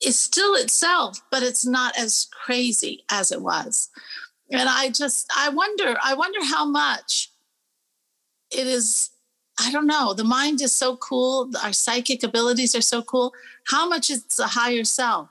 is 0.05 0.19
still 0.19 0.55
itself 0.55 1.21
but 1.31 1.43
it's 1.43 1.65
not 1.65 1.97
as 1.97 2.27
crazy 2.31 3.03
as 3.09 3.31
it 3.31 3.41
was 3.41 3.89
and 4.51 4.69
I 4.69 4.89
just 4.89 5.31
I 5.35 5.49
wonder 5.49 5.97
I 6.03 6.13
wonder 6.13 6.43
how 6.43 6.65
much 6.65 7.31
it 8.51 8.67
is 8.67 9.11
I 9.59 9.71
don't 9.71 9.87
know. 9.87 10.13
The 10.13 10.23
mind 10.23 10.61
is 10.61 10.73
so 10.73 10.97
cool. 10.97 11.49
Our 11.63 11.71
psychic 11.71 12.23
abilities 12.23 12.75
are 12.75 12.81
so 12.81 13.01
cool. 13.01 13.33
How 13.67 13.87
much 13.87 14.09
is 14.09 14.25
a 14.39 14.47
higher 14.47 14.83
self 14.83 15.29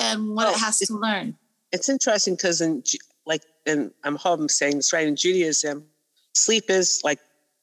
and 0.00 0.34
what 0.34 0.48
oh, 0.48 0.52
it 0.52 0.58
has 0.58 0.78
to 0.78 0.94
learn? 0.94 1.36
It's 1.72 1.88
interesting 1.88 2.34
because 2.34 2.60
in 2.60 2.82
like, 3.26 3.42
and 3.66 3.92
I'm 4.04 4.16
hoping 4.16 4.44
I'm 4.44 4.48
saying 4.48 4.76
this 4.76 4.92
right 4.92 5.06
in 5.06 5.16
Judaism, 5.16 5.84
sleep 6.34 6.64
is 6.68 7.00
like 7.04 7.18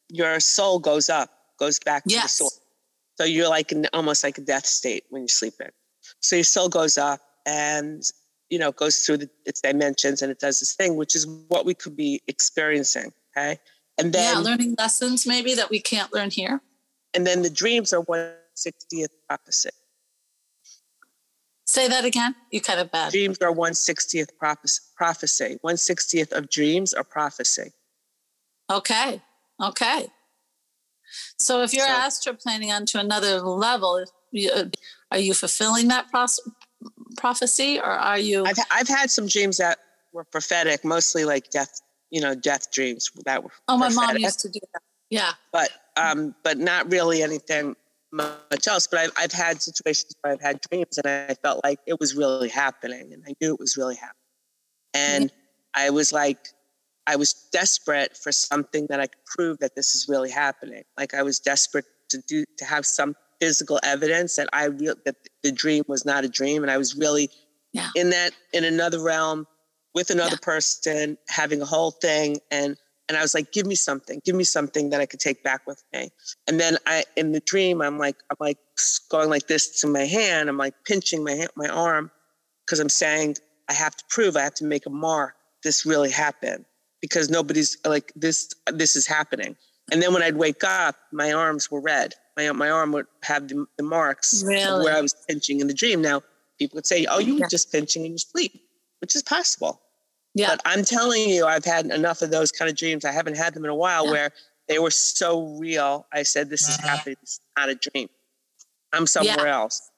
your 0.09 0.39
soul 0.39 0.79
goes 0.79 1.09
up, 1.09 1.29
goes 1.57 1.79
back 1.79 2.03
to 2.03 2.15
the 2.15 2.27
soul. 2.27 2.51
So 3.17 3.23
you're 3.23 3.49
like 3.49 3.71
in 3.71 3.87
almost 3.93 4.23
like 4.23 4.37
a 4.37 4.41
death 4.41 4.65
state 4.65 5.05
when 5.09 5.23
you're 5.23 5.27
sleeping. 5.29 5.69
So 6.19 6.35
your 6.35 6.43
soul 6.43 6.69
goes 6.69 6.97
up 6.97 7.21
and 7.45 8.03
you 8.49 8.59
know 8.59 8.71
goes 8.71 8.99
through 8.99 9.17
the, 9.17 9.29
its 9.45 9.61
dimensions 9.61 10.21
and 10.21 10.31
it 10.31 10.39
does 10.39 10.59
this 10.59 10.73
thing, 10.73 10.95
which 10.97 11.15
is 11.15 11.25
what 11.47 11.65
we 11.65 11.73
could 11.73 11.95
be 11.95 12.21
experiencing. 12.27 13.11
Okay. 13.35 13.59
And 13.97 14.13
then 14.13 14.35
yeah, 14.35 14.41
learning 14.41 14.75
lessons 14.77 15.25
maybe 15.25 15.53
that 15.55 15.69
we 15.69 15.79
can't 15.79 16.13
learn 16.13 16.29
here. 16.29 16.61
And 17.13 17.25
then 17.25 17.41
the 17.41 17.49
dreams 17.49 17.93
are 17.93 18.03
160th 18.03 19.07
prophecy. 19.27 19.69
Say 21.75 21.89
that 21.89 22.05
again. 22.05 22.35
You 22.51 22.61
kind 22.61 22.79
of 22.79 22.89
bad. 22.89 23.11
Dreams 23.11 23.37
are 23.41 23.51
160th 23.51 24.29
prophecy. 24.37 25.59
160th 25.61 26.31
of 26.31 26.49
dreams 26.49 26.93
are 26.93 27.03
prophecy. 27.03 27.73
Okay. 28.71 29.21
Okay. 29.61 30.07
So 31.37 31.63
if 31.63 31.73
you're 31.73 31.85
so, 31.85 31.91
astroplaning 31.91 32.69
onto 32.69 32.97
another 32.97 33.41
level, 33.41 34.05
uh, 34.55 34.63
are 35.11 35.17
you 35.17 35.33
fulfilling 35.33 35.89
that 35.89 36.09
pros- 36.09 36.39
prophecy 37.17 37.77
or 37.77 37.91
are 37.91 38.19
you? 38.19 38.45
I've, 38.45 38.57
I've 38.71 38.87
had 38.87 39.11
some 39.11 39.27
dreams 39.27 39.57
that 39.57 39.77
were 40.13 40.23
prophetic, 40.23 40.85
mostly 40.85 41.25
like 41.25 41.49
death 41.49 41.81
you 42.09 42.21
know, 42.21 42.35
death 42.35 42.71
dreams 42.71 43.11
that 43.25 43.43
were. 43.43 43.51
Oh, 43.67 43.77
my 43.77 43.89
mom 43.89 44.17
used 44.17 44.39
to 44.39 44.49
do 44.49 44.61
that. 44.73 44.81
Yeah. 45.09 45.33
But 45.51 45.71
um, 45.97 46.35
but 46.41 46.57
not 46.57 46.89
really 46.89 47.21
anything 47.21 47.75
much 48.15 48.67
else. 48.67 48.87
But 48.87 48.99
I've 48.99 49.11
I've 49.17 49.31
had 49.31 49.61
situations 49.61 50.13
where 50.21 50.33
I've 50.33 50.41
had 50.41 50.59
dreams 50.69 50.97
and 50.97 51.07
I 51.07 51.35
felt 51.35 51.61
like 51.63 51.79
it 51.85 51.99
was 51.99 52.15
really 52.15 52.49
happening, 52.49 53.13
and 53.13 53.23
I 53.27 53.33
knew 53.41 53.53
it 53.53 53.59
was 53.59 53.77
really 53.77 53.95
happening, 53.95 54.15
and 54.93 55.31
I 55.75 55.89
was 55.89 56.11
like. 56.11 56.39
I 57.07 57.17
was 57.17 57.33
desperate 57.53 58.17
for 58.17 58.31
something 58.31 58.87
that 58.89 58.99
I 58.99 59.05
could 59.05 59.23
prove 59.27 59.59
that 59.59 59.75
this 59.75 59.93
is 59.93 60.09
really 60.09 60.31
happening. 60.31 60.81
Like 60.97 61.13
I 61.13 61.21
was 61.21 61.39
desperate 61.39 61.85
to 62.09 62.17
do 62.27 62.45
to 62.57 62.65
have 62.65 62.83
some 62.83 63.15
physical 63.39 63.79
evidence 63.83 64.37
that 64.37 64.49
I 64.53 64.65
real 64.65 64.95
that 65.05 65.15
the 65.43 65.51
dream 65.51 65.83
was 65.87 66.03
not 66.03 66.23
a 66.23 66.29
dream, 66.29 66.63
and 66.63 66.71
I 66.71 66.77
was 66.77 66.95
really 66.95 67.29
yeah. 67.73 67.89
in 67.95 68.09
that 68.09 68.31
in 68.53 68.63
another 68.63 68.99
realm 68.99 69.45
with 69.93 70.09
another 70.09 70.37
yeah. 70.41 70.45
person, 70.45 71.17
having 71.29 71.61
a 71.61 71.65
whole 71.65 71.91
thing. 71.91 72.37
And 72.51 72.77
and 73.07 73.17
I 73.17 73.21
was 73.21 73.33
like, 73.33 73.51
give 73.51 73.65
me 73.65 73.75
something, 73.75 74.21
give 74.25 74.35
me 74.35 74.43
something 74.43 74.89
that 74.89 74.99
I 74.99 75.05
could 75.05 75.19
take 75.19 75.43
back 75.43 75.67
with 75.67 75.83
me. 75.93 76.09
And 76.47 76.59
then 76.59 76.77
I 76.87 77.03
in 77.15 77.31
the 77.31 77.39
dream, 77.39 77.81
I'm 77.81 77.99
like, 77.99 78.15
I'm 78.29 78.37
like 78.39 78.57
going 79.09 79.29
like 79.29 79.47
this 79.47 79.81
to 79.81 79.87
my 79.87 80.05
hand. 80.05 80.49
I'm 80.49 80.57
like 80.57 80.73
pinching 80.85 81.23
my 81.23 81.33
hand, 81.33 81.49
my 81.55 81.67
arm, 81.67 82.11
because 82.65 82.79
I'm 82.79 82.89
saying, 82.89 83.37
I 83.69 83.73
have 83.73 83.95
to 83.95 84.03
prove, 84.09 84.35
I 84.35 84.41
have 84.41 84.55
to 84.55 84.65
make 84.65 84.85
a 84.85 84.89
mark. 84.89 85.35
This 85.63 85.85
really 85.85 86.11
happened. 86.11 86.65
Because 87.01 87.29
nobody's 87.29 87.77
like 87.85 88.11
this, 88.15 88.49
this 88.67 88.95
is 88.95 89.05
happening. 89.05 89.55
And 89.91 90.01
then 90.01 90.13
when 90.13 90.23
I'd 90.23 90.37
wake 90.37 90.63
up, 90.63 90.95
my 91.11 91.31
arms 91.31 91.69
were 91.69 91.81
red. 91.81 92.15
My 92.35 92.51
my 92.51 92.69
arm 92.69 92.91
would 92.93 93.05
have 93.23 93.47
the, 93.47 93.65
the 93.77 93.83
marks 93.83 94.43
really? 94.45 94.83
where 94.83 94.97
I 94.97 95.01
was 95.01 95.15
pinching 95.27 95.59
in 95.59 95.67
the 95.67 95.73
dream. 95.73 96.01
Now 96.01 96.21
people 96.57 96.77
would 96.77 96.85
say, 96.85 97.05
"Oh, 97.05 97.19
you 97.19 97.39
were 97.39 97.47
just 97.47 97.71
pinching 97.71 98.05
in 98.05 98.11
your 98.11 98.17
sleep," 98.17 98.59
which 98.99 99.15
is 99.15 99.23
possible. 99.23 99.81
Yeah. 100.35 100.49
But 100.49 100.61
I'm 100.65 100.83
telling 100.83 101.29
you, 101.29 101.45
I've 101.45 101.65
had 101.65 101.87
enough 101.87 102.21
of 102.21 102.29
those 102.29 102.51
kind 102.51 102.69
of 102.69 102.75
dreams. 102.75 103.05
I 103.05 103.11
haven't 103.11 103.37
had 103.37 103.53
them 103.53 103.63
in 103.63 103.71
a 103.71 103.75
while 103.75 104.05
yeah. 104.05 104.11
where 104.11 104.31
they 104.67 104.79
were 104.79 104.91
so 104.91 105.57
real. 105.57 106.05
I 106.13 106.23
said, 106.23 106.49
This 106.49 106.67
is 106.67 106.77
uh-huh. 106.77 106.89
happening. 106.89 107.15
It's 107.23 107.39
not 107.57 107.69
a 107.69 107.75
dream. 107.75 108.09
I'm 108.93 109.07
somewhere 109.07 109.47
yeah. 109.47 109.55
else. 109.55 109.91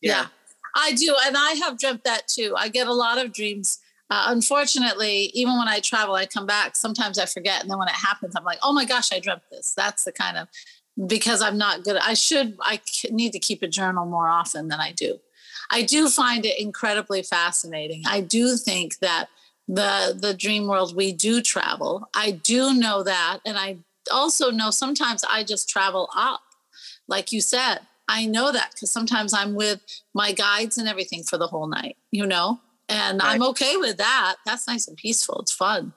Yeah. 0.00 0.12
yeah. 0.12 0.26
I 0.74 0.92
do. 0.92 1.16
And 1.24 1.36
I 1.36 1.52
have 1.64 1.78
dreamt 1.78 2.04
that 2.04 2.28
too. 2.28 2.54
I 2.56 2.68
get 2.68 2.88
a 2.88 2.92
lot 2.92 3.18
of 3.18 3.32
dreams. 3.32 3.78
Uh, 4.10 4.26
unfortunately, 4.28 5.30
even 5.34 5.56
when 5.58 5.68
I 5.68 5.80
travel, 5.80 6.14
I 6.14 6.26
come 6.26 6.46
back. 6.46 6.76
Sometimes 6.76 7.18
I 7.18 7.26
forget. 7.26 7.62
And 7.62 7.70
then 7.70 7.78
when 7.78 7.88
it 7.88 7.94
happens, 7.94 8.34
I'm 8.36 8.44
like, 8.44 8.58
oh 8.62 8.72
my 8.72 8.84
gosh, 8.84 9.12
I 9.12 9.20
dreamt 9.20 9.42
this. 9.50 9.74
That's 9.76 10.04
the 10.04 10.12
kind 10.12 10.38
of, 10.38 10.48
because 11.06 11.42
I'm 11.42 11.58
not 11.58 11.84
good. 11.84 11.96
I 11.96 12.14
should, 12.14 12.56
I 12.62 12.80
need 13.10 13.32
to 13.32 13.38
keep 13.38 13.62
a 13.62 13.68
journal 13.68 14.06
more 14.06 14.28
often 14.28 14.68
than 14.68 14.80
I 14.80 14.92
do. 14.92 15.18
I 15.70 15.82
do 15.82 16.08
find 16.08 16.46
it 16.46 16.58
incredibly 16.58 17.22
fascinating. 17.22 18.04
I 18.06 18.22
do 18.22 18.56
think 18.56 18.98
that 19.00 19.28
the 19.68 20.16
the 20.18 20.32
dream 20.32 20.66
world 20.66 20.96
we 20.96 21.12
do 21.12 21.42
travel. 21.42 22.08
I 22.16 22.30
do 22.32 22.72
know 22.72 23.02
that 23.02 23.40
and 23.44 23.58
i 23.58 23.76
also 24.10 24.50
know 24.50 24.70
sometimes 24.70 25.22
i 25.30 25.44
just 25.44 25.68
travel 25.68 26.08
up. 26.16 26.40
Like 27.06 27.32
you 27.32 27.40
said 27.42 27.80
i 28.08 28.24
know 28.24 28.50
that 28.50 28.70
because 28.72 28.90
sometimes 28.90 29.34
i'm 29.34 29.54
with 29.54 29.80
my 30.14 30.32
guides 30.32 30.78
and 30.78 30.88
everything 30.88 31.22
for 31.22 31.36
the 31.36 31.46
whole 31.46 31.68
night 31.68 31.96
you 32.10 32.26
know? 32.26 32.60
And 32.88 33.20
right. 33.22 33.34
i'm 33.34 33.42
okay 33.50 33.76
with 33.76 33.98
that. 33.98 34.36
That's 34.46 34.66
nice 34.66 34.88
and 34.88 34.96
peaceful. 34.96 35.40
It's 35.40 35.52
fun. 35.52 35.92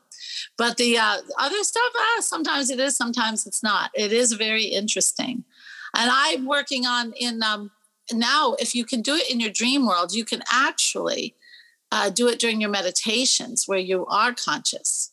But 0.58 0.78
the 0.78 0.98
uh, 0.98 1.18
other 1.40 1.64
stuff 1.64 1.94
uh, 1.98 2.22
sometimes 2.22 2.70
it 2.70 2.80
is 2.80 2.98
sometimes 2.98 3.48
it's 3.48 3.64
not. 3.64 3.92
It 3.94 4.12
is 4.12 4.34
very 4.34 4.66
interesting. 4.66 5.46
And 5.96 6.10
i'm 6.14 6.46
working 6.46 6.86
on 6.86 7.14
in 7.14 7.42
um, 7.44 7.72
now 8.12 8.56
if 8.60 8.76
you 8.76 8.84
can 8.84 9.02
do 9.02 9.16
it 9.16 9.30
in 9.32 9.40
your 9.40 9.52
dream 9.52 9.86
world 9.86 10.14
you 10.14 10.26
can 10.26 10.42
actually 10.52 11.36
uh, 11.92 12.10
do 12.10 12.28
it 12.28 12.40
during 12.40 12.62
your 12.62 12.70
meditations 12.70 13.68
where 13.68 13.80
you 13.80 14.06
are 14.06 14.34
conscious, 14.34 15.12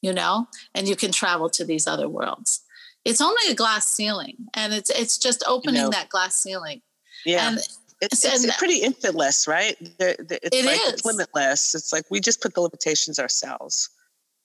you 0.00 0.12
know, 0.12 0.46
and 0.74 0.88
you 0.88 0.96
can 0.96 1.10
travel 1.10 1.50
to 1.50 1.64
these 1.64 1.86
other 1.86 2.08
worlds. 2.08 2.62
It's 3.04 3.20
only 3.20 3.50
a 3.50 3.54
glass 3.54 3.86
ceiling, 3.86 4.36
and 4.54 4.72
it's 4.72 4.90
it's 4.90 5.18
just 5.18 5.42
opening 5.46 5.76
you 5.76 5.82
know, 5.82 5.90
that 5.90 6.08
glass 6.08 6.36
ceiling. 6.36 6.82
Yeah. 7.24 7.48
And, 7.48 7.58
it's, 8.00 8.24
it's 8.24 8.44
and, 8.44 8.52
pretty 8.58 8.82
infiniteless, 8.82 9.48
right? 9.48 9.76
it's 9.80 10.56
it 10.56 10.64
like 10.64 10.76
is. 10.76 10.92
It's 10.92 11.04
limitless. 11.04 11.74
It's 11.74 11.92
like 11.92 12.04
we 12.10 12.20
just 12.20 12.40
put 12.40 12.54
the 12.54 12.60
limitations 12.60 13.18
ourselves, 13.18 13.90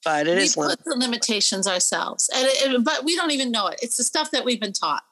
but 0.04 0.28
it 0.28 0.38
we 0.38 0.44
is 0.44 0.56
put 0.56 0.84
the 0.84 0.96
limitations 0.96 1.68
ourselves, 1.68 2.32
and 2.36 2.48
it, 2.48 2.72
it, 2.72 2.84
but 2.84 3.04
we 3.04 3.16
don't 3.16 3.30
even 3.30 3.52
know 3.52 3.68
it. 3.68 3.80
It's 3.84 3.98
the 3.98 4.04
stuff 4.04 4.32
that 4.32 4.44
we've 4.44 4.60
been 4.60 4.74
taught, 4.74 5.04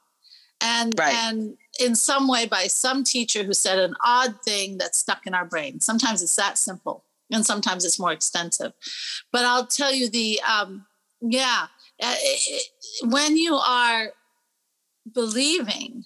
and 0.60 0.98
right. 0.98 1.14
and 1.14 1.56
in 1.80 1.96
some 1.96 2.28
way 2.28 2.46
by 2.46 2.68
some 2.68 3.04
teacher 3.04 3.44
who 3.44 3.54
said 3.54 3.80
an 3.80 3.96
odd 4.04 4.42
thing 4.44 4.78
that's 4.78 5.00
stuck 5.00 5.26
in 5.26 5.34
our 5.34 5.46
brain. 5.46 5.80
Sometimes 5.80 6.22
it's 6.22 6.36
that 6.36 6.58
simple, 6.58 7.04
and 7.32 7.46
sometimes 7.46 7.86
it's 7.86 8.00
more 8.00 8.12
extensive. 8.12 8.74
But 9.32 9.46
I'll 9.46 9.68
tell 9.68 9.94
you 9.94 10.10
the 10.10 10.42
um, 10.42 10.86
yeah, 11.22 11.68
uh, 12.02 12.16
it, 12.18 12.64
when 13.04 13.38
you 13.38 13.56
are 13.56 14.12
believing, 15.12 16.06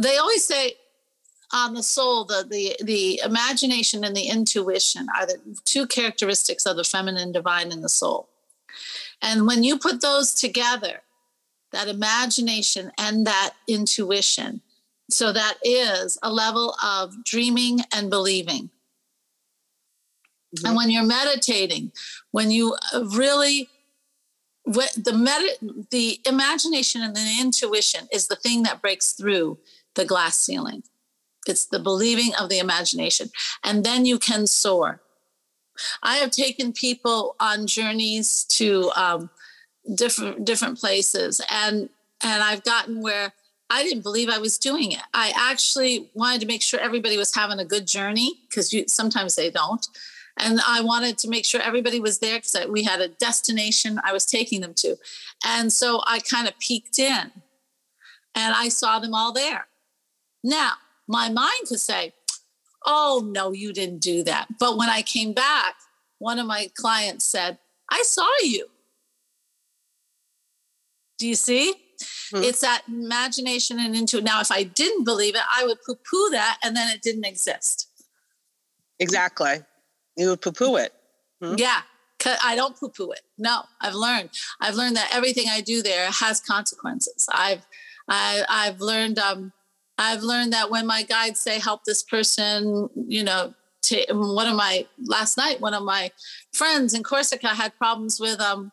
they 0.00 0.16
always 0.16 0.44
say 0.44 0.74
on 1.52 1.74
the 1.74 1.82
soul, 1.82 2.24
the 2.24 2.46
the 2.48 2.76
the 2.84 3.20
imagination 3.24 4.04
and 4.04 4.16
the 4.16 4.28
intuition 4.28 5.06
are 5.16 5.26
the 5.26 5.38
two 5.64 5.86
characteristics 5.86 6.66
of 6.66 6.76
the 6.76 6.84
feminine 6.84 7.32
divine 7.32 7.72
in 7.72 7.82
the 7.82 7.88
soul. 7.88 8.28
And 9.20 9.46
when 9.46 9.64
you 9.64 9.78
put 9.78 10.00
those 10.00 10.32
together, 10.32 11.02
that 11.72 11.88
imagination 11.88 12.92
and 12.98 13.26
that 13.26 13.54
intuition. 13.68 14.60
So 15.10 15.32
that 15.32 15.54
is 15.64 16.18
a 16.22 16.32
level 16.32 16.74
of 16.84 17.24
dreaming 17.24 17.80
and 17.92 18.10
believing. 18.10 18.70
Mm-hmm. 20.56 20.66
And 20.66 20.76
when 20.76 20.90
you're 20.90 21.04
meditating, 21.04 21.92
when 22.30 22.50
you 22.50 22.76
really 23.16 23.68
the 24.66 25.12
med- 25.12 25.86
the 25.90 26.20
imagination 26.26 27.02
and 27.02 27.16
the 27.16 27.38
intuition 27.40 28.08
is 28.12 28.28
the 28.28 28.36
thing 28.36 28.62
that 28.62 28.80
breaks 28.80 29.12
through 29.12 29.58
the 29.94 30.04
glass 30.04 30.38
ceiling. 30.38 30.82
It's 31.46 31.64
the 31.64 31.78
believing 31.78 32.32
of 32.38 32.48
the 32.48 32.58
imagination. 32.58 33.30
And 33.64 33.84
then 33.84 34.04
you 34.04 34.18
can 34.18 34.46
soar. 34.46 35.00
I 36.02 36.16
have 36.16 36.30
taken 36.30 36.72
people 36.72 37.36
on 37.40 37.66
journeys 37.66 38.44
to 38.50 38.90
um, 38.94 39.30
different 39.94 40.44
different 40.44 40.78
places 40.78 41.40
and 41.50 41.88
and 42.22 42.42
I've 42.42 42.62
gotten 42.64 43.00
where 43.00 43.32
I 43.70 43.84
didn't 43.84 44.02
believe 44.02 44.28
I 44.28 44.38
was 44.38 44.58
doing 44.58 44.92
it. 44.92 45.02
I 45.14 45.32
actually 45.34 46.10
wanted 46.12 46.40
to 46.40 46.46
make 46.46 46.60
sure 46.60 46.80
everybody 46.80 47.16
was 47.16 47.34
having 47.34 47.60
a 47.60 47.64
good 47.64 47.86
journey 47.86 48.34
because 48.48 48.74
sometimes 48.88 49.36
they 49.36 49.48
don't. 49.50 49.86
and 50.36 50.60
I 50.66 50.80
wanted 50.80 51.18
to 51.18 51.28
make 51.28 51.44
sure 51.44 51.60
everybody 51.60 52.00
was 52.00 52.18
there 52.18 52.38
because 52.38 52.66
we 52.68 52.82
had 52.82 53.00
a 53.00 53.08
destination 53.08 54.00
I 54.04 54.12
was 54.12 54.26
taking 54.26 54.60
them 54.60 54.74
to. 54.74 54.96
And 55.46 55.72
so 55.72 56.02
I 56.06 56.18
kind 56.18 56.48
of 56.48 56.58
peeked 56.58 56.98
in 56.98 57.30
and 58.34 58.54
I 58.54 58.68
saw 58.68 58.98
them 58.98 59.14
all 59.14 59.32
there. 59.32 59.66
Now, 60.42 60.72
my 61.06 61.28
mind 61.28 61.68
could 61.68 61.80
say, 61.80 62.14
Oh, 62.86 63.22
no, 63.24 63.52
you 63.52 63.72
didn't 63.72 64.00
do 64.00 64.24
that. 64.24 64.46
But 64.58 64.78
when 64.78 64.88
I 64.88 65.02
came 65.02 65.34
back, 65.34 65.74
one 66.18 66.38
of 66.38 66.46
my 66.46 66.70
clients 66.74 67.26
said, 67.26 67.58
I 67.90 68.02
saw 68.06 68.26
you. 68.42 68.68
Do 71.20 71.28
you 71.28 71.34
see? 71.34 71.74
Mm-hmm. 72.32 72.44
It's 72.44 72.60
that 72.62 72.82
imagination 72.88 73.78
and 73.78 73.94
into 73.94 74.22
Now, 74.22 74.40
if 74.40 74.50
I 74.50 74.62
didn't 74.62 75.04
believe 75.04 75.34
it, 75.34 75.42
I 75.54 75.64
would 75.64 75.76
poo 75.86 75.96
poo 75.96 76.30
that 76.30 76.58
and 76.64 76.74
then 76.74 76.88
it 76.88 77.02
didn't 77.02 77.26
exist. 77.26 77.88
Exactly. 78.98 79.60
You 80.16 80.30
would 80.30 80.40
poo 80.40 80.52
poo 80.52 80.76
it. 80.76 80.94
Mm-hmm. 81.42 81.56
Yeah. 81.58 81.82
I 82.42 82.56
don't 82.56 82.74
poo 82.74 82.88
poo 82.88 83.10
it. 83.12 83.20
No, 83.36 83.64
I've 83.80 83.94
learned. 83.94 84.30
I've 84.60 84.74
learned 84.74 84.96
that 84.96 85.10
everything 85.12 85.46
I 85.50 85.60
do 85.60 85.82
there 85.82 86.10
has 86.10 86.40
consequences. 86.40 87.26
I've, 87.30 87.66
I, 88.08 88.44
I've 88.48 88.80
learned, 88.80 89.18
um, 89.18 89.52
I've 89.98 90.22
learned 90.22 90.54
that 90.54 90.70
when 90.70 90.86
my 90.86 91.02
guides 91.02 91.40
say 91.40 91.58
help 91.58 91.84
this 91.84 92.02
person, 92.02 92.88
you 93.08 93.24
know, 93.24 93.54
to, 93.82 94.04
one 94.10 94.48
of 94.48 94.56
my 94.56 94.86
last 95.04 95.36
night, 95.36 95.60
one 95.60 95.74
of 95.74 95.82
my 95.82 96.10
friends 96.52 96.94
in 96.94 97.02
Corsica 97.02 97.48
had 97.48 97.76
problems 97.76 98.18
with 98.20 98.40
um, 98.40 98.72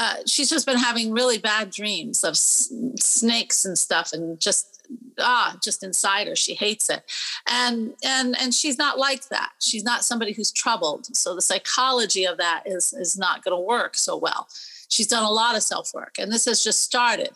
uh, 0.00 0.14
she's 0.26 0.48
just 0.48 0.64
been 0.64 0.78
having 0.78 1.12
really 1.12 1.36
bad 1.36 1.70
dreams 1.70 2.24
of 2.24 2.30
s- 2.30 2.72
snakes 2.98 3.66
and 3.66 3.76
stuff 3.76 4.14
and 4.14 4.40
just 4.40 4.88
ah 5.18 5.54
just 5.62 5.84
inside 5.84 6.26
her. 6.26 6.34
She 6.34 6.54
hates 6.54 6.88
it. 6.88 7.02
And 7.46 7.92
and 8.02 8.34
and 8.40 8.54
she's 8.54 8.78
not 8.78 8.98
like 8.98 9.28
that. 9.28 9.50
She's 9.60 9.84
not 9.84 10.02
somebody 10.02 10.32
who's 10.32 10.50
troubled. 10.52 11.14
So 11.14 11.34
the 11.34 11.42
psychology 11.42 12.24
of 12.24 12.38
that 12.38 12.62
is 12.64 12.94
is 12.94 13.18
not 13.18 13.44
going 13.44 13.54
to 13.54 13.60
work 13.60 13.94
so 13.94 14.16
well. 14.16 14.48
She's 14.88 15.06
done 15.06 15.22
a 15.22 15.30
lot 15.30 15.54
of 15.54 15.62
self 15.62 15.90
work 15.92 16.14
and 16.18 16.32
this 16.32 16.46
has 16.46 16.64
just 16.64 16.82
started. 16.82 17.32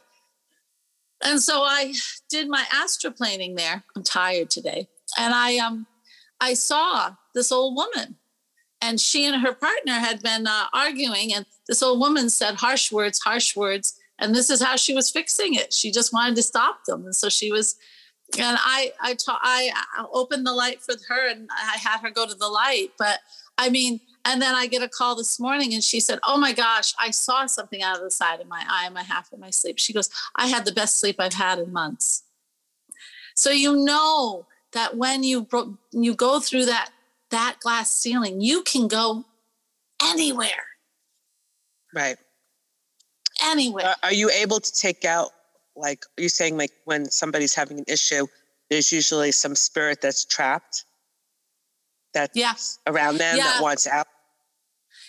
And 1.23 1.43
so 1.43 1.61
i 1.65 1.93
did 2.31 2.49
my 2.49 2.65
astroplaning 2.73 3.59
there. 3.59 3.85
I'm 3.95 4.03
tired 4.03 4.49
today. 4.49 4.89
And 5.19 5.35
i 5.35 5.59
um 5.59 5.87
i 6.41 6.55
saw 6.55 7.15
this 7.35 7.53
old 7.53 7.77
woman 7.77 8.17
and 8.85 9.01
she 9.01 9.25
and 9.25 9.41
her 9.41 9.55
partner 9.55 9.95
had 9.95 10.23
been 10.23 10.47
uh, 10.47 10.67
arguing 10.75 11.33
and 11.33 11.47
this 11.67 11.83
old 11.83 11.99
woman 11.99 12.29
said 12.29 12.57
harsh 12.57 12.93
words 12.93 13.19
harsh 13.21 13.57
words 13.57 13.99
and 14.19 14.35
this 14.35 14.51
is 14.51 14.63
how 14.63 14.77
she 14.77 14.95
was 14.95 15.11
fixing 15.11 15.55
it. 15.55 15.73
She 15.73 15.91
just 15.91 16.13
wanted 16.13 16.37
to 16.37 16.43
stop 16.43 16.85
them. 16.85 17.05
And 17.05 17.17
so 17.17 17.29
she 17.29 17.51
was 17.51 17.77
and 18.39 18.57
i 18.61 18.91
i 19.01 19.15
ta- 19.15 19.41
i 19.43 19.71
opened 20.13 20.47
the 20.47 20.53
light 20.53 20.81
for 20.81 20.95
her 21.09 21.29
and 21.29 21.49
i 21.53 21.77
had 21.77 22.01
her 22.01 22.11
go 22.11 22.27
to 22.27 22.35
the 22.35 22.49
light. 22.49 22.93
But 22.99 23.21
i 23.59 23.69
mean 23.69 24.01
and 24.25 24.41
then 24.41 24.55
i 24.55 24.67
get 24.67 24.83
a 24.83 24.89
call 24.89 25.15
this 25.15 25.39
morning 25.39 25.75
and 25.75 25.85
she 25.85 26.01
said 26.01 26.19
oh 26.25 26.39
my 26.39 26.53
gosh 26.53 26.95
i 26.99 27.11
saw 27.11 27.47
something 27.47 27.83
out 27.83 27.97
of 27.97 28.03
the 28.03 28.11
side 28.11 28.41
of 28.41 28.49
my 28.49 28.65
eye 28.69 28.87
in 28.87 28.93
my 28.93 29.03
half 29.03 29.33
of 29.33 29.39
my 29.39 29.51
sleep. 29.51 29.79
She 29.79 29.93
goes 29.93 30.11
i 30.37 30.47
had 30.47 30.65
the 30.65 30.73
best 30.73 31.01
sleep 31.01 31.17
i've 31.19 31.35
had 31.47 31.59
in 31.59 31.73
months. 31.73 32.25
So 33.35 33.51
you 33.51 33.85
know 33.85 34.47
that 34.73 34.97
when 34.97 35.23
you 35.23 35.47
you 35.93 36.15
go 36.15 36.41
through 36.41 36.67
that 36.67 36.91
that 37.35 37.57
glass 37.61 37.93
ceiling, 37.93 38.41
you 38.41 38.63
can 38.63 38.87
go 38.87 39.25
anywhere. 40.03 40.49
Right. 41.93 42.17
Anywhere. 43.43 43.97
Are 44.05 44.13
you 44.13 44.31
able 44.31 44.61
to 44.61 44.73
take 44.73 45.05
out, 45.05 45.31
like, 45.75 46.05
are 46.17 46.23
you 46.23 46.29
saying, 46.29 46.57
like, 46.57 46.71
when 46.85 47.07
somebody's 47.07 47.53
having 47.53 47.79
an 47.79 47.85
issue, 47.89 48.27
there's 48.71 48.93
usually 48.93 49.33
some 49.33 49.57
spirit 49.57 50.01
that's 50.01 50.25
trapped 50.25 50.85
that's 52.13 52.37
yeah. 52.37 52.55
around 52.87 53.19
them 53.19 53.37
yeah. 53.37 53.45
that 53.45 53.63
wants 53.63 53.89
out? 53.89 54.07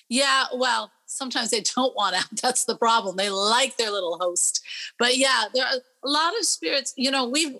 Yeah, 0.09 0.45
well, 0.55 0.91
sometimes 1.05 1.51
they 1.51 1.61
don't 1.61 1.95
want 1.95 2.15
out. 2.15 2.25
That's 2.41 2.65
the 2.65 2.77
problem. 2.77 3.15
They 3.15 3.29
like 3.29 3.77
their 3.77 3.89
little 3.89 4.19
host. 4.19 4.63
But 4.99 5.17
yeah, 5.17 5.45
there 5.53 5.65
are 5.65 5.73
a 5.73 6.07
lot 6.07 6.37
of 6.37 6.45
spirits. 6.45 6.93
You 6.95 7.09
know, 7.09 7.27
we've 7.27 7.55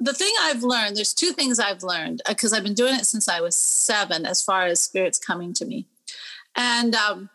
the 0.00 0.12
thing 0.12 0.32
I've 0.42 0.62
learned, 0.62 0.96
there's 0.96 1.14
two 1.14 1.32
things 1.32 1.58
I've 1.58 1.82
learned 1.82 2.22
because 2.28 2.52
uh, 2.52 2.56
I've 2.56 2.62
been 2.62 2.74
doing 2.74 2.94
it 2.94 3.06
since 3.06 3.28
I 3.28 3.40
was 3.40 3.54
seven, 3.54 4.26
as 4.26 4.42
far 4.42 4.66
as 4.66 4.80
spirits 4.80 5.18
coming 5.18 5.52
to 5.54 5.64
me. 5.64 5.86
And 6.54 6.94
um, 6.94 7.30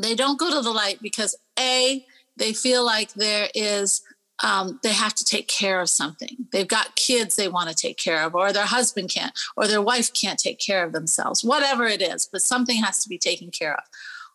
they 0.00 0.14
don't 0.14 0.38
go 0.38 0.50
to 0.50 0.60
the 0.60 0.70
light 0.70 1.00
because 1.00 1.36
A, 1.58 2.04
they 2.36 2.52
feel 2.52 2.84
like 2.84 3.14
there 3.14 3.48
is, 3.54 4.02
um, 4.42 4.80
they 4.82 4.92
have 4.92 5.14
to 5.14 5.24
take 5.24 5.48
care 5.48 5.80
of 5.80 5.88
something. 5.88 6.48
They've 6.52 6.68
got 6.68 6.96
kids 6.96 7.36
they 7.36 7.48
want 7.48 7.70
to 7.70 7.74
take 7.74 7.96
care 7.96 8.22
of, 8.22 8.34
or 8.34 8.52
their 8.52 8.66
husband 8.66 9.10
can't, 9.10 9.32
or 9.56 9.66
their 9.66 9.82
wife 9.82 10.12
can't 10.12 10.38
take 10.38 10.58
care 10.58 10.84
of 10.84 10.92
themselves, 10.92 11.44
whatever 11.44 11.84
it 11.84 12.02
is, 12.02 12.28
but 12.30 12.42
something 12.42 12.82
has 12.82 13.02
to 13.02 13.08
be 13.08 13.18
taken 13.18 13.50
care 13.50 13.74
of. 13.74 13.84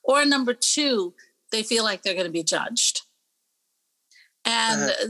Or 0.03 0.25
number 0.25 0.53
two, 0.53 1.13
they 1.51 1.61
feel 1.61 1.83
like 1.83 2.01
they're 2.01 2.15
going 2.15 2.25
to 2.25 2.31
be 2.31 2.43
judged. 2.43 3.01
And 4.45 4.89
uh-huh 4.89 5.07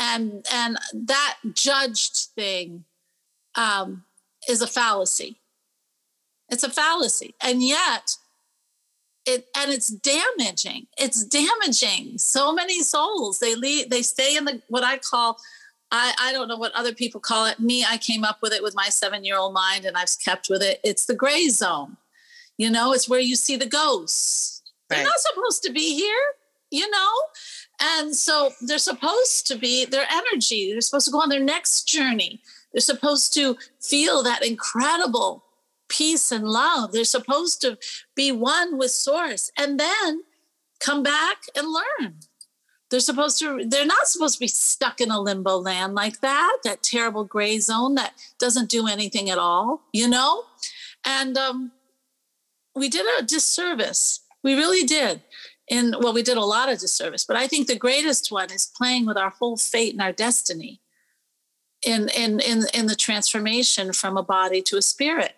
and 0.00 0.44
and 0.52 0.78
that 0.92 1.38
judged 1.54 2.28
thing 2.34 2.84
um, 3.54 4.04
is 4.48 4.62
a 4.62 4.66
fallacy. 4.66 5.40
It's 6.48 6.64
a 6.64 6.70
fallacy, 6.70 7.34
and 7.42 7.62
yet 7.62 8.16
it 9.26 9.46
and 9.56 9.70
it's 9.72 9.88
damaging. 9.88 10.86
It's 10.98 11.24
damaging 11.24 12.18
so 12.18 12.52
many 12.52 12.82
souls. 12.82 13.38
They 13.38 13.54
leave. 13.54 13.90
They 13.90 14.02
stay 14.02 14.36
in 14.36 14.44
the 14.44 14.62
what 14.68 14.84
I 14.84 14.98
call. 14.98 15.38
I, 15.92 16.14
I 16.20 16.32
don't 16.32 16.46
know 16.46 16.56
what 16.56 16.72
other 16.74 16.94
people 16.94 17.20
call 17.20 17.46
it. 17.46 17.58
Me, 17.58 17.84
I 17.88 17.96
came 17.98 18.24
up 18.24 18.38
with 18.42 18.52
it 18.52 18.62
with 18.62 18.76
my 18.76 18.88
seven 18.88 19.24
year 19.24 19.36
old 19.36 19.52
mind 19.52 19.84
and 19.84 19.96
I've 19.96 20.10
kept 20.24 20.48
with 20.48 20.62
it. 20.62 20.80
It's 20.84 21.06
the 21.06 21.16
gray 21.16 21.48
zone. 21.48 21.96
You 22.58 22.70
know, 22.70 22.92
it's 22.92 23.08
where 23.08 23.20
you 23.20 23.34
see 23.36 23.56
the 23.56 23.66
ghosts. 23.66 24.62
Right. 24.88 24.98
They're 24.98 25.06
not 25.06 25.18
supposed 25.18 25.62
to 25.64 25.72
be 25.72 25.96
here, 25.96 26.22
you 26.70 26.88
know? 26.90 27.12
And 27.80 28.14
so 28.14 28.52
they're 28.60 28.78
supposed 28.78 29.46
to 29.46 29.56
be 29.56 29.84
their 29.84 30.06
energy, 30.10 30.72
they're 30.72 30.80
supposed 30.80 31.06
to 31.06 31.12
go 31.12 31.20
on 31.20 31.28
their 31.30 31.40
next 31.40 31.84
journey. 31.84 32.40
They're 32.72 32.80
supposed 32.80 33.34
to 33.34 33.56
feel 33.80 34.22
that 34.22 34.46
incredible 34.46 35.44
peace 35.88 36.30
and 36.30 36.48
love. 36.48 36.92
They're 36.92 37.04
supposed 37.04 37.60
to 37.62 37.78
be 38.14 38.30
one 38.30 38.78
with 38.78 38.92
source 38.92 39.50
and 39.58 39.78
then 39.80 40.22
come 40.78 41.02
back 41.02 41.38
and 41.56 41.66
learn. 41.68 42.14
They're 42.90 43.00
supposed 43.00 43.38
to, 43.40 43.64
they're 43.66 43.86
not 43.86 44.08
supposed 44.08 44.34
to 44.34 44.40
be 44.40 44.48
stuck 44.48 45.00
in 45.00 45.10
a 45.10 45.20
limbo 45.20 45.56
land 45.56 45.94
like 45.94 46.20
that, 46.20 46.58
that 46.64 46.82
terrible 46.82 47.24
gray 47.24 47.58
zone 47.58 47.94
that 47.94 48.14
doesn't 48.38 48.68
do 48.68 48.88
anything 48.88 49.30
at 49.30 49.38
all, 49.38 49.82
you 49.92 50.08
know? 50.08 50.44
And 51.04 51.38
um, 51.38 51.72
we 52.74 52.88
did 52.88 53.06
a 53.18 53.22
disservice. 53.22 54.20
We 54.42 54.54
really 54.54 54.84
did 54.86 55.22
in 55.70 55.94
well 56.00 56.12
we 56.12 56.22
did 56.22 56.36
a 56.36 56.44
lot 56.44 56.68
of 56.68 56.78
disservice 56.78 57.24
but 57.24 57.36
i 57.36 57.46
think 57.46 57.66
the 57.66 57.76
greatest 57.76 58.30
one 58.30 58.52
is 58.52 58.70
playing 58.76 59.06
with 59.06 59.16
our 59.16 59.30
whole 59.30 59.56
fate 59.56 59.92
and 59.92 60.02
our 60.02 60.12
destiny 60.12 60.80
in 61.86 62.08
in 62.10 62.40
in, 62.40 62.64
in 62.74 62.86
the 62.86 62.94
transformation 62.94 63.92
from 63.92 64.16
a 64.16 64.22
body 64.22 64.60
to 64.62 64.76
a 64.76 64.82
spirit 64.82 65.34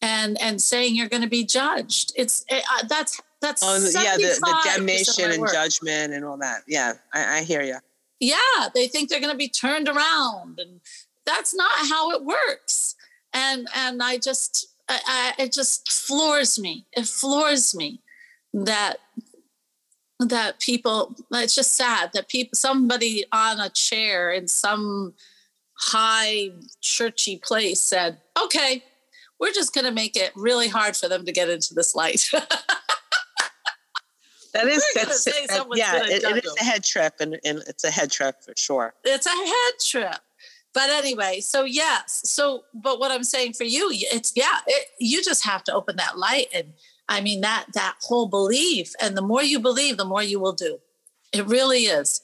and 0.00 0.40
and 0.40 0.60
saying 0.60 0.94
you're 0.94 1.08
going 1.08 1.22
to 1.22 1.28
be 1.28 1.44
judged. 1.44 2.12
It's 2.16 2.44
it, 2.48 2.64
uh, 2.72 2.86
that's 2.88 3.20
that's 3.40 3.62
oh, 3.64 3.76
yeah 4.00 4.16
the, 4.16 4.22
the 4.22 4.60
damnation 4.64 5.30
and 5.30 5.48
judgment 5.52 6.12
and 6.12 6.24
all 6.24 6.38
that. 6.38 6.62
Yeah 6.66 6.94
I, 7.12 7.38
I 7.38 7.42
hear 7.42 7.62
you 7.62 7.76
yeah 8.20 8.68
they 8.74 8.88
think 8.88 9.10
they're 9.10 9.20
going 9.20 9.32
to 9.32 9.36
be 9.36 9.48
turned 9.48 9.88
around 9.88 10.58
and 10.58 10.80
that's 11.24 11.54
not 11.54 11.72
how 11.90 12.10
it 12.12 12.24
works. 12.24 12.94
And 13.32 13.68
and 13.74 14.02
i 14.02 14.16
just 14.16 14.68
I, 14.88 15.34
I, 15.38 15.42
it 15.42 15.52
just 15.52 15.90
floors 15.90 16.58
me. 16.58 16.86
It 16.92 17.06
floors 17.06 17.74
me 17.74 18.00
that 18.54 18.98
that 20.18 20.58
people 20.60 21.14
it's 21.32 21.54
just 21.54 21.74
sad 21.74 22.10
that 22.14 22.28
people 22.28 22.54
somebody 22.54 23.24
on 23.32 23.60
a 23.60 23.68
chair 23.68 24.30
in 24.30 24.48
some 24.48 25.12
high 25.74 26.50
churchy 26.80 27.36
place 27.36 27.80
said 27.80 28.18
okay 28.42 28.82
we're 29.38 29.52
just 29.52 29.74
going 29.74 29.84
to 29.84 29.90
make 29.90 30.16
it 30.16 30.32
really 30.34 30.68
hard 30.68 30.96
for 30.96 31.08
them 31.08 31.24
to 31.24 31.32
get 31.32 31.48
into 31.48 31.74
this 31.74 31.94
light. 31.94 32.30
That 34.52 34.68
is 34.68 34.82
that's, 34.94 35.26
uh, 35.26 35.64
yeah 35.74 36.02
it, 36.04 36.24
it 36.24 36.44
is 36.46 36.56
a 36.58 36.64
head 36.64 36.82
trip 36.82 37.16
and, 37.20 37.38
and 37.44 37.62
it's 37.66 37.84
a 37.84 37.90
head 37.90 38.10
trip 38.10 38.42
for 38.42 38.54
sure. 38.56 38.94
It's 39.04 39.26
a 39.26 39.28
head 39.28 39.74
trip. 39.86 40.20
But 40.72 40.88
anyway 40.88 41.40
so 41.40 41.64
yes 41.64 42.22
so 42.24 42.64
but 42.72 42.98
what 42.98 43.10
i'm 43.10 43.24
saying 43.24 43.52
for 43.52 43.64
you 43.64 43.88
it's 43.92 44.32
yeah 44.34 44.60
it, 44.66 44.88
you 44.98 45.22
just 45.22 45.44
have 45.44 45.62
to 45.64 45.74
open 45.74 45.96
that 45.96 46.16
light 46.16 46.46
and 46.54 46.72
I 47.08 47.20
mean 47.20 47.40
that 47.42 47.66
that 47.74 47.96
whole 48.02 48.26
belief, 48.28 48.92
and 49.00 49.16
the 49.16 49.22
more 49.22 49.42
you 49.42 49.60
believe, 49.60 49.96
the 49.96 50.04
more 50.04 50.22
you 50.22 50.40
will 50.40 50.52
do. 50.52 50.78
It 51.32 51.46
really 51.46 51.84
is. 51.84 52.20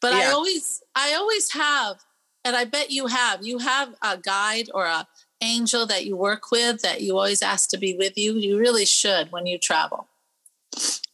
But 0.00 0.12
yeah. 0.12 0.20
I 0.20 0.26
always 0.32 0.82
I 0.94 1.14
always 1.14 1.52
have, 1.52 1.96
and 2.44 2.56
I 2.56 2.64
bet 2.64 2.90
you 2.90 3.06
have. 3.06 3.44
You 3.44 3.58
have 3.58 3.94
a 4.02 4.16
guide 4.16 4.68
or 4.74 4.86
a 4.86 5.06
angel 5.42 5.86
that 5.86 6.06
you 6.06 6.16
work 6.16 6.50
with 6.50 6.82
that 6.82 7.00
you 7.00 7.16
always 7.16 7.42
ask 7.42 7.68
to 7.70 7.78
be 7.78 7.96
with 7.96 8.16
you. 8.16 8.34
You 8.34 8.58
really 8.58 8.84
should 8.84 9.32
when 9.32 9.46
you 9.46 9.58
travel. 9.58 10.06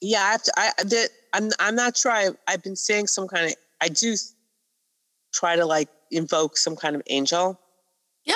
Yeah, 0.00 0.20
I 0.20 0.32
have 0.32 0.42
to. 0.44 0.52
I 0.56 0.72
did. 0.86 1.10
I'm. 1.32 1.50
I'm 1.58 1.74
not 1.74 1.96
sure. 1.96 2.12
I, 2.12 2.30
I've 2.46 2.62
been 2.62 2.76
seeing 2.76 3.06
some 3.06 3.26
kind 3.26 3.46
of. 3.46 3.54
I 3.80 3.88
do 3.88 4.14
try 5.32 5.56
to 5.56 5.66
like 5.66 5.88
invoke 6.10 6.56
some 6.56 6.76
kind 6.76 6.94
of 6.94 7.02
angel. 7.08 7.58
Yeah. 8.24 8.34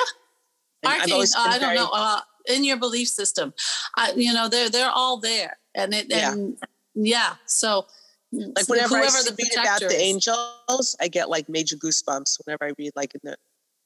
Archangel, 0.85 1.21
uh, 1.37 1.47
I 1.47 1.59
don't 1.59 1.75
know. 1.75 1.89
Uh, 1.93 2.19
in 2.47 2.63
your 2.63 2.77
belief 2.77 3.07
system. 3.07 3.53
I, 3.95 4.13
you 4.15 4.33
know, 4.33 4.49
they're 4.49 4.69
they're 4.69 4.89
all 4.89 5.17
there, 5.17 5.57
and 5.75 5.93
it 5.93 6.07
yeah. 6.09 6.31
and 6.31 6.57
yeah. 6.95 7.35
So 7.45 7.87
like 8.31 8.67
whenever 8.67 8.95
I 8.95 9.01
read 9.01 9.27
about 9.53 9.81
the 9.81 9.97
angels, 9.97 10.95
I 10.99 11.07
get 11.07 11.29
like 11.29 11.49
major 11.49 11.75
goosebumps 11.75 12.39
whenever 12.43 12.65
I 12.65 12.71
read 12.77 12.91
like 12.95 13.13
in 13.15 13.21
the 13.23 13.37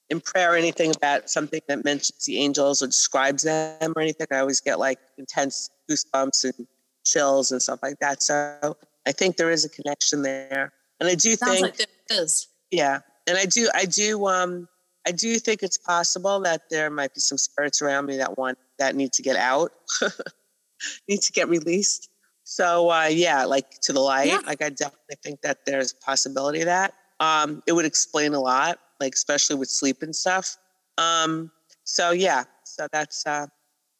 in 0.10 0.22
prayer 0.22 0.53
or 0.53 0.55
anything 0.55 0.95
about 0.95 1.30
something 1.30 1.60
that 1.68 1.84
mentions 1.84 2.26
the 2.26 2.39
angels 2.39 2.82
or 2.82 2.88
describes 2.88 3.43
them 3.43 3.93
or 3.95 4.01
anything. 4.01 4.28
I 4.32 4.39
always 4.39 4.62
get 4.62 4.80
like 4.80 4.99
intense 5.18 5.70
goosebumps 5.89 6.45
and 6.45 6.68
chills 7.05 7.51
and 7.51 7.62
stuff 7.62 7.80
like 7.84 7.99
that. 7.99 8.24
So 8.24 8.78
I 9.05 9.12
think 9.12 9.38
there 9.38 9.51
is 9.51 9.66
a 9.66 9.70
connection 9.70 10.22
there, 10.22 10.72
and 10.99 11.10
I 11.10 11.16
do 11.16 11.36
Sounds 11.36 11.51
think 11.51 11.64
like 11.64 11.78
there 11.78 12.24
is. 12.24 12.47
Yeah, 12.72 12.99
and 13.28 13.38
I 13.38 13.45
do, 13.45 13.70
I 13.74 13.86
do, 13.86 14.28
um, 14.28 14.68
I 15.08 15.12
do 15.12 15.39
think 15.39 15.64
it's 15.64 15.78
possible 15.78 16.41
that 16.41 16.64
there 16.70 16.89
might 16.89 17.14
be 17.14 17.22
some 17.22 17.38
spirits 17.38 17.82
around 17.82 18.08
me 18.08 18.18
that 18.18 18.38
want 18.38 18.58
that 18.78 18.93
need 18.93 19.14
to 19.14 19.22
get 19.22 19.38
out, 19.38 19.72
need 21.08 21.22
to 21.22 21.32
get 21.32 21.47
released. 21.47 22.10
So 22.43 22.91
uh, 22.91 23.05
yeah, 23.05 23.45
like 23.45 23.80
to 23.84 23.93
the 23.93 24.01
light. 24.01 24.28
Yeah. 24.28 24.41
Like 24.45 24.62
I 24.62 24.70
definitely 24.70 25.16
think 25.24 25.41
that 25.43 25.60
there's 25.66 25.93
a 25.93 26.05
possibility 26.05 26.60
of 26.60 26.66
that. 26.66 26.93
Um, 27.22 27.64
it 27.66 27.72
would 27.72 27.86
explain 27.86 28.34
a 28.34 28.41
lot, 28.41 28.80
like 28.99 29.14
especially 29.14 29.55
with 29.55 29.70
sleep 29.70 30.01
and 30.01 30.14
stuff. 30.14 30.58
Um, 30.97 31.51
so 31.86 32.12
yeah, 32.12 32.43
so 32.66 32.89
that's 32.91 33.26
uh, 33.26 33.47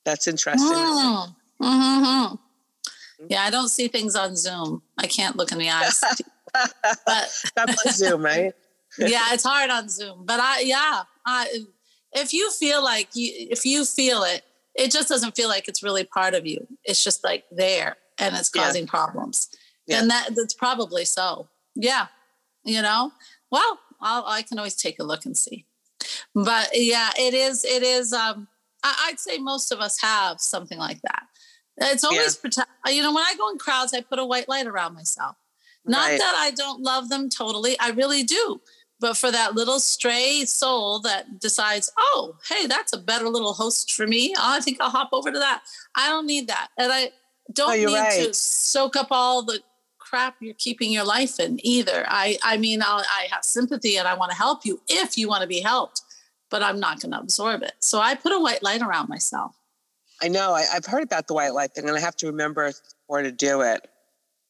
that's 0.04 0.28
interesting. 0.28 0.68
Mm. 0.68 1.36
Mm-hmm. 1.62 2.36
Yeah, 3.30 3.44
I 3.44 3.50
don't 3.50 3.70
see 3.70 3.88
things 3.88 4.14
on 4.18 4.36
Zoom. 4.36 4.82
I 4.98 5.08
can't 5.08 5.38
look 5.38 5.54
in 5.54 5.58
the 5.58 5.70
eyes. 5.70 6.04
but 6.54 7.44
that's 7.56 7.86
on 7.86 7.94
Zoom, 7.94 8.26
right? 8.26 8.54
Yeah, 8.98 9.34
it's 9.34 9.44
hard 9.44 9.70
on 9.70 9.90
Zoom. 9.90 10.24
But 10.26 10.40
I, 10.40 10.62
yeah, 10.62 11.04
I, 11.26 11.66
if 12.14 12.34
you 12.34 12.52
feel 12.52 12.84
like 12.84 13.10
you, 13.14 13.32
if 13.52 13.66
you 13.66 13.86
feel 13.86 14.24
it, 14.24 14.44
it 14.76 14.92
just 14.92 15.10
doesn't 15.10 15.36
feel 15.36 15.50
like 15.50 15.68
it's 15.68 15.84
really 15.84 16.04
part 16.04 16.34
of 16.34 16.46
you. 16.46 16.68
It's 16.84 17.04
just 17.04 17.24
like 17.24 17.46
there 17.52 17.98
and 18.20 18.36
it's 18.36 18.50
causing 18.50 18.84
yeah. 18.84 18.90
problems. 18.90 19.50
Yeah. 19.88 20.02
And 20.02 20.10
that 20.10 20.30
that's 20.36 20.54
probably 20.54 21.06
so. 21.06 21.48
Yeah. 21.76 22.08
You 22.64 22.82
know, 22.82 23.12
well, 23.52 23.80
I'll, 24.02 24.26
I 24.26 24.42
can 24.42 24.58
always 24.58 24.76
take 24.76 25.00
a 25.00 25.04
look 25.04 25.26
and 25.26 25.38
see. 25.38 25.66
But 26.36 26.70
yeah, 26.74 27.10
it 27.18 27.34
is, 27.34 27.64
it 27.64 27.82
is, 27.82 28.14
um, 28.14 28.48
I, 28.84 29.08
would 29.10 29.20
say 29.20 29.38
most 29.38 29.72
of 29.72 29.80
us 29.80 30.00
have 30.02 30.40
something 30.40 30.78
like 30.78 31.02
that. 31.02 31.24
It's 31.78 32.04
always 32.04 32.36
yeah. 32.36 32.42
protect, 32.42 32.70
you 32.88 33.02
know, 33.02 33.14
when 33.14 33.24
I 33.24 33.36
go 33.38 33.50
in 33.50 33.58
crowds, 33.58 33.94
I 33.94 34.02
put 34.02 34.20
a 34.20 34.26
white 34.26 34.50
light 34.50 34.68
around 34.68 34.94
myself. 34.94 35.36
Not 35.86 36.10
right. 36.10 36.20
that 36.20 36.36
I 36.38 36.52
don't 36.52 36.82
love 36.82 37.10
them 37.10 37.30
totally. 37.30 37.80
I 37.80 37.92
really 37.92 38.24
do 38.24 38.62
but 39.00 39.16
for 39.16 39.32
that 39.32 39.54
little 39.56 39.80
stray 39.80 40.44
soul 40.46 41.00
that 41.02 41.40
decides, 41.40 41.92
oh, 41.98 42.36
hey, 42.50 42.66
that's 42.68 42.94
a 42.94 42.98
better 42.98 43.30
little 43.30 43.54
host 43.54 43.92
for 43.94 44.08
me. 44.08 44.34
I 44.40 44.60
think 44.60 44.78
I'll 44.82 44.90
hop 44.90 45.10
over 45.14 45.32
to 45.32 45.40
that. 45.40 45.62
I 45.96 46.08
don't 46.10 46.26
need 46.26 46.48
that. 46.48 46.70
And 46.78 46.92
I 46.92 47.12
don't 47.54 47.72
oh, 47.72 47.76
need 47.76 47.86
right. 47.94 48.28
to 48.28 48.34
soak 48.34 48.96
up 48.96 49.08
all 49.12 49.44
the 49.44 49.62
crap 50.00 50.36
you're 50.40 50.56
keeping 50.56 50.92
your 50.92 51.04
life 51.04 51.40
in 51.40 51.60
either. 51.66 52.06
I, 52.08 52.38
I 52.44 52.58
mean, 52.58 52.82
I'll, 52.82 53.00
I 53.00 53.28
have 53.32 53.44
sympathy 53.44 53.98
and 53.98 54.08
I 54.08 54.16
want 54.16 54.32
to 54.32 54.38
help 54.38 54.66
you 54.66 54.82
if 54.88 55.18
you 55.18 55.28
want 55.28 55.42
to 55.42 55.48
be 55.48 55.60
helped, 55.60 56.02
but 56.50 56.64
I'm 56.64 56.80
not 56.80 57.00
going 57.02 57.12
to 57.12 57.20
absorb 57.20 57.62
it. 57.62 57.74
So 57.80 58.00
I 58.00 58.16
put 58.16 58.32
a 58.32 58.40
white 58.40 58.64
light 58.64 58.82
around 58.82 59.10
myself. 59.10 59.56
I 60.22 60.30
know. 60.30 60.54
I, 60.54 60.64
have 60.64 60.86
heard 60.86 61.04
about 61.04 61.28
the 61.28 61.34
white 61.34 61.54
light 61.54 61.74
thing 61.74 61.88
and 61.88 61.96
I 61.96 62.00
have 62.00 62.16
to 62.18 62.28
remember 62.28 62.72
where 63.06 63.22
to 63.22 63.32
do 63.32 63.62
it 63.62 63.88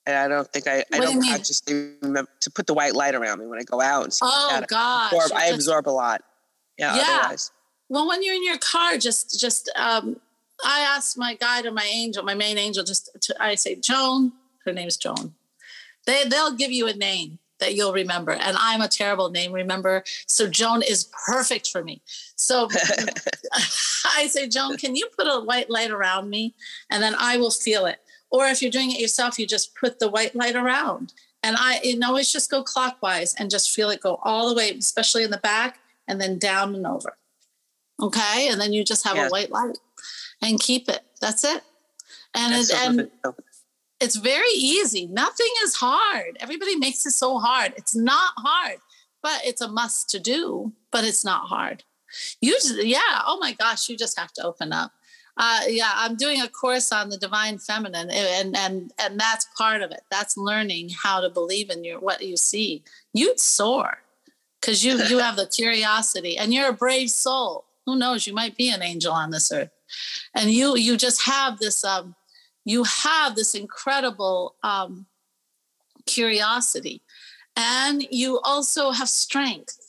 and 0.07 0.15
I 0.15 0.27
don't 0.29 0.47
think 0.47 0.67
I, 0.67 0.85
I 0.93 0.99
don't 0.99 1.19
do 1.19 1.29
consciously 1.29 1.91
remember 2.01 2.31
to 2.39 2.49
put 2.49 2.65
the 2.65 2.73
white 2.73 2.95
light 2.95 3.13
around 3.13 3.39
me 3.39 3.45
when 3.45 3.59
I 3.59 3.63
go 3.63 3.81
out. 3.81 4.05
And 4.05 4.17
oh 4.21 4.49
like 4.53 4.69
gosh, 4.69 5.11
absorb, 5.11 5.31
I 5.35 5.47
absorb 5.47 5.89
a 5.89 5.91
lot. 5.91 6.23
Yeah. 6.77 6.95
Yeah. 6.95 7.19
Otherwise. 7.19 7.51
Well, 7.89 8.07
when 8.07 8.23
you're 8.23 8.35
in 8.35 8.45
your 8.45 8.57
car, 8.57 8.97
just 8.97 9.39
just 9.39 9.69
um, 9.75 10.19
I 10.65 10.79
asked 10.79 11.17
my 11.17 11.35
guide 11.35 11.65
or 11.65 11.71
my 11.71 11.87
angel, 11.91 12.23
my 12.23 12.35
main 12.35 12.57
angel, 12.57 12.85
just 12.85 13.09
to, 13.21 13.35
I 13.39 13.55
say 13.55 13.75
Joan. 13.75 14.31
Her 14.65 14.71
name's 14.71 14.95
Joan. 14.95 15.35
They 16.05 16.23
they'll 16.23 16.55
give 16.55 16.71
you 16.71 16.87
a 16.87 16.93
name 16.93 17.39
that 17.59 17.75
you'll 17.75 17.93
remember, 17.93 18.31
and 18.31 18.55
I'm 18.57 18.81
a 18.81 18.87
terrible 18.87 19.29
name 19.29 19.51
remember. 19.51 20.03
So 20.25 20.47
Joan 20.47 20.83
is 20.83 21.09
perfect 21.25 21.67
for 21.67 21.83
me. 21.83 22.01
So 22.37 22.69
I 24.15 24.27
say, 24.27 24.47
Joan, 24.47 24.77
can 24.77 24.95
you 24.95 25.09
put 25.17 25.27
a 25.27 25.41
white 25.41 25.69
light 25.69 25.91
around 25.91 26.29
me, 26.29 26.55
and 26.89 27.03
then 27.03 27.13
I 27.19 27.35
will 27.35 27.51
feel 27.51 27.85
it 27.85 27.99
or 28.29 28.47
if 28.47 28.61
you're 28.61 28.71
doing 28.71 28.91
it 28.91 28.99
yourself, 28.99 29.39
you 29.39 29.47
just 29.47 29.75
put 29.75 29.99
the 29.99 30.09
white 30.09 30.35
light 30.35 30.55
around. 30.55 31.13
And 31.43 31.55
I 31.57 31.79
you 31.83 31.97
know, 31.97 32.09
always 32.09 32.31
just 32.31 32.51
go 32.51 32.63
clockwise 32.63 33.35
and 33.35 33.49
just 33.49 33.71
feel 33.71 33.89
it 33.89 34.01
go 34.01 34.19
all 34.23 34.49
the 34.49 34.55
way, 34.55 34.71
especially 34.71 35.23
in 35.23 35.31
the 35.31 35.37
back, 35.37 35.79
and 36.07 36.19
then 36.19 36.37
down 36.37 36.75
and 36.75 36.85
over. 36.85 37.17
Okay. 38.01 38.49
And 38.49 38.59
then 38.59 38.73
you 38.73 38.83
just 38.83 39.05
have 39.05 39.15
yes. 39.15 39.29
a 39.29 39.31
white 39.31 39.51
light 39.51 39.77
and 40.41 40.59
keep 40.59 40.89
it. 40.89 41.01
That's 41.21 41.43
it. 41.43 41.63
And 42.35 42.53
it, 42.53 42.71
and 42.73 43.09
it's 43.99 44.15
very 44.15 44.49
easy. 44.53 45.07
Nothing 45.07 45.51
is 45.63 45.75
hard. 45.75 46.37
Everybody 46.39 46.75
makes 46.75 47.05
it 47.05 47.11
so 47.11 47.39
hard. 47.39 47.73
It's 47.77 47.95
not 47.95 48.33
hard, 48.37 48.77
but 49.23 49.41
it's 49.43 49.61
a 49.61 49.67
must 49.67 50.09
to 50.11 50.19
do, 50.19 50.73
but 50.91 51.03
it's 51.03 51.25
not 51.25 51.47
hard. 51.47 51.83
You 52.41 52.53
just, 52.53 52.83
yeah, 52.83 53.21
oh 53.25 53.37
my 53.39 53.53
gosh, 53.53 53.89
you 53.89 53.97
just 53.97 54.19
have 54.19 54.31
to 54.33 54.43
open 54.43 54.71
up 54.71 54.91
uh, 55.37 55.61
yeah, 55.67 55.91
I'm 55.95 56.15
doing 56.15 56.41
a 56.41 56.47
course 56.47 56.91
on 56.91 57.09
the 57.09 57.17
divine 57.17 57.59
feminine, 57.59 58.09
and 58.09 58.57
and 58.57 58.91
and 58.99 59.19
that's 59.19 59.45
part 59.55 59.83
of 59.83 59.91
it. 59.91 60.01
That's 60.09 60.35
learning 60.35 60.89
how 61.03 61.21
to 61.21 61.29
believe 61.29 61.69
in 61.69 61.83
your 61.83 61.99
what 61.99 62.23
you 62.23 62.37
see. 62.37 62.83
You'd 63.13 63.39
soar 63.39 63.99
because 64.59 64.83
you 64.83 64.97
you 65.03 65.19
have 65.19 65.35
the 65.35 65.45
curiosity, 65.55 66.37
and 66.37 66.53
you're 66.53 66.69
a 66.69 66.73
brave 66.73 67.11
soul. 67.11 67.65
Who 67.85 67.97
knows? 67.97 68.25
You 68.25 68.33
might 68.33 68.57
be 68.57 68.69
an 68.69 68.81
angel 68.81 69.13
on 69.13 69.29
this 69.29 69.51
earth, 69.51 69.69
and 70.33 70.49
you 70.49 70.75
you 70.75 70.97
just 70.97 71.23
have 71.27 71.59
this 71.59 71.85
um, 71.85 72.15
you 72.65 72.83
have 72.83 73.35
this 73.35 73.53
incredible 73.53 74.55
um, 74.63 75.05
curiosity, 76.07 77.03
and 77.55 78.07
you 78.09 78.39
also 78.39 78.89
have 78.89 79.09
strength. 79.09 79.83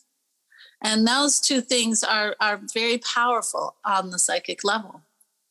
And 0.81 1.09
those 1.09 1.41
two 1.41 1.63
things 1.63 2.05
are 2.05 2.37
are 2.39 2.61
very 2.75 2.99
powerful 2.99 3.77
on 3.83 4.11
the 4.11 4.19
psychic 4.19 4.63
level 4.63 5.03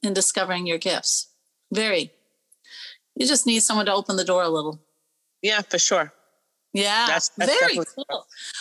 in 0.07 0.13
discovering 0.13 0.65
your 0.65 0.77
gifts. 0.77 1.27
Very. 1.71 2.11
You 3.15 3.27
just 3.27 3.45
need 3.45 3.61
someone 3.61 3.85
to 3.87 3.93
open 3.93 4.15
the 4.15 4.23
door 4.23 4.43
a 4.43 4.49
little. 4.49 4.79
Yeah, 5.41 5.61
for 5.61 5.77
sure. 5.77 6.13
Yeah, 6.73 7.05
that's, 7.07 7.29
that's 7.29 7.51
very 7.59 7.75
cool. 7.75 7.85
True. 7.85 8.19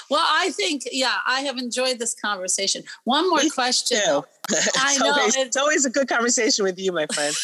Well, 0.09 0.24
I 0.26 0.51
think 0.51 0.84
yeah, 0.90 1.16
I 1.26 1.40
have 1.40 1.59
enjoyed 1.59 1.99
this 1.99 2.14
conversation. 2.14 2.82
One 3.05 3.28
more 3.28 3.40
Me 3.40 3.51
question. 3.51 3.99
I 4.76 4.97
know 4.99 5.12
always, 5.12 5.36
it's 5.36 5.57
always 5.57 5.84
a 5.84 5.90
good 5.90 6.09
conversation 6.09 6.64
with 6.64 6.78
you, 6.78 6.92
my 6.92 7.07
friend. 7.12 7.34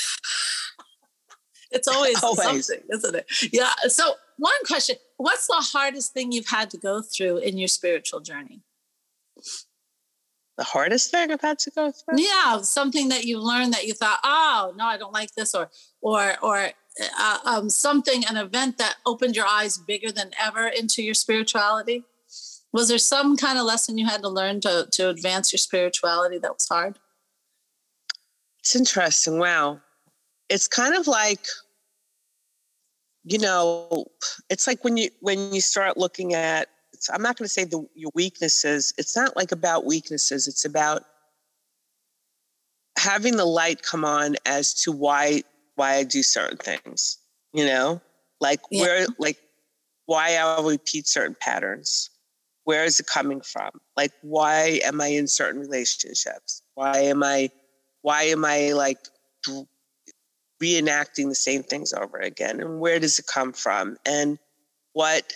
it's 1.72 1.88
always, 1.88 2.22
always 2.22 2.66
something, 2.66 2.84
isn't 2.90 3.14
it? 3.14 3.26
Yeah. 3.52 3.72
So, 3.88 4.14
one 4.38 4.54
question: 4.66 4.96
What's 5.18 5.46
the 5.46 5.56
hardest 5.58 6.14
thing 6.14 6.32
you've 6.32 6.48
had 6.48 6.70
to 6.70 6.78
go 6.78 7.02
through 7.02 7.38
in 7.38 7.58
your 7.58 7.68
spiritual 7.68 8.20
journey? 8.20 8.62
The 10.56 10.64
hardest 10.64 11.10
thing 11.10 11.30
I've 11.30 11.40
had 11.40 11.58
to 11.60 11.70
go 11.70 11.90
through? 11.90 12.18
Yeah, 12.18 12.60
something 12.62 13.08
that 13.08 13.24
you 13.24 13.38
learned 13.38 13.72
that 13.72 13.86
you 13.86 13.94
thought, 13.94 14.20
oh 14.22 14.72
no, 14.76 14.84
I 14.84 14.96
don't 14.96 15.12
like 15.12 15.34
this, 15.34 15.54
or 15.54 15.70
or 16.00 16.34
or 16.42 16.70
uh, 17.18 17.38
um, 17.44 17.70
something, 17.70 18.24
an 18.28 18.36
event 18.36 18.78
that 18.78 18.96
opened 19.06 19.36
your 19.36 19.46
eyes 19.46 19.78
bigger 19.78 20.12
than 20.12 20.30
ever 20.38 20.66
into 20.66 21.02
your 21.02 21.14
spirituality. 21.14 22.04
Was 22.72 22.88
there 22.88 22.98
some 22.98 23.36
kind 23.36 23.58
of 23.58 23.64
lesson 23.64 23.98
you 23.98 24.06
had 24.06 24.22
to 24.22 24.28
learn 24.28 24.60
to 24.60 24.88
to 24.92 25.08
advance 25.08 25.52
your 25.52 25.58
spirituality 25.58 26.38
that 26.38 26.52
was 26.54 26.68
hard? 26.68 26.98
It's 28.60 28.76
interesting. 28.76 29.38
Wow, 29.38 29.80
it's 30.48 30.68
kind 30.68 30.94
of 30.94 31.06
like 31.06 31.46
you 33.24 33.38
know, 33.38 34.06
it's 34.50 34.66
like 34.66 34.82
when 34.84 34.96
you 34.96 35.10
when 35.20 35.52
you 35.52 35.60
start 35.60 35.96
looking 35.96 36.34
at 36.34 36.68
it's 37.02 37.10
i'm 37.10 37.22
not 37.22 37.36
going 37.36 37.44
to 37.44 37.52
say 37.52 37.64
the 37.64 37.84
your 37.94 38.10
weaknesses 38.14 38.94
it's 38.96 39.16
not 39.16 39.36
like 39.36 39.52
about 39.52 39.84
weaknesses 39.84 40.46
it's 40.46 40.64
about 40.64 41.02
having 42.96 43.36
the 43.36 43.44
light 43.44 43.82
come 43.82 44.04
on 44.04 44.36
as 44.46 44.72
to 44.72 44.92
why 44.92 45.42
why 45.74 45.94
i 45.94 46.04
do 46.04 46.22
certain 46.22 46.56
things 46.56 47.18
you 47.52 47.66
know? 47.66 48.00
Like 48.40 48.60
yeah. 48.70 48.80
where 48.82 49.06
like 49.18 49.38
why 50.06 50.36
i 50.36 50.60
repeat 50.60 51.06
certain 51.06 51.36
patterns. 51.40 52.10
Where 52.64 52.84
is 52.84 53.00
it 53.00 53.06
coming 53.06 53.40
from? 53.40 53.70
Like 53.96 54.12
why 54.22 54.80
am 54.84 55.00
i 55.00 55.08
in 55.08 55.28
certain 55.28 55.60
relationships? 55.60 56.62
Why 56.74 56.98
am 56.98 57.22
i 57.22 57.50
why 58.02 58.24
am 58.24 58.44
i 58.44 58.72
like 58.72 58.98
reenacting 60.62 61.28
the 61.28 61.34
same 61.34 61.62
things 61.62 61.92
over 61.92 62.18
again? 62.18 62.60
And 62.60 62.80
where 62.80 62.98
does 62.98 63.18
it 63.18 63.26
come 63.26 63.52
from? 63.52 63.96
And 64.04 64.38
what 64.92 65.34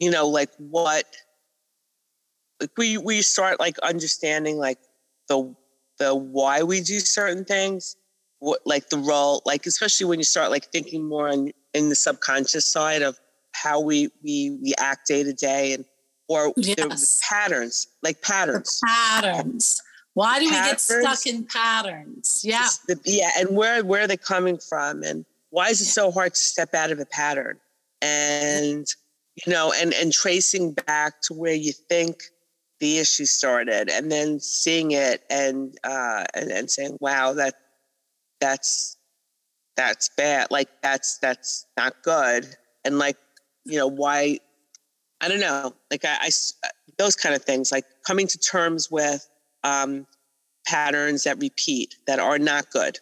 you 0.00 0.10
know, 0.10 0.26
like 0.26 0.50
what 0.58 1.04
like 2.60 2.70
we 2.76 2.98
we 2.98 3.22
start 3.22 3.60
like 3.60 3.78
understanding 3.80 4.58
like 4.58 4.78
the 5.28 5.54
the 5.98 6.14
why 6.14 6.62
we 6.62 6.80
do 6.80 6.98
certain 6.98 7.44
things, 7.44 7.96
what 8.40 8.60
like 8.64 8.88
the 8.88 8.98
role, 8.98 9.42
like 9.46 9.66
especially 9.66 10.06
when 10.06 10.18
you 10.18 10.24
start 10.24 10.50
like 10.50 10.72
thinking 10.72 11.06
more 11.06 11.28
on 11.28 11.52
in 11.74 11.88
the 11.88 11.94
subconscious 11.94 12.66
side 12.66 13.02
of 13.02 13.18
how 13.52 13.80
we 13.80 14.10
we 14.24 14.58
we 14.62 14.74
act 14.78 15.06
day 15.06 15.22
to 15.22 15.32
day 15.32 15.74
and 15.74 15.84
or 16.28 16.52
yes. 16.56 16.76
the, 16.76 16.88
the 16.88 17.20
patterns, 17.28 17.88
like 18.02 18.22
patterns. 18.22 18.80
The 18.80 18.86
patterns. 18.86 19.82
Why 20.14 20.38
do 20.38 20.48
patterns, 20.48 20.88
we 20.88 21.02
get 21.02 21.16
stuck 21.16 21.34
in 21.34 21.44
patterns? 21.44 22.42
Yeah. 22.44 22.68
The, 22.86 23.00
yeah. 23.04 23.30
And 23.36 23.56
where, 23.56 23.84
where 23.84 24.02
are 24.02 24.06
they 24.06 24.16
coming 24.16 24.58
from? 24.58 25.02
And 25.02 25.24
why 25.50 25.70
is 25.70 25.80
it 25.80 25.86
so 25.86 26.12
hard 26.12 26.34
to 26.34 26.40
step 26.40 26.72
out 26.72 26.92
of 26.92 27.00
a 27.00 27.06
pattern? 27.06 27.58
And, 28.00 28.86
you 29.36 29.52
know, 29.52 29.72
and, 29.76 29.92
and 29.94 30.12
tracing 30.12 30.72
back 30.72 31.20
to 31.22 31.34
where 31.34 31.54
you 31.54 31.72
think 31.72 32.22
the 32.80 32.98
issue 32.98 33.24
started 33.24 33.90
and 33.90 34.10
then 34.10 34.40
seeing 34.40 34.92
it 34.92 35.22
and, 35.30 35.76
uh, 35.84 36.24
and, 36.34 36.50
and 36.50 36.70
saying, 36.70 36.96
wow, 37.00 37.32
that, 37.32 37.54
that's, 38.40 38.96
that's 39.76 40.10
bad. 40.16 40.48
Like 40.50 40.68
that's, 40.82 41.18
that's 41.18 41.66
not 41.76 42.02
good. 42.02 42.56
And 42.84 42.98
like, 42.98 43.16
you 43.64 43.78
know, 43.78 43.86
why, 43.86 44.38
I 45.20 45.28
don't 45.28 45.40
know, 45.40 45.74
like 45.90 46.04
I, 46.04 46.16
I 46.20 46.30
those 46.98 47.16
kind 47.16 47.34
of 47.34 47.42
things, 47.44 47.72
like 47.72 47.84
coming 48.06 48.26
to 48.26 48.38
terms 48.38 48.90
with 48.90 49.28
um, 49.64 50.06
patterns 50.66 51.24
that 51.24 51.40
repeat 51.40 51.96
that 52.06 52.18
are 52.18 52.38
not 52.38 52.70
good. 52.70 52.98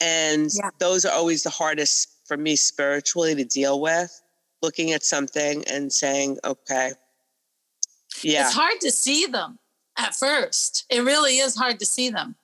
And 0.00 0.50
yeah. 0.54 0.70
those 0.78 1.04
are 1.04 1.12
always 1.12 1.42
the 1.42 1.50
hardest 1.50 2.08
for 2.26 2.36
me 2.36 2.56
spiritually 2.56 3.34
to 3.34 3.44
deal 3.44 3.80
with, 3.80 4.21
looking 4.62 4.92
at 4.92 5.04
something 5.04 5.64
and 5.66 5.92
saying, 5.92 6.38
okay, 6.44 6.92
yeah. 8.22 8.46
It's 8.46 8.54
hard 8.54 8.80
to 8.80 8.90
see 8.90 9.26
them 9.26 9.58
at 9.98 10.14
first. 10.14 10.84
It 10.90 11.00
really 11.00 11.38
is 11.38 11.56
hard 11.56 11.78
to 11.80 11.86
see 11.86 12.10
them. 12.10 12.36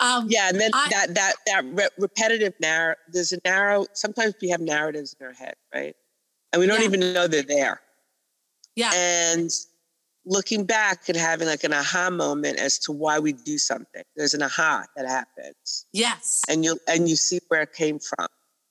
Um, 0.00 0.26
yeah, 0.28 0.48
and 0.48 0.60
then 0.60 0.70
I, 0.74 0.88
that 0.90 1.14
that 1.14 1.34
that 1.46 1.64
re- 1.66 1.88
repetitive 1.98 2.54
narrow. 2.60 2.96
There's 3.12 3.32
a 3.32 3.38
narrow. 3.44 3.86
Sometimes 3.92 4.34
we 4.42 4.48
have 4.48 4.60
narratives 4.60 5.14
in 5.18 5.26
our 5.26 5.32
head, 5.32 5.54
right? 5.72 5.94
And 6.52 6.60
we 6.60 6.66
don't 6.66 6.80
yeah. 6.80 6.86
even 6.86 7.00
know 7.12 7.28
they're 7.28 7.42
there. 7.42 7.80
Yeah. 8.74 8.90
And 8.92 9.50
looking 10.26 10.64
back 10.64 11.08
and 11.08 11.16
having 11.16 11.46
like 11.46 11.64
an 11.64 11.72
aha 11.72 12.10
moment 12.10 12.58
as 12.58 12.78
to 12.80 12.92
why 12.92 13.18
we 13.18 13.32
do 13.32 13.58
something. 13.58 14.02
There's 14.16 14.34
an 14.34 14.42
aha 14.42 14.84
that 14.96 15.06
happens. 15.06 15.86
Yes. 15.92 16.42
And 16.48 16.64
you 16.64 16.78
and 16.88 17.08
you 17.08 17.14
see 17.14 17.38
where 17.48 17.62
it 17.62 17.72
came 17.72 17.98
from. 18.00 18.26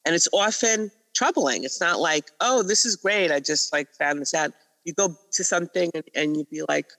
And 0.05 0.15
it's 0.15 0.27
often 0.33 0.91
troubling. 1.13 1.63
It's 1.63 1.79
not 1.79 1.99
like, 1.99 2.31
oh, 2.39 2.63
this 2.63 2.85
is 2.85 2.95
great. 2.95 3.31
I 3.31 3.39
just 3.39 3.73
like 3.73 3.87
found 3.93 4.21
this 4.21 4.33
out. 4.33 4.51
You 4.85 4.93
go 4.93 5.15
to 5.31 5.43
something 5.43 5.89
and, 5.93 6.03
and 6.15 6.37
you'd 6.37 6.49
be 6.49 6.63
like, 6.67 6.91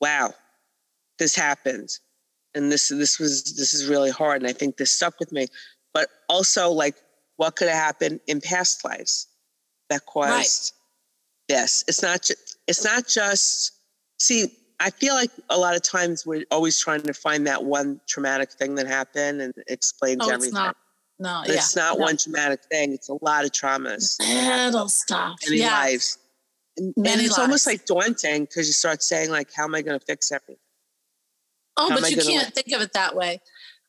wow, 0.00 0.34
this 1.18 1.34
happened. 1.34 1.90
And 2.54 2.72
this 2.72 2.88
this 2.88 3.18
was 3.18 3.56
this 3.56 3.74
is 3.74 3.86
really 3.86 4.10
hard. 4.10 4.42
And 4.42 4.48
I 4.48 4.52
think 4.52 4.76
this 4.76 4.90
stuck 4.90 5.18
with 5.20 5.32
me. 5.32 5.46
But 5.92 6.08
also 6.28 6.70
like 6.70 6.96
what 7.36 7.56
could 7.56 7.68
have 7.68 7.76
happened 7.76 8.20
in 8.26 8.40
past 8.40 8.84
lives 8.84 9.28
that 9.90 10.06
caused 10.06 10.30
right. 10.30 10.72
this. 11.48 11.84
It's 11.86 12.02
not 12.02 12.22
just 12.22 12.58
it's 12.66 12.84
not 12.84 13.06
just 13.06 13.72
see, 14.18 14.48
I 14.80 14.90
feel 14.90 15.14
like 15.14 15.30
a 15.50 15.58
lot 15.58 15.76
of 15.76 15.82
times 15.82 16.26
we're 16.26 16.44
always 16.50 16.78
trying 16.78 17.02
to 17.02 17.14
find 17.14 17.46
that 17.46 17.64
one 17.64 18.00
traumatic 18.06 18.52
thing 18.52 18.74
that 18.76 18.86
happened 18.86 19.40
and 19.40 19.54
explains 19.68 20.18
oh, 20.22 20.30
everything. 20.30 20.54
Not, 20.54 20.76
no, 21.18 21.42
yeah, 21.46 21.54
it's 21.54 21.76
not 21.76 21.98
no. 21.98 22.04
one 22.04 22.16
traumatic 22.16 22.60
thing. 22.70 22.92
It's 22.92 23.08
a 23.08 23.16
lot 23.22 23.44
of 23.44 23.52
traumas. 23.52 24.18
Little 24.20 24.88
stuff. 24.88 25.38
Many 25.48 25.62
yeah. 25.62 25.72
lives. 25.72 26.18
And, 26.76 26.92
Many 26.96 27.12
and 27.12 27.20
it's 27.22 27.30
lives. 27.30 27.38
almost 27.38 27.66
like 27.66 27.86
daunting 27.86 28.44
because 28.44 28.66
you 28.66 28.72
start 28.72 29.02
saying 29.02 29.30
like, 29.30 29.48
how 29.54 29.64
am 29.64 29.74
I 29.74 29.82
going 29.82 29.98
to 29.98 30.04
fix 30.04 30.30
everything? 30.30 30.56
Oh, 31.76 31.90
how 31.90 32.00
but 32.00 32.10
you 32.10 32.16
can't 32.16 32.54
think 32.54 32.72
of 32.72 32.82
it 32.82 32.92
that 32.92 33.14
way. 33.14 33.40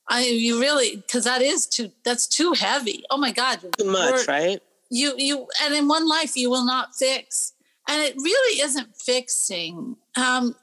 I 0.09 0.23
you 0.23 0.59
really 0.59 0.95
because 0.95 1.25
that 1.25 1.41
is 1.41 1.65
too 1.67 1.91
that's 2.05 2.27
too 2.27 2.53
heavy. 2.53 3.03
Oh 3.09 3.17
my 3.17 3.31
God, 3.31 3.59
too 3.77 3.85
much, 3.85 4.27
right? 4.27 4.61
You 4.89 5.13
you 5.17 5.47
and 5.63 5.73
in 5.73 5.87
one 5.87 6.07
life 6.07 6.37
you 6.37 6.49
will 6.49 6.65
not 6.65 6.95
fix 6.95 7.53
and 7.89 8.01
it 8.01 8.15
really 8.17 8.61
isn't 8.61 8.95
fixing 8.95 9.95
um, 10.15 10.55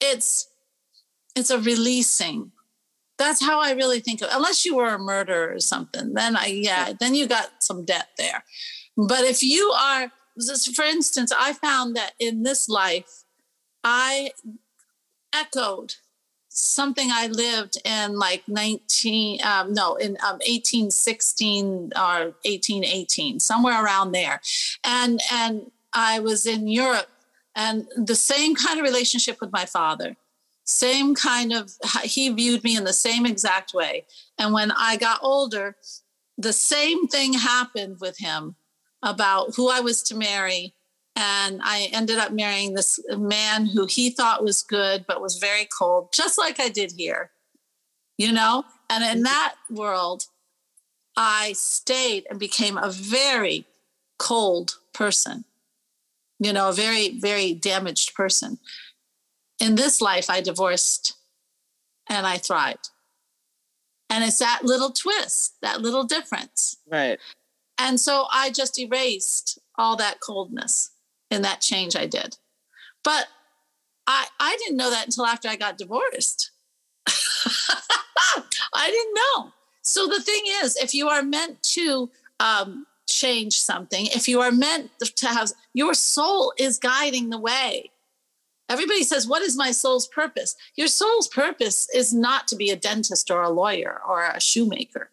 it's 0.00 0.48
it's 1.34 1.50
a 1.50 1.58
releasing 1.58 2.51
that's 3.22 3.44
how 3.44 3.60
i 3.60 3.72
really 3.72 4.00
think 4.00 4.20
of 4.22 4.28
unless 4.32 4.64
you 4.64 4.76
were 4.76 4.94
a 4.94 4.98
murderer 4.98 5.54
or 5.54 5.60
something 5.60 6.14
then 6.14 6.36
i 6.36 6.46
yeah 6.46 6.92
then 6.98 7.14
you 7.14 7.26
got 7.26 7.50
some 7.62 7.84
debt 7.84 8.08
there. 8.18 8.44
But 8.96 9.24
if 9.24 9.42
you 9.42 9.70
are 9.70 10.12
for 10.74 10.84
instance 10.84 11.32
i 11.36 11.52
found 11.52 11.96
that 11.96 12.12
in 12.18 12.42
this 12.42 12.68
life 12.68 13.24
i 13.84 14.30
echoed 15.34 15.94
something 16.54 17.08
I 17.10 17.28
lived 17.28 17.78
in 17.84 18.18
like 18.18 18.46
19, 18.46 19.40
um, 19.44 19.72
no, 19.72 19.94
in 19.94 20.12
um, 20.22 20.38
1816 20.44 21.92
or 21.96 22.34
1818, 22.44 23.40
somewhere 23.40 23.82
around 23.82 24.12
there. 24.12 24.40
And, 24.84 25.20
and 25.32 25.70
I 25.94 26.20
was 26.20 26.46
in 26.46 26.68
Europe 26.68 27.08
and 27.54 27.86
the 27.96 28.14
same 28.14 28.54
kind 28.66 28.78
of 28.78 28.84
relationship 28.84 29.40
with 29.40 29.52
my 29.52 29.64
father, 29.64 30.16
same 30.72 31.14
kind 31.14 31.52
of, 31.52 31.72
he 32.02 32.28
viewed 32.30 32.64
me 32.64 32.76
in 32.76 32.84
the 32.84 32.92
same 32.92 33.26
exact 33.26 33.74
way. 33.74 34.06
And 34.38 34.52
when 34.52 34.70
I 34.72 34.96
got 34.96 35.20
older, 35.22 35.76
the 36.38 36.52
same 36.52 37.06
thing 37.08 37.34
happened 37.34 37.98
with 38.00 38.18
him 38.18 38.56
about 39.02 39.54
who 39.54 39.68
I 39.68 39.80
was 39.80 40.02
to 40.04 40.16
marry. 40.16 40.74
And 41.14 41.60
I 41.62 41.90
ended 41.92 42.18
up 42.18 42.32
marrying 42.32 42.74
this 42.74 42.98
man 43.10 43.66
who 43.66 43.86
he 43.86 44.10
thought 44.10 44.44
was 44.44 44.62
good, 44.62 45.04
but 45.06 45.20
was 45.20 45.36
very 45.36 45.68
cold, 45.78 46.08
just 46.12 46.38
like 46.38 46.58
I 46.58 46.68
did 46.68 46.92
here, 46.92 47.30
you 48.16 48.32
know? 48.32 48.64
And 48.88 49.04
in 49.04 49.22
that 49.24 49.54
world, 49.70 50.24
I 51.16 51.52
stayed 51.52 52.26
and 52.30 52.38
became 52.38 52.78
a 52.78 52.90
very 52.90 53.66
cold 54.18 54.76
person 54.94 55.44
you 56.42 56.52
know, 56.52 56.70
a 56.70 56.72
very, 56.72 57.20
very 57.20 57.54
damaged 57.54 58.14
person. 58.14 58.58
In 59.62 59.76
this 59.76 60.00
life, 60.00 60.28
I 60.28 60.40
divorced 60.40 61.14
and 62.08 62.26
I 62.26 62.36
thrived. 62.36 62.90
And 64.10 64.24
it's 64.24 64.40
that 64.40 64.62
little 64.64 64.90
twist, 64.90 65.54
that 65.62 65.80
little 65.80 66.02
difference. 66.02 66.78
Right. 66.90 67.20
And 67.78 68.00
so 68.00 68.26
I 68.32 68.50
just 68.50 68.76
erased 68.76 69.60
all 69.78 69.94
that 69.96 70.18
coldness 70.18 70.90
in 71.30 71.42
that 71.42 71.60
change 71.60 71.94
I 71.94 72.06
did. 72.06 72.38
But 73.04 73.28
I, 74.08 74.26
I 74.40 74.56
didn't 74.58 74.78
know 74.78 74.90
that 74.90 75.06
until 75.06 75.26
after 75.26 75.48
I 75.48 75.54
got 75.54 75.78
divorced. 75.78 76.50
I 77.06 78.90
didn't 78.90 79.14
know. 79.14 79.52
So 79.82 80.08
the 80.08 80.20
thing 80.20 80.42
is, 80.62 80.74
if 80.74 80.92
you 80.92 81.08
are 81.08 81.22
meant 81.22 81.62
to 81.74 82.10
um, 82.40 82.86
change 83.08 83.60
something, 83.60 84.06
if 84.06 84.26
you 84.26 84.40
are 84.40 84.50
meant 84.50 84.90
to 84.98 85.28
have 85.28 85.52
your 85.72 85.94
soul 85.94 86.52
is 86.58 86.78
guiding 86.78 87.30
the 87.30 87.38
way. 87.38 87.92
Everybody 88.72 89.02
says, 89.02 89.26
What 89.26 89.42
is 89.42 89.54
my 89.54 89.70
soul's 89.70 90.08
purpose? 90.08 90.56
Your 90.76 90.88
soul's 90.88 91.28
purpose 91.28 91.88
is 91.94 92.14
not 92.14 92.48
to 92.48 92.56
be 92.56 92.70
a 92.70 92.76
dentist 92.76 93.30
or 93.30 93.42
a 93.42 93.50
lawyer 93.50 94.00
or 94.08 94.24
a 94.24 94.40
shoemaker. 94.40 95.10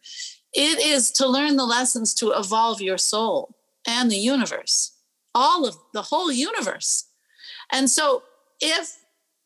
It 0.53 0.79
is 0.79 1.11
to 1.11 1.27
learn 1.27 1.57
the 1.57 1.65
lessons 1.65 2.13
to 2.15 2.31
evolve 2.31 2.81
your 2.81 2.97
soul 2.97 3.55
and 3.85 4.09
the 4.09 4.17
universe, 4.17 4.93
all 5.35 5.67
of 5.67 5.75
the 5.93 6.03
whole 6.03 6.31
universe. 6.31 7.07
And 7.69 7.89
so, 7.89 8.23
if 8.61 8.97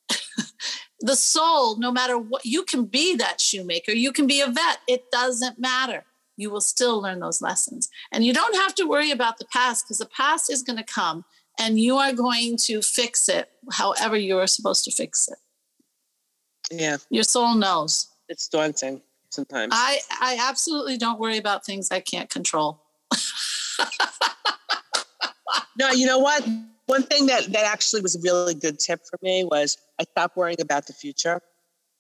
the 1.00 1.16
soul, 1.16 1.78
no 1.78 1.92
matter 1.92 2.18
what, 2.18 2.46
you 2.46 2.64
can 2.64 2.86
be 2.86 3.16
that 3.16 3.42
shoemaker, 3.42 3.94
you 3.94 4.12
can 4.12 4.28
be 4.28 4.42
a 4.42 4.48
vet, 4.48 4.78
it 4.88 5.10
doesn't 5.12 5.58
matter 5.58 6.06
you 6.36 6.50
will 6.50 6.62
still 6.62 7.02
learn 7.02 7.20
those 7.20 7.42
lessons. 7.42 7.90
And 8.12 8.26
you 8.26 8.34
don't 8.34 8.56
have 8.56 8.74
to 8.76 8.88
worry 8.88 9.12
about 9.12 9.38
the 9.38 9.46
past 9.46 9.86
because 9.86 10.00
the 10.00 10.06
past 10.06 10.52
is 10.52 10.64
going 10.64 10.78
to 10.78 10.84
come 10.84 11.26
and 11.60 11.80
you 11.80 11.98
are 11.98 12.14
going 12.14 12.58
to 12.58 12.82
fix 12.82 13.30
it 13.30 13.50
however 13.72 14.18
you 14.18 14.38
are 14.40 14.48
supposed 14.48 14.84
to 14.86 14.92
fix 14.92 15.28
it. 15.28 15.38
Yeah. 16.72 16.98
Your 17.10 17.24
soul 17.24 17.56
knows. 17.56 18.08
It's 18.30 18.48
daunting 18.48 19.02
sometimes. 19.30 19.74
I, 19.76 20.00
I 20.20 20.38
absolutely 20.50 20.98
don't 20.98 21.20
worry 21.20 21.38
about 21.38 21.66
things 21.66 21.92
I 21.92 22.00
can't 22.00 22.30
control. 22.30 22.82
no, 25.78 25.92
you 25.92 26.06
know 26.06 26.20
what? 26.20 26.48
One 26.86 27.04
thing 27.04 27.28
that, 27.28 27.52
that 27.52 27.66
actually 27.66 28.02
was 28.02 28.16
a 28.16 28.20
really 28.22 28.54
good 28.54 28.80
tip 28.80 29.02
for 29.10 29.20
me 29.22 29.44
was 29.44 29.78
I 30.00 30.04
stopped 30.04 30.36
worrying 30.38 30.62
about 30.62 30.88
the 30.88 30.94
future. 30.94 31.42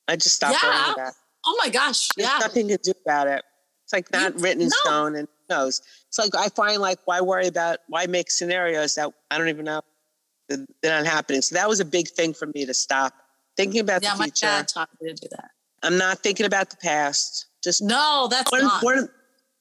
I 0.07 0.15
just 0.15 0.35
stopped 0.35 0.57
yeah. 0.61 0.69
worrying 0.69 0.93
about 0.93 1.09
it. 1.09 1.15
Oh 1.45 1.59
my 1.61 1.69
gosh. 1.69 2.09
There's 2.15 2.29
yeah. 2.29 2.37
nothing 2.39 2.67
to 2.69 2.77
do 2.77 2.93
about 3.05 3.27
it. 3.27 3.43
It's 3.83 3.93
like 3.93 4.11
not 4.11 4.35
you, 4.35 4.39
written 4.39 4.61
in 4.61 4.69
no. 4.69 4.75
stone 4.83 5.15
and 5.15 5.27
knows. 5.49 5.81
It's 6.07 6.19
like 6.19 6.35
I 6.35 6.49
find 6.49 6.81
like 6.81 6.99
why 7.05 7.21
worry 7.21 7.47
about 7.47 7.79
why 7.87 8.05
make 8.05 8.31
scenarios 8.31 8.95
that 8.95 9.11
I 9.31 9.37
don't 9.37 9.49
even 9.49 9.65
know 9.65 9.81
that 10.49 10.65
they're 10.81 10.95
not 10.95 11.05
happening. 11.05 11.41
So 11.41 11.55
that 11.55 11.67
was 11.67 11.79
a 11.79 11.85
big 11.85 12.07
thing 12.07 12.33
for 12.33 12.47
me 12.47 12.65
to 12.65 12.73
stop 12.73 13.13
thinking 13.55 13.81
about 13.81 14.03
yeah, 14.03 14.15
the 14.15 14.23
future. 14.23 14.45
Yeah, 14.45 14.51
my 14.51 14.57
dad 14.59 14.67
taught 14.67 14.89
me 15.01 15.09
to 15.09 15.15
do 15.15 15.27
that. 15.31 15.51
I'm 15.83 15.97
not 15.97 16.19
thinking 16.19 16.45
about 16.45 16.69
the 16.69 16.77
past. 16.77 17.47
Just 17.63 17.81
no, 17.81 18.27
that's 18.29 18.51
one, 18.51 18.61
not. 18.61 18.83
One, 18.83 19.09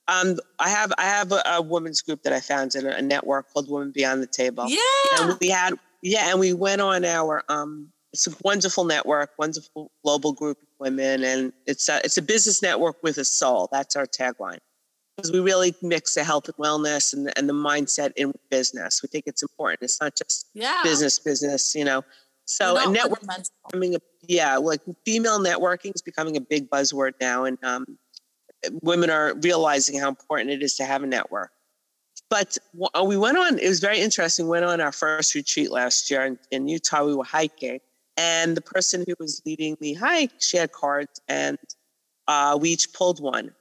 um, 0.09 0.39
I 0.59 0.69
have 0.69 0.93
I 0.99 1.05
have 1.05 1.33
a, 1.33 1.43
a 1.47 1.63
women's 1.63 2.01
group 2.03 2.23
that 2.23 2.33
I 2.33 2.41
founded, 2.41 2.85
a 2.85 3.03
network 3.03 3.53
called 3.53 3.71
Women 3.71 3.93
Beyond 3.93 4.23
the 4.23 4.27
Table. 4.27 4.67
Yeah, 4.69 4.79
and 5.21 5.39
we 5.41 5.49
had 5.49 5.75
yeah, 6.03 6.31
and 6.31 6.41
we 6.41 6.53
went 6.53 6.81
on 6.81 7.05
our 7.05 7.43
um 7.49 7.93
it's 8.13 8.27
a 8.27 8.31
wonderful 8.43 8.85
network, 8.85 9.31
wonderful 9.39 9.91
global 10.05 10.33
group 10.33 10.59
of 10.61 10.69
women, 10.79 11.25
and 11.25 11.53
it's 11.67 11.89
a, 11.89 12.01
it's 12.05 12.19
a 12.19 12.23
business 12.23 12.63
network 12.63 13.03
with 13.03 13.17
a 13.19 13.25
soul. 13.25 13.69
That's 13.73 13.97
our 13.97 14.07
tagline. 14.07 14.59
Because 15.23 15.33
we 15.33 15.41
really 15.41 15.75
mix 15.83 16.17
the 16.17 16.25
health 16.25 16.49
and 16.49 16.57
wellness 16.57 17.13
and, 17.13 17.33
and 17.37 17.49
the 17.49 17.53
mindset 17.53 18.13
in 18.17 18.33
business. 18.51 19.03
We 19.03 19.09
think 19.09 19.25
it's 19.27 19.43
important. 19.43 19.83
It's 19.83 20.01
not 20.01 20.17
just 20.17 20.49
yeah. 20.53 20.81
business, 20.83 21.19
business, 21.19 21.75
you 21.75 21.85
know. 21.85 22.05
So 22.45 22.77
a 22.77 22.91
network 22.91 23.21
becoming 23.65 23.95
a 23.95 23.99
yeah, 24.27 24.57
like 24.57 24.81
female 25.05 25.39
networking 25.39 25.95
is 25.95 26.03
becoming 26.03 26.37
a 26.37 26.41
big 26.41 26.69
buzzword 26.69 27.13
now, 27.21 27.45
and 27.45 27.57
um, 27.63 27.99
women 28.83 29.11
are 29.11 29.35
realizing 29.43 29.99
how 29.99 30.09
important 30.09 30.51
it 30.51 30.63
is 30.63 30.75
to 30.77 30.85
have 30.85 31.03
a 31.03 31.07
network. 31.07 31.51
But 32.29 32.59
uh, 32.95 33.05
we 33.05 33.17
went 33.17 33.39
on, 33.39 33.59
it 33.59 33.69
was 33.69 33.81
very 33.81 34.01
interesting. 34.01 34.49
Went 34.49 34.65
on 34.65 34.81
our 34.81 34.93
first 34.93 35.35
retreat 35.35 35.71
last 35.71 36.11
year 36.11 36.25
in, 36.25 36.39
in 36.51 36.69
Utah. 36.69 37.05
We 37.05 37.15
were 37.15 37.25
hiking, 37.25 37.81
and 38.17 38.57
the 38.57 38.61
person 38.61 39.05
who 39.07 39.15
was 39.21 39.41
leading 39.47 39.77
the 39.81 39.95
hike, 39.95 40.33
she 40.39 40.57
had 40.57 40.73
cards, 40.73 41.21
and 41.29 41.59
uh, 42.29 42.59
we 42.61 42.71
each 42.71 42.93
pulled 42.93 43.21
one. 43.21 43.55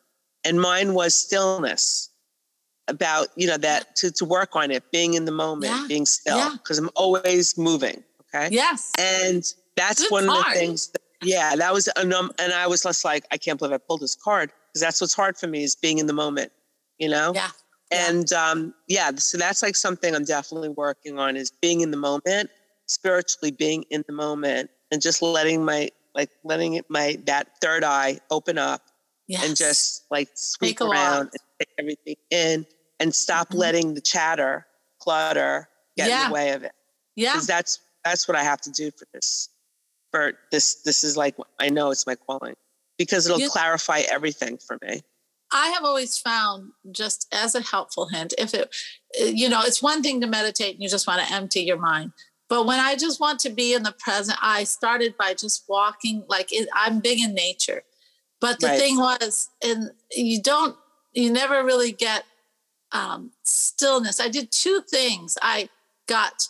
And 0.43 0.59
mine 0.59 0.93
was 0.93 1.13
stillness 1.13 2.09
about, 2.87 3.27
you 3.35 3.47
know, 3.47 3.57
that 3.57 3.95
to, 3.97 4.11
to 4.11 4.25
work 4.25 4.55
on 4.55 4.71
it, 4.71 4.91
being 4.91 5.13
in 5.13 5.25
the 5.25 5.31
moment, 5.31 5.71
yeah. 5.71 5.85
being 5.87 6.05
still, 6.05 6.51
because 6.53 6.79
yeah. 6.79 6.85
I'm 6.85 6.89
always 6.95 7.57
moving. 7.57 8.03
Okay. 8.33 8.49
Yes. 8.53 8.91
And 8.97 9.43
that's 9.75 10.03
Good 10.03 10.11
one 10.11 10.27
card. 10.27 10.39
of 10.39 10.53
the 10.53 10.59
things. 10.59 10.87
That, 10.87 11.01
yeah, 11.21 11.55
that 11.55 11.73
was, 11.73 11.87
and, 11.95 12.13
um, 12.13 12.31
and 12.39 12.53
I 12.53 12.67
was 12.67 12.81
just 12.81 13.05
like, 13.05 13.25
I 13.31 13.37
can't 13.37 13.59
believe 13.59 13.73
I 13.73 13.77
pulled 13.77 14.01
this 14.01 14.15
card 14.15 14.51
because 14.67 14.81
that's 14.81 14.99
what's 14.99 15.13
hard 15.13 15.37
for 15.37 15.47
me 15.47 15.63
is 15.63 15.75
being 15.75 15.99
in 15.99 16.07
the 16.07 16.13
moment, 16.13 16.51
you 16.97 17.09
know? 17.09 17.33
Yeah. 17.35 17.49
And 17.91 18.31
um, 18.31 18.73
yeah, 18.87 19.11
so 19.17 19.37
that's 19.37 19.61
like 19.61 19.75
something 19.75 20.15
I'm 20.15 20.23
definitely 20.23 20.69
working 20.69 21.19
on 21.19 21.35
is 21.35 21.51
being 21.51 21.81
in 21.81 21.91
the 21.91 21.97
moment, 21.97 22.49
spiritually 22.87 23.51
being 23.51 23.83
in 23.89 24.03
the 24.07 24.13
moment 24.13 24.69
and 24.91 25.01
just 25.01 25.21
letting 25.21 25.63
my 25.63 25.89
like 26.13 26.29
letting 26.43 26.73
it 26.73 26.85
my 26.89 27.17
that 27.25 27.49
third 27.61 27.83
eye 27.83 28.19
open 28.29 28.57
up 28.57 28.81
yes. 29.27 29.45
and 29.45 29.55
just 29.55 30.05
like 30.11 30.29
sweep 30.35 30.77
take 30.77 30.87
around 30.87 31.21
and 31.21 31.39
take 31.59 31.69
everything 31.79 32.15
in 32.29 32.65
and 32.99 33.13
stop 33.13 33.49
mm-hmm. 33.49 33.57
letting 33.57 33.93
the 33.93 34.01
chatter, 34.01 34.65
clutter 34.99 35.67
get 35.97 36.09
yeah. 36.09 36.23
in 36.23 36.29
the 36.29 36.33
way 36.33 36.51
of 36.51 36.63
it. 36.63 36.73
Yeah. 37.15 37.33
Because 37.33 37.47
that's 37.47 37.79
that's 38.03 38.27
what 38.27 38.37
I 38.37 38.43
have 38.43 38.61
to 38.61 38.71
do 38.71 38.91
for 38.91 39.05
this. 39.13 39.49
For 40.11 40.33
this, 40.51 40.81
this 40.83 41.03
is 41.03 41.15
like 41.15 41.35
I 41.59 41.69
know 41.69 41.91
it's 41.91 42.05
my 42.05 42.15
calling 42.15 42.55
because 42.97 43.25
it'll 43.25 43.39
you, 43.39 43.49
clarify 43.49 44.01
everything 44.11 44.57
for 44.57 44.77
me. 44.83 45.01
I 45.51 45.67
have 45.67 45.83
always 45.83 46.17
found 46.17 46.71
just 46.91 47.27
as 47.33 47.55
a 47.55 47.61
helpful 47.61 48.07
hint, 48.07 48.33
if 48.37 48.53
it, 48.53 48.73
you 49.19 49.49
know, 49.49 49.61
it's 49.63 49.83
one 49.83 50.01
thing 50.01 50.21
to 50.21 50.27
meditate 50.27 50.75
and 50.75 50.83
you 50.83 50.89
just 50.89 51.07
want 51.07 51.21
to 51.25 51.33
empty 51.33 51.61
your 51.61 51.79
mind. 51.79 52.13
But 52.47 52.65
when 52.65 52.79
I 52.79 52.95
just 52.95 53.19
want 53.19 53.39
to 53.41 53.49
be 53.49 53.73
in 53.73 53.83
the 53.83 53.93
present, 53.93 54.37
I 54.41 54.65
started 54.65 55.15
by 55.17 55.33
just 55.33 55.63
walking. 55.67 56.23
Like 56.27 56.49
it, 56.51 56.67
I'm 56.73 56.99
big 56.99 57.19
in 57.19 57.33
nature, 57.33 57.83
but 58.41 58.59
the 58.59 58.67
right. 58.67 58.79
thing 58.79 58.97
was, 58.97 59.49
and 59.63 59.91
you 60.11 60.41
don't, 60.41 60.75
you 61.13 61.31
never 61.31 61.63
really 61.63 61.91
get 61.91 62.25
um, 62.91 63.31
stillness. 63.43 64.19
I 64.19 64.27
did 64.27 64.51
two 64.51 64.81
things. 64.89 65.37
I 65.41 65.69
got 66.07 66.49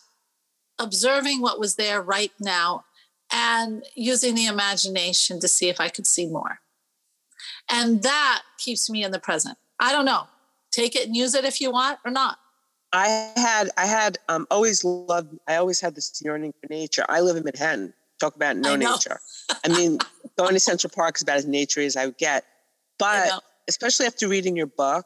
observing 0.79 1.41
what 1.41 1.59
was 1.59 1.75
there 1.75 2.01
right 2.01 2.31
now 2.39 2.85
and 3.31 3.83
using 3.93 4.35
the 4.35 4.45
imagination 4.45 5.39
to 5.41 5.47
see 5.47 5.69
if 5.69 5.79
I 5.79 5.89
could 5.89 6.07
see 6.07 6.25
more. 6.25 6.59
And 7.69 8.01
that 8.03 8.41
keeps 8.57 8.89
me 8.89 9.03
in 9.03 9.11
the 9.11 9.19
present. 9.19 9.57
I 9.79 9.91
don't 9.91 10.05
know. 10.05 10.27
Take 10.71 10.95
it 10.95 11.07
and 11.07 11.15
use 11.15 11.35
it 11.35 11.45
if 11.45 11.61
you 11.61 11.71
want 11.71 11.99
or 12.05 12.11
not. 12.11 12.37
I 12.93 13.31
had 13.35 13.69
I 13.77 13.85
had 13.85 14.17
um, 14.27 14.47
always 14.51 14.83
loved 14.83 15.37
I 15.47 15.55
always 15.55 15.79
had 15.79 15.95
this 15.95 16.21
yearning 16.23 16.53
for 16.59 16.67
nature. 16.69 17.05
I 17.07 17.21
live 17.21 17.37
in 17.37 17.43
Manhattan. 17.43 17.93
Talk 18.19 18.35
about 18.35 18.57
no 18.57 18.75
nature. 18.75 19.19
I 19.63 19.69
mean, 19.69 19.97
going 20.41 20.53
to 20.53 20.59
Central 20.59 20.91
Park 20.93 21.17
is 21.17 21.21
about 21.21 21.37
as 21.37 21.47
nature 21.47 21.81
as 21.81 21.95
I 21.95 22.05
would 22.05 22.17
get. 22.17 22.43
But 22.97 23.41
especially 23.67 24.05
after 24.05 24.27
reading 24.27 24.55
your 24.55 24.67
book 24.67 25.05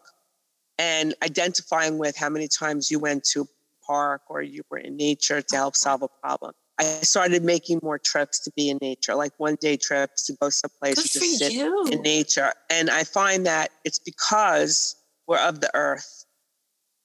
and 0.77 1.13
identifying 1.23 1.97
with 1.97 2.17
how 2.17 2.29
many 2.29 2.47
times 2.47 2.91
you 2.91 2.99
went 2.99 3.23
to 3.25 3.41
a 3.41 3.45
park 3.85 4.21
or 4.27 4.41
you 4.41 4.63
were 4.69 4.77
in 4.77 4.97
nature 4.97 5.41
to 5.41 5.55
help 5.55 5.75
solve 5.75 6.01
a 6.01 6.07
problem. 6.21 6.53
I 6.77 6.83
started 6.83 7.43
making 7.43 7.79
more 7.81 7.97
trips 7.97 8.39
to 8.39 8.51
be 8.55 8.69
in 8.69 8.77
nature, 8.81 9.15
like 9.15 9.31
one 9.37 9.55
day 9.61 9.77
trips 9.77 10.25
to 10.25 10.33
go 10.41 10.49
someplace 10.49 10.95
Good 10.95 11.05
to 11.05 11.19
just 11.19 11.39
sit 11.39 11.53
you. 11.53 11.87
in 11.89 12.01
nature. 12.01 12.51
And 12.69 12.89
I 12.89 13.05
find 13.05 13.45
that 13.45 13.69
it's 13.85 13.99
because 13.99 14.95
we're 15.25 15.39
of 15.39 15.61
the 15.61 15.71
earth 15.73 16.25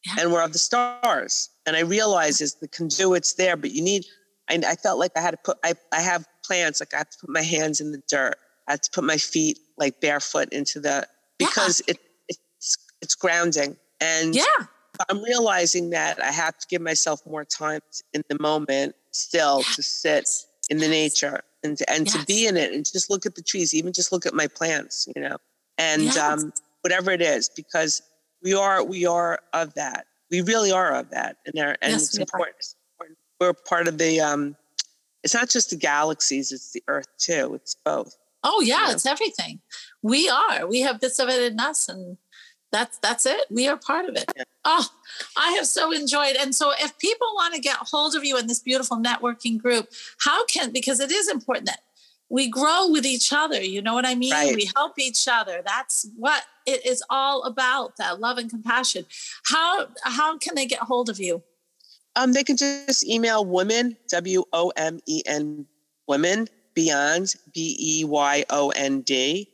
yeah. 0.04 0.14
and 0.18 0.32
we're 0.32 0.42
of 0.42 0.52
the 0.52 0.58
stars. 0.58 1.50
And 1.66 1.76
I 1.76 1.80
realize 1.80 2.40
is 2.40 2.56
the 2.56 2.66
conduit's 2.66 3.34
there, 3.34 3.56
but 3.56 3.70
you 3.70 3.82
need, 3.82 4.04
I, 4.48 4.60
I 4.66 4.74
felt 4.74 4.98
like 4.98 5.12
I 5.14 5.20
had 5.20 5.32
to 5.32 5.38
put, 5.44 5.58
I, 5.62 5.74
I 5.92 6.00
have 6.00 6.26
plants, 6.50 6.80
like 6.80 6.92
I 6.92 6.98
have 6.98 7.10
to 7.10 7.18
put 7.18 7.30
my 7.30 7.42
hands 7.42 7.80
in 7.80 7.92
the 7.92 8.02
dirt. 8.08 8.34
I 8.66 8.72
have 8.72 8.80
to 8.80 8.90
put 8.90 9.04
my 9.04 9.18
feet 9.18 9.60
like 9.78 10.00
barefoot 10.00 10.48
into 10.52 10.80
the, 10.80 11.06
because 11.38 11.80
yeah. 11.86 11.94
it, 11.94 12.00
it's, 12.28 12.76
it's 13.00 13.14
grounding. 13.14 13.76
And 14.00 14.34
yeah. 14.34 14.44
I'm 15.08 15.22
realizing 15.22 15.90
that 15.90 16.20
I 16.20 16.32
have 16.32 16.58
to 16.58 16.66
give 16.66 16.82
myself 16.82 17.24
more 17.24 17.44
time 17.44 17.80
in 18.12 18.24
the 18.28 18.36
moment 18.40 18.96
still 19.12 19.58
yes. 19.58 19.76
to 19.76 19.82
sit 19.82 20.28
in 20.70 20.78
the 20.78 20.88
nature 20.88 21.40
and 21.62 21.78
to, 21.78 21.88
and 21.88 22.06
yes. 22.06 22.16
to 22.16 22.26
be 22.26 22.48
in 22.48 22.56
it 22.56 22.72
and 22.72 22.84
just 22.84 23.10
look 23.10 23.26
at 23.26 23.36
the 23.36 23.42
trees, 23.42 23.72
even 23.72 23.92
just 23.92 24.10
look 24.10 24.26
at 24.26 24.34
my 24.34 24.48
plants, 24.48 25.06
you 25.14 25.22
know, 25.22 25.36
and 25.78 26.02
yes. 26.02 26.18
um, 26.18 26.52
whatever 26.80 27.12
it 27.12 27.22
is, 27.22 27.48
because 27.48 28.02
we 28.42 28.54
are 28.54 28.82
we 28.82 29.06
are 29.06 29.38
of 29.52 29.72
that. 29.74 30.06
We 30.32 30.40
really 30.40 30.72
are 30.72 30.94
of 30.94 31.10
that, 31.10 31.36
and 31.46 31.54
there 31.54 31.76
and 31.80 31.94
it's 31.94 32.18
important. 32.18 32.74
We're 33.38 33.54
part 33.54 33.86
of 33.86 33.98
the. 33.98 34.20
Um, 34.20 34.56
it's 35.22 35.34
not 35.34 35.48
just 35.48 35.70
the 35.70 35.76
galaxies; 35.76 36.52
it's 36.52 36.72
the 36.72 36.82
Earth 36.88 37.08
too. 37.18 37.54
It's 37.54 37.76
both. 37.84 38.16
Oh 38.42 38.60
yeah, 38.60 38.80
you 38.80 38.86
know? 38.86 38.92
it's 38.92 39.06
everything. 39.06 39.60
We 40.02 40.28
are. 40.28 40.66
We 40.66 40.80
have 40.80 41.00
bits 41.00 41.18
of 41.18 41.28
it 41.28 41.52
in 41.52 41.60
us, 41.60 41.88
and 41.88 42.16
that's 42.72 42.98
that's 42.98 43.26
it. 43.26 43.46
We 43.50 43.68
are 43.68 43.76
part 43.76 44.06
of 44.06 44.16
it. 44.16 44.24
Yeah. 44.36 44.44
Oh, 44.64 44.86
I 45.36 45.52
have 45.52 45.66
so 45.66 45.92
enjoyed. 45.92 46.36
And 46.36 46.54
so 46.54 46.72
if 46.78 46.98
people 46.98 47.28
want 47.34 47.54
to 47.54 47.60
get 47.60 47.76
hold 47.76 48.14
of 48.14 48.24
you 48.24 48.38
in 48.38 48.46
this 48.46 48.60
beautiful 48.60 48.98
networking 48.98 49.58
group, 49.58 49.88
how 50.20 50.44
can 50.46 50.70
because 50.70 51.00
it 51.00 51.10
is 51.10 51.28
important 51.28 51.66
that 51.66 51.80
we 52.30 52.48
grow 52.48 52.88
with 52.88 53.04
each 53.04 53.32
other. 53.32 53.60
You 53.60 53.82
know 53.82 53.92
what 53.92 54.06
I 54.06 54.14
mean? 54.14 54.32
Right. 54.32 54.54
We 54.54 54.70
help 54.76 54.98
each 54.98 55.28
other. 55.28 55.62
That's 55.66 56.08
what 56.16 56.44
it 56.64 56.86
is 56.86 57.02
all 57.10 57.42
about, 57.42 57.96
that 57.96 58.20
love 58.20 58.38
and 58.38 58.48
compassion. 58.48 59.04
How 59.44 59.88
how 60.04 60.38
can 60.38 60.54
they 60.54 60.66
get 60.66 60.78
hold 60.78 61.10
of 61.10 61.18
you? 61.18 61.42
Um, 62.20 62.32
they 62.34 62.44
can 62.44 62.56
just 62.56 63.06
email 63.08 63.46
women, 63.46 63.96
W 64.08 64.44
O 64.52 64.70
M 64.76 65.00
E 65.06 65.22
N 65.24 65.64
women, 66.06 66.48
beyond, 66.74 67.34
B 67.54 67.76
E 67.80 68.04
Y 68.04 68.44
O 68.50 68.70
N 68.70 69.00
D, 69.00 69.48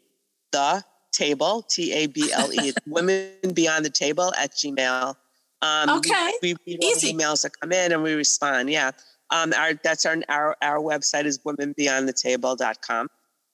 the 0.51 0.83
table, 1.13 1.63
T 1.63 1.93
A 1.93 2.07
B 2.07 2.33
L 2.33 2.53
E, 2.53 2.73
women 2.87 3.31
beyond 3.55 3.85
the 3.85 3.91
table 3.91 4.35
at 4.37 4.51
Gmail. 4.51 5.15
Um, 5.63 5.91
okay. 5.99 6.33
We, 6.43 6.57
we 6.67 6.73
read 6.75 6.85
Easy. 6.85 7.13
emails 7.13 7.43
that 7.43 7.53
come 7.61 7.71
in 7.71 7.93
and 7.93 8.03
we 8.03 8.15
respond. 8.15 8.69
Yeah. 8.69 8.91
Um, 9.31 9.53
our, 9.57 9.75
that's 9.75 10.05
our, 10.05 10.17
our, 10.29 10.57
our 10.61 10.79
website 10.79 11.25
is 11.25 11.39
womenbeyondthetable.com. 11.39 13.09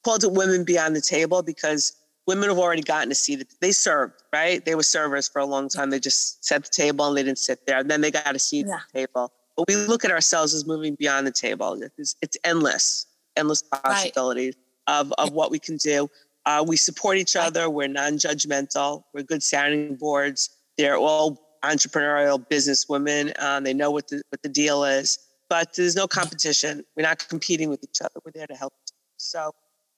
Called 0.04 0.24
it 0.24 0.32
Women 0.32 0.64
Beyond 0.64 0.96
the 0.96 1.00
Table 1.02 1.42
because 1.42 1.92
women 2.26 2.48
have 2.48 2.58
already 2.58 2.82
gotten 2.82 3.10
a 3.10 3.14
seat. 3.14 3.46
They 3.60 3.72
served, 3.72 4.22
right? 4.32 4.64
They 4.64 4.74
were 4.74 4.82
servers 4.82 5.28
for 5.28 5.40
a 5.40 5.46
long 5.46 5.68
time. 5.68 5.90
They 5.90 6.00
just 6.00 6.44
set 6.44 6.64
the 6.64 6.70
table 6.70 7.06
and 7.06 7.16
they 7.16 7.22
didn't 7.22 7.38
sit 7.38 7.66
there. 7.66 7.78
And 7.78 7.90
then 7.90 8.00
they 8.00 8.10
got 8.10 8.34
a 8.34 8.38
seat 8.38 8.66
yeah. 8.66 8.74
at 8.74 8.80
the 8.92 9.00
table. 9.00 9.32
But 9.56 9.68
we 9.68 9.76
look 9.76 10.04
at 10.04 10.10
ourselves 10.10 10.54
as 10.54 10.66
moving 10.66 10.94
beyond 10.94 11.26
the 11.26 11.32
table. 11.32 11.80
It's, 11.98 12.16
it's 12.22 12.36
endless, 12.44 13.06
endless 13.36 13.62
possibilities 13.62 14.54
right. 14.88 15.00
of, 15.00 15.12
of 15.18 15.32
what 15.32 15.50
we 15.50 15.58
can 15.58 15.76
do. 15.76 16.08
Uh, 16.46 16.64
we 16.66 16.76
support 16.76 17.18
each 17.18 17.36
other. 17.36 17.68
We're 17.70 17.88
non-judgmental. 17.88 19.04
We're 19.14 19.22
good 19.22 19.42
sounding 19.42 19.96
boards. 19.96 20.50
They're 20.78 20.96
all 20.96 21.38
entrepreneurial 21.62 22.48
business 22.48 22.88
women. 22.88 23.32
Um, 23.38 23.62
they 23.62 23.74
know 23.74 23.90
what 23.90 24.08
the 24.08 24.22
what 24.30 24.42
the 24.42 24.48
deal 24.48 24.84
is. 24.84 25.18
But 25.48 25.74
there's 25.74 25.94
no 25.94 26.08
competition. 26.08 26.82
We're 26.96 27.02
not 27.02 27.28
competing 27.28 27.68
with 27.68 27.84
each 27.84 28.00
other. 28.00 28.14
We're 28.24 28.32
there 28.32 28.46
to 28.46 28.54
help. 28.54 28.72
So 29.18 29.52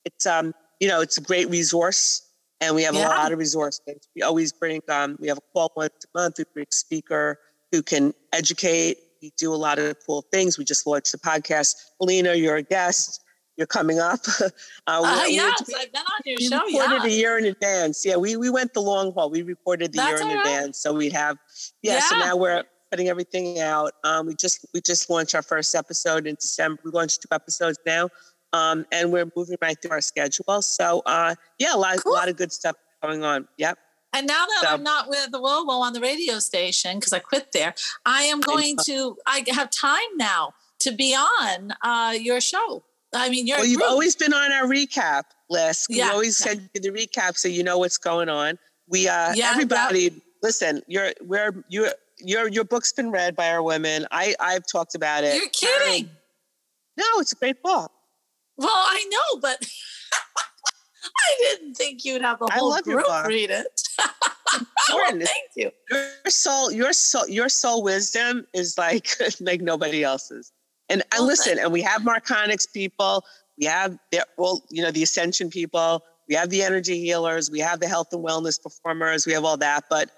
it's 0.05 0.27
um 0.27 0.53
you 0.81 0.89
know 0.89 1.01
it's 1.01 1.19
a 1.19 1.21
great 1.21 1.49
resource, 1.51 2.23
and 2.61 2.75
we 2.75 2.83
have 2.83 2.95
yeah. 2.95 3.07
a 3.07 3.11
lot 3.11 3.33
of 3.33 3.39
resources. 3.39 4.09
We 4.15 4.23
always 4.23 4.53
bring 4.53 4.81
um 4.89 5.17
we 5.21 5.29
have 5.29 5.39
a 5.39 5.53
call 5.53 5.73
once 5.77 5.93
a 6.05 6.19
month. 6.19 6.39
We 6.39 6.45
bring 6.53 6.67
a 6.71 6.75
speaker 6.75 7.39
who 7.73 7.83
can 7.83 8.15
educate. 8.33 8.99
We 9.23 9.33
do 9.37 9.53
a 9.53 9.57
lot 9.57 9.79
of 9.79 9.97
cool 10.07 10.23
things. 10.31 10.59
We 10.59 10.65
just 10.65 10.87
launched 10.87 11.13
the 11.13 11.19
podcast. 11.19 11.75
Alina, 12.01 12.35
you're 12.35 12.57
a 12.57 12.63
guest 12.63 13.25
you're 13.57 13.67
coming 13.67 14.01
up. 14.01 14.21
uh, 14.41 14.49
uh, 14.87 15.25
yes, 15.29 15.63
I've 15.77 15.93
been 15.93 16.03
on 16.03 16.21
your 16.25 16.37
we 16.39 16.49
show. 16.49 16.61
We 16.67 16.79
recorded 16.79 17.05
yeah. 17.05 17.11
a 17.11 17.17
year 17.19 17.39
in 17.39 17.45
advance. 17.45 18.05
Yeah, 18.05 18.17
we 18.17 18.37
we 18.37 18.51
went 18.51 18.75
the 18.75 18.81
long 18.81 19.13
haul. 19.13 19.31
We 19.31 19.43
recorded 19.43 19.93
the 19.93 19.99
That's 19.99 20.21
year 20.21 20.31
in 20.31 20.37
right. 20.37 20.47
advance, 20.47 20.79
so 20.79 20.93
we 20.93 21.11
have. 21.11 21.37
Yeah, 21.83 21.95
yeah, 21.95 22.01
so 22.01 22.19
now 22.19 22.37
we're 22.37 22.65
putting 22.91 23.09
everything 23.09 23.61
out. 23.61 23.93
Um, 24.03 24.27
we 24.27 24.35
just 24.35 24.67
we 24.75 24.81
just 24.81 25.09
launched 25.09 25.35
our 25.35 25.43
first 25.43 25.75
episode 25.75 26.27
in 26.27 26.35
December. 26.37 26.81
We 26.85 26.91
launched 26.91 27.23
two 27.23 27.29
episodes 27.33 27.79
now, 27.87 28.09
um, 28.55 28.87
and 28.93 29.13
we're 29.13 29.31
moving 29.37 29.57
right 29.61 29.77
through 29.81 29.91
our 29.91 30.01
schedule. 30.01 30.63
So 30.63 31.03
uh, 31.07 31.35
yeah, 31.59 31.75
a 31.75 31.77
lot 31.77 31.99
cool. 32.03 32.13
a 32.13 32.15
lot 32.15 32.29
of 32.29 32.37
good 32.37 32.53
stuff 32.53 32.77
going 33.03 33.25
on. 33.25 33.49
Yep. 33.59 33.79
And 34.13 34.29
now 34.29 34.47
that 34.47 34.61
so, 34.63 34.69
I'm 34.69 34.85
not 34.85 35.09
with 35.09 35.33
the 35.33 35.41
Wobo 35.41 35.81
on 35.81 35.93
the 35.93 36.01
radio 36.01 36.39
station 36.39 36.99
because 36.99 37.13
I 37.13 37.19
quit 37.19 37.51
there, 37.53 37.75
I 38.07 38.23
am 38.23 38.41
going 38.41 38.77
to. 38.85 39.17
I 39.27 39.45
have 39.49 39.71
time 39.71 39.99
now 40.17 40.55
to 40.81 40.93
be 40.93 41.15
on 41.15 41.75
uh, 41.83 42.15
your 42.19 42.41
show. 42.41 42.85
I 43.13 43.29
mean, 43.29 43.47
you're 43.47 43.59
well. 43.59 43.67
You've 43.67 43.83
always 43.83 44.15
been 44.15 44.33
on 44.33 44.53
our 44.53 44.67
recap 44.67 45.25
list. 45.51 45.89
Yeah, 45.91 46.07
we 46.07 46.13
always 46.13 46.41
yeah. 46.41 46.53
send 46.53 46.71
you 46.75 46.81
the 46.81 46.91
recap 46.91 47.37
so 47.37 47.49
you 47.49 47.65
know 47.65 47.79
what's 47.79 47.99
going 47.99 48.29
on. 48.29 48.59
We, 48.89 49.09
uh, 49.09 49.33
yeah, 49.35 49.51
everybody, 49.53 50.01
yeah. 50.01 50.11
listen. 50.43 50.83
You're, 50.87 51.13
we're, 51.23 51.65
you, 51.69 51.89
your, 52.19 52.49
your 52.49 52.65
book's 52.65 52.93
been 52.93 53.11
read 53.11 53.35
by 53.35 53.51
our 53.51 53.63
women. 53.63 54.07
I, 54.11 54.35
I've 54.39 54.65
talked 54.71 54.95
about 54.95 55.25
it. 55.25 55.37
You're 55.37 55.49
kidding. 55.49 56.11
no, 56.97 57.05
it's 57.17 57.33
a 57.33 57.37
great 57.37 57.63
book. 57.63 57.91
Well, 58.57 58.69
I 58.71 59.07
know, 59.11 59.41
but 59.41 59.67
I 61.05 61.37
didn't 61.41 61.75
think 61.75 62.05
you'd 62.05 62.23
have 62.23 62.39
the 62.39 62.49
whole 62.53 62.81
group 62.81 63.07
read 63.27 63.51
it. 63.51 63.83
well, 64.93 65.11
thank 65.11 65.51
you. 65.57 65.71
Your 65.91 66.11
soul, 66.29 66.73
your 66.73 66.93
soul, 66.93 67.29
your 67.29 67.49
soul 67.49 67.83
wisdom 67.83 68.47
is 68.55 68.79
like 68.79 69.09
like 69.41 69.61
nobody 69.61 70.05
else's. 70.05 70.53
And 70.89 71.03
well, 71.13 71.23
I 71.23 71.27
listen, 71.27 71.59
and 71.59 71.73
we 71.73 71.83
have 71.83 72.03
Marconics 72.03 72.71
people, 72.73 73.25
we 73.59 73.67
have 73.67 73.99
the, 74.13 74.25
well, 74.37 74.63
you 74.71 74.83
know, 74.83 74.91
the 74.91 75.03
ascension 75.03 75.49
people, 75.49 76.05
we 76.29 76.35
have 76.35 76.51
the 76.51 76.63
energy 76.63 77.01
healers, 77.01 77.51
we 77.51 77.61
have 77.61 77.81
the 77.81 77.89
health 77.89 78.09
and 78.13 78.25
wellness 78.25 78.63
performers, 78.63 79.27
we 79.27 79.33
have 79.33 79.45
all 79.45 79.57
that. 79.57 79.85
But 79.89 80.11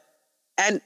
and 0.58 0.80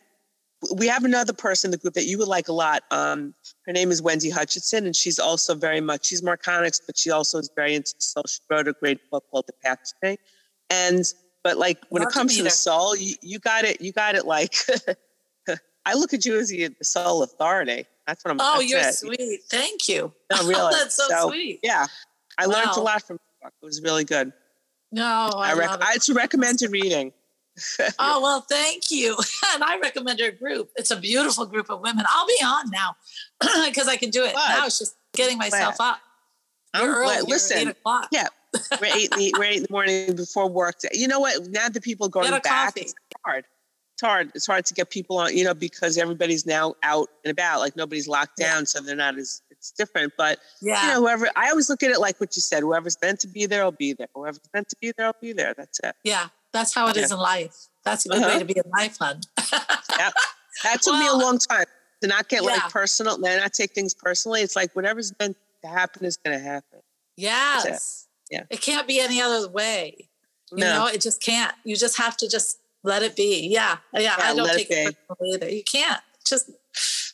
we 0.77 0.87
have 0.87 1.05
another 1.05 1.33
person 1.33 1.69
in 1.69 1.73
the 1.73 1.79
group 1.79 1.95
that 1.95 2.05
you 2.05 2.19
would 2.19 2.29
like 2.29 2.49
a 2.49 2.53
lot. 2.53 2.83
Um, 2.91 3.35
her 3.67 3.73
name 3.73 3.91
is 3.91 4.03
Wendy 4.03 4.31
Hutchinson, 4.31 4.85
and 4.85 4.95
she's 4.95 5.19
also 5.19 5.55
very 5.55 5.81
much 5.81 6.07
she's 6.07 6.23
Marconics, 6.23 6.81
but 6.85 6.99
she 6.99 7.11
also 7.11 7.39
is 7.39 7.51
very 7.57 7.75
into 7.75 7.95
soul. 7.99 8.25
She 8.29 8.41
wrote 8.51 8.69
a 8.69 8.73
great 8.75 9.11
book 9.11 9.25
called 9.31 9.47
The 9.47 9.55
Path 9.65 9.79
to 9.85 9.95
Today. 9.95 10.19
And 10.69 11.05
but 11.43 11.57
like 11.57 11.79
when 11.89 12.03
it 12.03 12.11
comes 12.11 12.37
to, 12.37 12.43
the 12.43 12.51
soul, 12.51 12.95
you, 12.95 13.15
you 13.23 13.39
got 13.39 13.65
it, 13.65 13.81
you 13.81 13.93
got 13.93 14.15
it 14.15 14.27
like 14.27 14.55
I 15.87 15.95
look 15.95 16.13
at 16.13 16.27
you 16.27 16.39
as 16.39 16.49
the, 16.49 16.71
soul 16.83 17.23
authority. 17.23 17.87
That's 18.07 18.25
what 18.25 18.33
I'm 18.33 18.39
Oh, 18.41 18.61
you're 18.61 18.81
it. 18.81 18.95
sweet. 18.95 19.41
Thank 19.51 19.89
you. 19.89 20.13
No, 20.31 20.39
really. 20.47 20.73
that's 20.73 20.95
so, 20.95 21.05
so, 21.09 21.29
sweet. 21.29 21.61
Yeah. 21.63 21.87
I 22.39 22.47
wow. 22.47 22.55
learned 22.55 22.77
a 22.77 22.81
lot 22.81 23.03
from 23.03 23.17
the 23.17 23.47
book. 23.47 23.55
It 23.63 23.65
was 23.65 23.83
really 23.83 24.05
good. 24.05 24.33
No, 24.93 25.31
I, 25.35 25.51
I, 25.51 25.55
rec- 25.55 25.83
I 25.83 25.93
it's 25.95 26.09
a 26.09 26.15
recommended 26.15 26.71
reading. 26.71 27.13
Oh 27.99 28.21
well, 28.23 28.41
thank 28.43 28.91
you. 28.91 29.17
And 29.53 29.65
I 29.65 29.79
recommend 29.79 30.21
your 30.21 30.31
group. 30.31 30.71
It's 30.77 30.91
a 30.91 30.97
beautiful 30.97 31.45
group 31.45 31.71
of 31.71 31.81
women. 31.81 32.05
I'll 32.09 32.27
be 32.27 32.39
on 32.45 32.71
now 32.71 32.95
because 33.67 33.89
I 33.89 33.97
can 33.97 34.11
do 34.11 34.25
it. 34.25 34.33
But, 34.33 34.49
now 34.49 34.67
it's 34.67 34.79
just 34.79 34.95
getting 35.13 35.39
myself 35.39 35.79
glad. 35.79 35.93
up. 35.93 36.01
You're 36.77 36.95
early. 36.95 37.23
Listen, 37.23 37.69
o'clock. 37.69 38.09
yeah, 38.13 38.29
we're 38.81 38.95
eight, 38.95 39.13
eight, 39.19 39.35
we're 39.37 39.45
eight 39.45 39.57
in 39.59 39.63
the 39.65 39.73
morning 39.73 40.15
before 40.15 40.49
work. 40.49 40.77
You 40.93 41.09
know 41.09 41.19
what? 41.19 41.49
Now 41.49 41.69
the 41.69 41.81
people 41.81 42.09
going 42.09 42.31
back, 42.31 42.45
coffee. 42.45 42.83
it's 42.83 42.95
hard. 43.25 43.45
It's 43.95 44.03
hard. 44.03 44.31
It's 44.35 44.47
hard 44.47 44.67
to 44.67 44.75
get 44.75 44.91
people 44.91 45.19
on, 45.19 45.37
you 45.37 45.45
know, 45.45 45.55
because 45.55 45.99
everybody's 45.99 46.47
now 46.47 46.75
out 46.85 47.09
and 47.25 47.33
about. 47.33 47.59
Like 47.59 47.77
nobody's 47.77 48.07
locked 48.07 48.37
down, 48.37 48.61
yeah. 48.61 48.65
so 48.65 48.81
they're 48.81 48.95
not 48.95 49.19
as 49.19 49.43
it's 49.51 49.73
different. 49.73 50.13
But 50.17 50.39
yeah. 50.63 50.83
you 50.83 50.89
know, 50.95 51.01
whoever 51.01 51.29
I 51.37 51.51
always 51.51 51.69
look 51.69 51.83
at 51.83 51.91
it 51.91 52.01
like 52.01 52.21
what 52.21 52.35
you 52.37 52.43
said. 52.43 52.63
Whoever's 52.63 52.97
meant 53.03 53.21
to 53.21 53.29
be 53.29 53.47
there, 53.47 53.65
will 53.65 53.73
be 53.73 53.93
there. 53.93 54.09
Whoever's 54.15 54.41
meant 54.55 54.69
to 54.71 54.77
be 54.81 54.93
there, 54.97 55.09
will 55.09 55.15
be 55.21 55.33
there. 55.33 55.55
That's 55.57 55.81
it. 55.81 55.95
Yeah, 56.05 56.29
that's 56.53 56.75
how 56.75 56.89
it 56.89 56.97
yeah. 56.97 57.03
is 57.03 57.13
in 57.13 57.19
life. 57.19 57.69
That's 57.85 58.07
a 58.07 58.11
good 58.11 58.19
uh-huh. 58.19 58.29
way 58.29 58.39
to 58.39 58.45
be 58.45 58.55
in 58.57 58.71
life, 58.71 58.97
hon. 59.01 59.21
yep. 59.99 60.13
That 60.63 60.83
took 60.83 60.93
well, 60.93 61.01
me 61.01 61.09
a 61.09 61.25
long 61.25 61.39
time 61.39 61.65
to 62.03 62.09
not 62.09 62.29
get 62.29 62.43
yeah. 62.43 62.51
like 62.51 62.71
personal, 62.71 63.15
and 63.15 63.23
not 63.23 63.53
take 63.53 63.73
things 63.73 63.95
personally. 63.95 64.43
It's 64.43 64.57
like 64.57 64.75
whatever's 64.75 65.13
meant 65.19 65.37
to 65.63 65.69
happen 65.69 66.05
is 66.05 66.17
going 66.17 66.39
to 66.39 66.45
happen. 66.45 66.81
Yes. 67.17 68.07
It. 68.31 68.35
Yeah. 68.35 68.43
It 68.51 68.61
can't 68.61 68.87
be 68.87 69.01
any 69.01 69.21
other 69.21 69.49
way. 69.49 70.09
You 70.53 70.59
no. 70.59 70.73
know, 70.73 70.87
it 70.87 71.01
just 71.01 71.23
can't. 71.23 71.55
You 71.65 71.77
just 71.77 71.99
have 71.99 72.17
to 72.19 72.29
just 72.29 72.59
let 72.83 73.03
it 73.03 73.17
be. 73.17 73.49
Yeah. 73.49 73.79
Yeah. 73.93 74.01
yeah 74.01 74.17
I 74.19 74.35
don't 74.35 74.49
take 74.51 74.71
it, 74.71 74.89
it 74.89 74.97
personally 75.09 75.35
either. 75.35 75.49
You 75.49 75.63
can't. 75.65 76.01
Just 76.25 76.51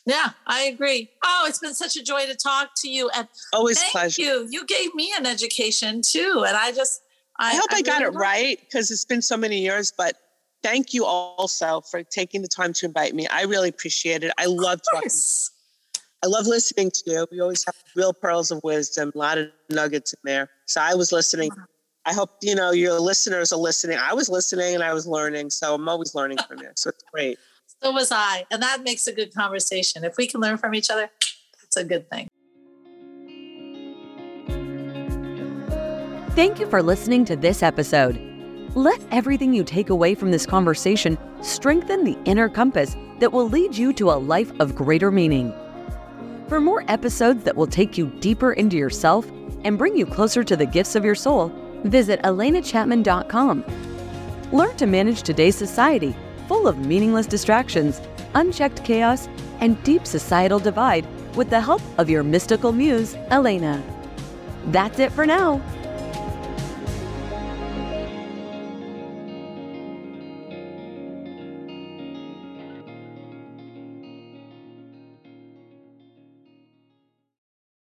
yeah, 0.05 0.29
I 0.45 0.63
agree. 0.63 1.09
Oh, 1.23 1.45
it's 1.47 1.59
been 1.59 1.73
such 1.73 1.97
a 1.97 2.03
joy 2.03 2.25
to 2.27 2.35
talk 2.35 2.71
to 2.77 2.89
you. 2.89 3.09
And 3.15 3.27
always 3.51 3.79
thank 3.79 3.91
pleasure. 3.91 4.21
you. 4.21 4.47
You 4.49 4.65
gave 4.65 4.95
me 4.95 5.11
an 5.17 5.25
education 5.25 6.01
too. 6.01 6.45
And 6.47 6.55
I 6.55 6.71
just 6.71 7.01
I, 7.39 7.51
I 7.51 7.55
hope 7.55 7.67
I, 7.71 7.77
I 7.77 7.81
got 7.81 8.01
really 8.01 8.15
it 8.15 8.19
right 8.19 8.59
because 8.61 8.91
it's 8.91 9.05
been 9.05 9.21
so 9.21 9.37
many 9.37 9.59
years, 9.59 9.93
but 9.95 10.15
thank 10.63 10.93
you 10.93 11.05
also 11.05 11.81
for 11.81 12.03
taking 12.03 12.41
the 12.41 12.47
time 12.47 12.73
to 12.73 12.85
invite 12.85 13.13
me. 13.13 13.27
I 13.27 13.43
really 13.43 13.69
appreciate 13.69 14.23
it. 14.23 14.31
I 14.37 14.45
love 14.45 14.81
talking. 14.91 15.11
I 16.23 16.27
love 16.27 16.47
listening 16.47 16.91
to 16.91 17.03
you. 17.05 17.27
We 17.31 17.39
always 17.41 17.63
have 17.65 17.75
real 17.95 18.13
pearls 18.13 18.51
of 18.51 18.61
wisdom, 18.63 19.11
a 19.13 19.17
lot 19.17 19.37
of 19.37 19.49
nuggets 19.69 20.13
in 20.13 20.19
there. 20.23 20.49
So 20.65 20.81
I 20.81 20.95
was 20.95 21.11
listening. 21.11 21.51
I 22.05 22.13
hope 22.13 22.31
you 22.41 22.55
know 22.55 22.71
your 22.71 22.99
listeners 22.99 23.53
are 23.53 23.59
listening. 23.59 23.97
I 24.01 24.13
was 24.13 24.29
listening 24.29 24.73
and 24.75 24.83
I 24.83 24.93
was 24.93 25.05
learning, 25.05 25.51
so 25.51 25.75
I'm 25.75 25.87
always 25.87 26.15
learning 26.15 26.39
from 26.47 26.59
you. 26.59 26.69
So 26.75 26.89
it's 26.89 27.03
great. 27.13 27.37
So 27.83 27.91
was 27.91 28.11
I, 28.11 28.43
and 28.49 28.63
that 28.63 28.81
makes 28.81 29.05
a 29.05 29.13
good 29.13 29.31
conversation. 29.35 30.03
If 30.03 30.17
we 30.17 30.25
can 30.25 30.41
learn 30.41 30.57
from 30.57 30.73
each 30.73 30.89
other, 30.89 31.11
it's 31.61 31.77
a 31.77 31.83
good 31.83 32.09
thing. 32.09 32.27
Thank 36.37 36.59
you 36.59 36.67
for 36.67 36.83
listening 36.83 37.25
to 37.25 37.35
this 37.35 37.63
episode. 37.63 38.21
Let 38.75 39.01
everything 39.09 39.55
you 39.55 39.63
take 39.63 39.89
away 39.89 40.13
from 40.13 40.29
this 40.29 40.45
conversation 40.45 41.17
strengthen 41.41 42.03
the 42.03 42.15
inner 42.25 42.47
compass 42.47 42.95
that 43.17 43.33
will 43.33 43.49
lead 43.49 43.75
you 43.75 43.91
to 43.93 44.11
a 44.11 44.21
life 44.21 44.51
of 44.59 44.75
greater 44.75 45.09
meaning. 45.09 45.51
For 46.47 46.61
more 46.61 46.83
episodes 46.89 47.43
that 47.43 47.55
will 47.55 47.65
take 47.65 47.97
you 47.97 48.11
deeper 48.19 48.53
into 48.53 48.77
yourself 48.77 49.27
and 49.63 49.79
bring 49.79 49.97
you 49.97 50.05
closer 50.05 50.43
to 50.43 50.55
the 50.55 50.67
gifts 50.67 50.93
of 50.93 51.03
your 51.03 51.15
soul, 51.15 51.51
visit 51.85 52.21
elenachapman.com. 52.21 53.65
Learn 54.51 54.77
to 54.77 54.85
manage 54.85 55.23
today's 55.23 55.55
society 55.55 56.15
full 56.47 56.67
of 56.67 56.77
meaningless 56.77 57.25
distractions, 57.25 57.99
unchecked 58.35 58.85
chaos, 58.85 59.27
and 59.59 59.81
deep 59.83 60.05
societal 60.05 60.59
divide 60.59 61.07
with 61.35 61.49
the 61.49 61.61
help 61.61 61.81
of 61.97 62.11
your 62.11 62.21
mystical 62.21 62.71
muse, 62.71 63.15
Elena. 63.31 63.81
That's 64.67 64.99
it 64.99 65.11
for 65.11 65.25
now. 65.25 65.63